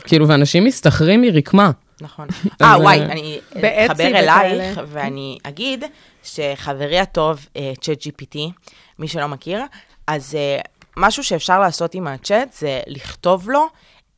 כאילו, 0.04 0.28
ואנשים 0.28 0.64
מסתחרים 0.64 1.22
מרקמה. 1.22 1.70
נכון. 2.00 2.28
אה, 2.62 2.76
וואי, 2.80 3.00
אה, 3.00 3.04
אני 3.12 3.38
אתחבר. 3.86 4.04
אלייך, 4.06 4.80
ואני 4.86 5.38
אגיד 5.42 5.84
שחברי 6.22 6.98
הטוב, 6.98 7.46
צ'אט 7.80 8.02
GPT, 8.06 8.38
מי 8.98 9.08
שלא 9.08 9.26
מכיר, 9.26 9.60
אז 10.06 10.34
אה, 10.34 10.58
משהו 10.96 11.24
שאפשר 11.24 11.60
לעשות 11.60 11.94
עם 11.94 12.06
הצ'אט 12.06 12.52
זה 12.52 12.80
לכתוב 12.86 13.50
לו 13.50 13.66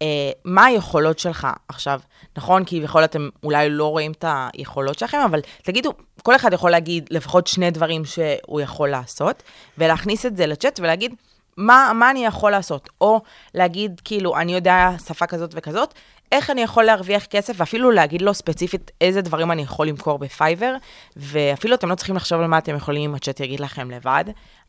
אה, 0.03 0.31
מה 0.45 0.65
היכולות 0.65 1.19
שלך. 1.19 1.49
עכשיו, 1.69 2.01
נכון, 2.37 2.63
כביכול 2.67 3.05
אתם 3.05 3.29
אולי 3.43 3.71
לא 3.71 3.87
רואים 3.87 4.13
את 4.13 4.25
היכולות 4.29 4.99
שלכם, 4.99 5.19
אבל 5.19 5.41
תגידו, 5.63 5.93
כל 6.23 6.37
אחד 6.37 6.53
יכול 6.53 6.71
להגיד 6.71 7.09
לפחות 7.11 7.47
שני 7.47 7.71
דברים 7.71 8.05
שהוא 8.05 8.61
יכול 8.61 8.89
לעשות, 8.89 9.43
ולהכניס 9.79 10.27
את 10.27 10.37
זה 10.37 10.47
לצ'אט 10.47 10.81
ולהגיד, 10.81 11.15
מה, 11.57 11.93
מה 11.95 12.11
אני 12.11 12.27
יכול 12.27 12.51
לעשות? 12.51 12.89
או 13.01 13.21
להגיד, 13.55 14.01
כאילו, 14.05 14.37
אני 14.37 14.55
יודע 14.55 14.91
שפה 15.07 15.27
כזאת 15.27 15.51
וכזאת, 15.55 15.95
איך 16.33 16.51
אני 16.51 16.61
יכול 16.61 16.85
להרוויח 16.85 17.25
כסף, 17.25 17.55
ואפילו 17.57 17.91
להגיד 17.91 18.23
לו 18.23 18.35
ספציפית 18.35 18.91
איזה 19.01 19.21
דברים 19.21 19.51
אני 19.51 19.63
יכול 19.63 19.89
למכור 19.89 20.19
בפייבר, 20.19 20.75
ואפילו 21.17 21.75
אתם 21.75 21.89
לא 21.89 21.95
צריכים 21.95 22.17
לחשוב 22.17 22.41
על 22.41 22.47
מה 22.47 22.59
אתם 22.59 22.77
יכולים, 22.77 23.11
הצ'אט 23.11 23.41
יגיד 23.41 23.61
לכם 23.61 23.91
לבד. 23.91 24.25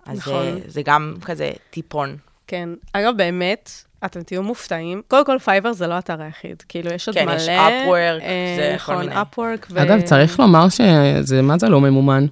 אז 0.05 0.17
נכון. 0.17 0.47
נכון. 0.47 0.59
זה 0.65 0.81
גם 0.85 1.15
כזה 1.25 1.51
טיפון. 1.69 2.17
כן. 2.47 2.69
אגב, 2.93 3.17
באמת, 3.17 3.71
אתם 4.05 4.21
תהיו 4.21 4.43
מופתעים. 4.43 5.01
קודם 5.07 5.25
כל, 5.25 5.39
Fiverr 5.39 5.73
זה 5.73 5.87
לא 5.87 5.93
האתר 5.93 6.21
היחיד. 6.21 6.63
כאילו, 6.69 6.91
יש 6.93 7.07
עוד 7.07 7.17
כן, 7.17 7.25
מלא... 7.25 7.35
יש 7.35 7.47
Upwork, 7.47 8.23
אה, 8.23 8.55
זה 8.57 8.75
כל 8.85 8.93
נכון, 8.93 9.05
מיני. 9.09 9.21
Upwork 9.21 9.65
ו... 9.71 9.81
אגב, 9.81 10.01
צריך 10.01 10.39
לומר 10.39 10.69
שזה, 10.69 11.41
מה 11.41 11.57
זה 11.57 11.69
לא 11.69 11.81
ממומן? 11.81 12.25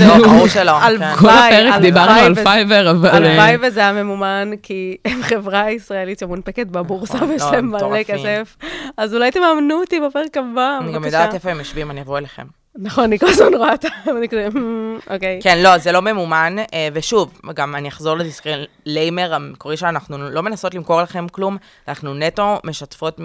לא, 0.00 0.18
ברור 0.18 0.48
שלא. 0.48 0.72
כן. 0.98 1.16
כל 1.16 1.30
הפרק 1.30 1.80
דיברנו 1.80 2.20
על 2.20 2.34
Fiverr, 2.34 2.90
אבל... 2.90 3.08
הלוואי 3.08 3.54
אה, 3.54 3.56
וזה 3.62 3.80
היה 3.80 3.92
ממומן, 3.92 4.50
כי 4.62 4.96
הם 5.04 5.22
חברה 5.22 5.70
ישראלית 5.70 6.18
שמונפקת 6.18 6.66
בבורסה 6.66 7.14
נכון, 7.14 7.30
ויש 7.30 7.42
לא, 7.42 7.52
להם 7.52 7.66
מלא 7.66 7.78
מטורפים. 7.78 8.04
כסף. 8.04 8.56
אז 8.96 9.14
אולי 9.14 9.30
תממנו 9.30 9.80
אותי 9.80 10.00
בפרק 10.00 10.36
הבא, 10.36 10.78
אני 10.80 10.92
גם 10.92 11.02
בבקשה. 11.02 11.16
יודעת 11.16 11.34
איפה 11.34 11.50
הם 11.50 11.58
יושבים, 11.58 11.90
אני 11.90 12.00
אבוא 12.00 12.18
אליכם. 12.18 12.59
נכון, 12.76 13.04
אני 13.04 13.18
כל 13.18 13.26
הזמן 13.28 13.54
רואה 13.54 13.72
אותם, 13.72 13.88
ואני 14.14 14.28
כזה, 14.28 14.48
"אממ, 14.52 15.12
אוקיי. 15.14 15.40
כן, 15.42 15.58
לא, 15.62 15.78
זה 15.78 15.92
לא 15.92 16.02
ממומן, 16.02 16.56
אה, 16.74 16.88
ושוב, 16.92 17.40
גם 17.54 17.74
אני 17.76 17.88
אחזור 17.88 18.16
ל 18.16 18.27
disclaimer 18.27 19.34
המקורי 19.34 19.76
שלנו, 19.76 19.90
אנחנו 19.92 20.18
לא 20.18 20.42
מנסות 20.42 20.74
למכור 20.74 21.02
לכם 21.02 21.28
כלום, 21.28 21.56
אנחנו 21.88 22.14
נטו 22.14 22.58
משתפות 22.64 23.20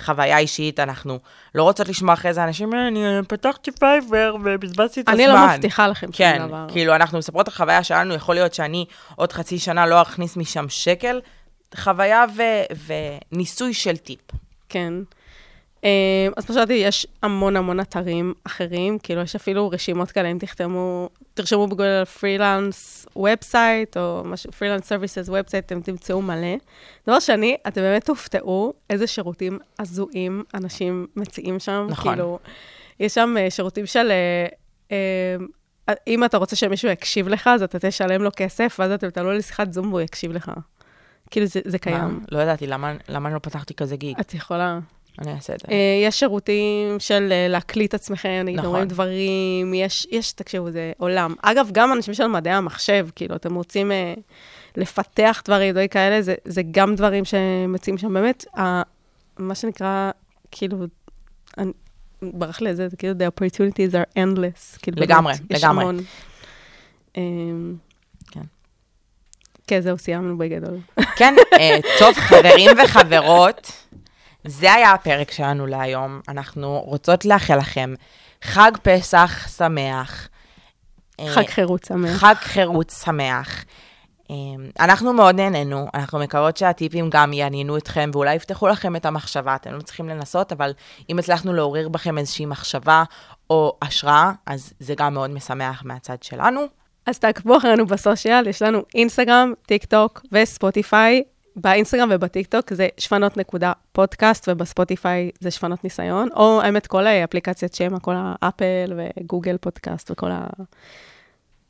מחוויה 0.00 0.38
אישית, 0.38 0.80
אנחנו 0.80 1.18
לא 1.54 1.62
רוצות 1.62 1.88
לשמוע 1.88 2.14
אחרי 2.14 2.34
זה 2.34 2.44
אנשים, 2.44 2.74
"אה, 2.74 2.88
אני 2.88 3.00
פתחתי 3.28 3.70
Fiverr 3.72 4.34
ובזבזתי 4.44 5.00
את 5.00 5.08
הזמן. 5.08 5.24
אני 5.24 5.32
לא 5.32 5.46
מבטיחה 5.54 5.88
לכם 5.88 6.06
שום 6.06 6.12
כן, 6.12 6.42
דבר. 6.46 6.66
כאילו, 6.68 6.94
אנחנו 6.94 7.18
מספרות 7.18 7.48
את 7.48 7.52
החוויה 7.52 7.84
שלנו, 7.84 8.14
יכול 8.14 8.34
להיות 8.34 8.54
שאני 8.54 8.84
עוד 9.16 9.32
חצי 9.32 9.58
שנה 9.58 9.86
לא 9.86 10.02
אכניס 10.02 10.36
משם 10.36 10.68
שקל, 10.68 11.20
חוויה 11.76 12.24
וניסוי 13.32 13.74
של 13.74 13.96
טיפ. 13.96 14.20
כן. 14.68 14.92
אה, 15.84 16.28
אז 16.36 16.46
שאמרתי, 16.46 16.72
יש 16.72 17.06
המון 17.22 17.56
המון 17.56 17.80
אתרים 17.80 18.34
אחרים, 18.44 18.98
כאילו 18.98 19.20
יש 19.20 19.36
אפילו 19.36 19.70
רשימות 19.70 20.10
כאלה, 20.10 20.28
אם 20.28 20.38
תכתבו, 20.38 21.08
תרשמו 21.34 21.66
בגוגל 21.66 22.04
freelance 22.04 23.06
website, 23.16 23.96
או 23.96 24.22
משהו, 24.24 24.52
freelance 24.52 24.88
services 24.88 25.28
website, 25.28 25.66
אתם 25.66 25.80
תמצאו 25.80 26.22
מלא. 26.22 26.56
דבר 27.06 27.20
שני, 27.20 27.56
אתם 27.68 27.80
באמת 27.80 28.04
תופתעו 28.04 28.72
איזה 28.90 29.06
שירותים 29.06 29.58
הזויים 29.78 30.44
אנשים 30.54 31.06
מציעים 31.16 31.58
שם. 31.58 31.86
נכון. 31.90 32.12
כאילו, 32.12 32.38
יש 33.00 33.14
שם 33.14 33.34
אה, 33.38 33.50
שירותים 33.50 33.86
של... 33.86 34.10
אה, 34.10 34.46
אה, 34.92 35.94
אם 36.06 36.24
אתה 36.24 36.36
רוצה 36.36 36.56
שמישהו 36.56 36.88
יקשיב 36.88 37.28
לך, 37.28 37.46
אז 37.46 37.62
אתה 37.62 37.78
תשלם 37.78 38.22
לו 38.22 38.30
כסף, 38.36 38.76
ואז 38.78 38.92
אתם 38.92 39.10
תעלו 39.10 39.32
לשיחת 39.32 39.72
זום 39.72 39.88
והוא 39.88 40.00
יקשיב 40.00 40.32
לך. 40.32 40.50
כאילו, 41.30 41.46
זה, 41.46 41.60
זה 41.64 41.78
קיים. 41.78 42.04
מה? 42.04 42.18
לא 42.30 42.38
ידעתי, 42.38 42.66
למה 42.66 42.94
למה 43.08 43.28
אני 43.28 43.34
לא 43.34 43.38
פתחתי 43.38 43.74
כזה 43.74 43.96
גיג? 43.96 44.20
את 44.20 44.34
יכולה. 44.34 44.78
אני 45.18 45.32
אעשה 45.32 45.54
את 45.54 45.60
זה. 45.60 45.66
אה, 45.70 46.06
יש 46.06 46.18
שירותים 46.18 47.00
של 47.00 47.28
אה, 47.32 47.48
להקליט 47.48 47.94
עצמכם, 47.94 48.42
נגיד, 48.44 48.58
נכון. 48.58 48.68
אומרים 48.68 48.88
דברים, 48.88 49.74
יש, 49.74 50.06
יש, 50.10 50.32
תקשיבו, 50.32 50.70
זה 50.70 50.92
עולם. 50.98 51.34
אגב, 51.42 51.68
גם 51.72 51.92
אנשים 51.92 52.14
של 52.14 52.26
מדעי 52.26 52.52
המחשב, 52.52 53.08
כאילו, 53.14 53.36
אתם 53.36 53.54
רוצים 53.54 53.92
אה, 53.92 54.14
לפתח 54.76 55.42
דברים, 55.44 55.72
דברים 55.72 55.88
כאלה, 55.88 56.22
זה, 56.22 56.34
זה 56.44 56.62
גם 56.70 56.94
דברים 56.94 57.24
שמציעים 57.24 57.98
שם. 57.98 58.14
באמת, 58.14 58.44
ה, 58.58 58.82
מה 59.38 59.54
שנקרא, 59.54 60.10
כאילו, 60.50 60.76
אני, 61.58 61.72
ברח 62.22 62.60
לי 62.60 62.74
זה 62.74 62.88
כאילו, 62.98 63.14
the 63.14 63.40
opportunities 63.40 63.92
are 63.92 64.18
endless. 64.18 64.78
כאילו, 64.82 65.02
לגמרי, 65.02 65.32
באמת, 65.34 65.50
יש 65.50 65.64
לגמרי. 65.64 65.84
המון. 65.84 65.98
אה, 67.16 67.22
כן, 69.66 69.80
זהו, 69.80 69.98
סיימנו 69.98 70.38
בגדול. 70.38 70.78
כן, 71.16 71.34
אה, 71.60 71.78
טוב, 71.98 72.14
חברים 72.14 72.70
וחברות, 72.84 73.72
זה 74.44 74.72
היה 74.72 74.92
הפרק 74.92 75.30
שלנו 75.30 75.66
להיום. 75.66 76.20
אנחנו 76.28 76.82
רוצות 76.86 77.24
לאחל 77.24 77.56
לכם 77.56 77.94
חג 78.42 78.72
פסח 78.82 79.48
שמח. 79.56 80.28
אה, 81.20 81.26
חג 81.34 81.46
חירות 81.46 81.84
שמח. 81.84 82.10
חג 82.10 82.34
חירות 82.34 82.90
שמח. 82.90 83.64
אה, 84.30 84.36
אנחנו 84.80 85.12
מאוד 85.12 85.34
נהנינו, 85.34 85.86
אנחנו 85.94 86.18
מקוות 86.18 86.56
שהטיפים 86.56 87.10
גם 87.10 87.32
יעניינו 87.32 87.76
אתכם 87.76 88.10
ואולי 88.12 88.34
יפתחו 88.34 88.68
לכם 88.68 88.96
את 88.96 89.06
המחשבה, 89.06 89.54
אתם 89.54 89.72
לא 89.72 89.82
צריכים 89.82 90.08
לנסות, 90.08 90.52
אבל 90.52 90.72
אם 91.10 91.18
הצלחנו 91.18 91.52
לעורר 91.52 91.88
בכם 91.88 92.18
איזושהי 92.18 92.46
מחשבה 92.46 93.04
או 93.50 93.76
השראה, 93.82 94.32
אז 94.46 94.72
זה 94.80 94.94
גם 94.94 95.14
מאוד 95.14 95.30
משמח 95.30 95.82
מהצד 95.84 96.22
שלנו. 96.22 96.60
אז 97.06 97.18
תעקבו 97.18 97.56
אחרינו 97.56 97.86
ב 97.86 97.93
social, 97.93 98.46
יש 98.46 98.62
לנו 98.62 98.82
אינסטגרם, 98.94 99.52
טיק 99.66 99.84
טוק 99.84 100.22
וספוטיפיי. 100.32 101.22
באינסטגרם 101.56 102.08
ובטיקטוק 102.12 102.72
זה 102.74 102.88
שפנות 102.98 103.36
נקודה 103.36 103.72
פודקאסט, 103.92 104.48
ובספוטיפיי 104.48 105.30
זה 105.40 105.50
שפנות 105.50 105.84
ניסיון, 105.84 106.28
או 106.36 106.60
האמת 106.62 106.86
כל 106.86 107.06
אפליקציית 107.06 107.74
שמע, 107.74 107.98
כל 108.00 108.14
האפל 108.16 108.92
וגוגל 108.96 109.56
פודקאסט 109.60 110.10
וכל 110.10 110.30
ה... 110.30 110.46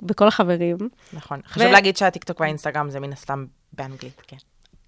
וכל 0.08 0.28
החברים. 0.28 0.76
נכון. 1.12 1.40
חשוב 1.46 1.66
להגיד 1.66 1.96
שהטיקטוק 1.96 2.40
והאינסטגרם 2.40 2.90
זה 2.90 3.00
מן 3.00 3.12
הסתם 3.12 3.44
באנגלית, 3.72 4.22
כן. 4.26 4.36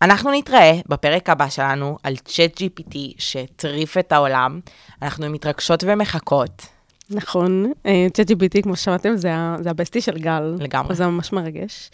אנחנו 0.02 0.30
נתראה 0.32 0.72
בפרק 0.88 1.30
הבא 1.30 1.48
שלנו 1.48 1.98
על 2.02 2.16
ChatGPT 2.16 2.96
שהטריף 3.18 3.98
את 3.98 4.12
העולם. 4.12 4.60
אנחנו 5.02 5.30
מתרגשות 5.30 5.84
ומחכות. 5.86 6.66
נכון, 7.10 7.72
ChatGPT, 7.86 8.62
כמו 8.62 8.76
ששמעתם, 8.76 9.16
זה, 9.16 9.34
ה- 9.34 9.56
זה 9.60 9.70
הבסטי 9.70 10.00
של 10.00 10.18
גל. 10.18 10.56
לגמרי. 10.58 10.94
זה 10.94 11.06
ממש 11.06 11.32
מרגש. 11.32 11.90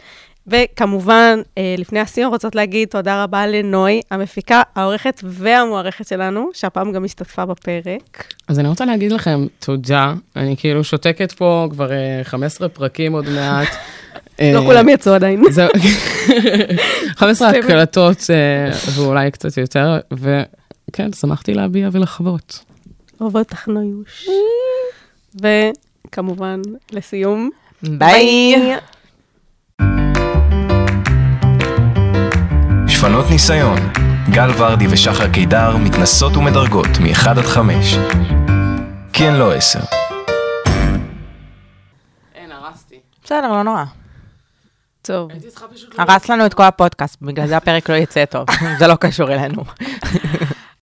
וכמובן, 0.47 1.41
אה, 1.59 1.75
לפני 1.79 2.01
הסיום 2.01 2.33
רוצות 2.33 2.55
להגיד 2.55 2.89
תודה 2.89 3.25
רבה 3.25 3.47
לנוי, 3.47 4.01
המפיקה, 4.11 4.63
העורכת 4.75 5.21
והמוערכת 5.25 6.07
שלנו, 6.07 6.51
שהפעם 6.55 6.93
גם 6.93 7.05
השתתפה 7.05 7.47
בפרק. 7.47 8.25
אז 8.49 8.59
אני 8.59 8.69
רוצה 8.69 8.85
להגיד 8.85 9.13
לכם 9.13 9.47
תודה, 9.59 10.15
אני 10.37 10.57
כאילו 10.57 10.85
שותקת 10.85 11.33
פה 11.33 11.69
כבר 11.71 11.93
אה, 11.93 12.21
15 12.23 12.69
פרקים 12.69 13.13
עוד 13.13 13.29
מעט. 13.29 13.69
לא 14.41 14.59
אה, 14.59 14.67
כולם 14.67 14.89
יצאו 14.89 15.13
עדיין. 15.13 15.43
זהו, 15.51 15.69
15 17.17 17.51
הקלטות 17.51 18.19
אה, 18.31 18.73
ואולי 18.95 19.31
קצת 19.31 19.57
יותר, 19.57 19.99
וכן, 20.13 21.13
שמחתי 21.13 21.55
להביע 21.55 21.89
ולחוות. 21.93 22.65
אוהב 23.21 23.37
אותך 23.37 23.69
נויוש. 23.69 24.29
וכמובן, 25.35 26.61
לסיום, 26.93 27.51
ביי. 27.83 28.55
שפנות 33.01 33.31
ניסיון, 33.31 33.79
גל 34.31 34.51
ורדי 34.59 34.87
ושחר 34.91 35.33
קידר 35.33 35.77
מתנסות 35.77 36.37
ומדרגות 36.37 36.87
מ-1 37.01 37.29
עד 37.29 37.39
5. 37.39 37.97
כי 39.13 39.29
הן 39.29 39.35
לא 39.35 39.55
10. 39.55 39.79
אין, 42.35 42.53
הרסתי. 42.53 43.01
בסדר, 43.25 43.53
לא 43.53 43.63
נורא. 43.63 43.85
טוב. 45.03 45.31
הרס 45.99 46.29
לנו 46.29 46.47
את 46.47 46.55
כל 46.55 46.63
הפודקאסט, 46.63 47.17
בגלל 47.23 47.47
זה 47.47 47.57
הפרק 47.57 47.91
לא 47.91 47.95
יצא 47.95 48.25
טוב. 48.25 48.47
זה 48.79 48.87
לא 48.87 48.95
קשור 48.95 49.33
אלינו. 49.33 49.65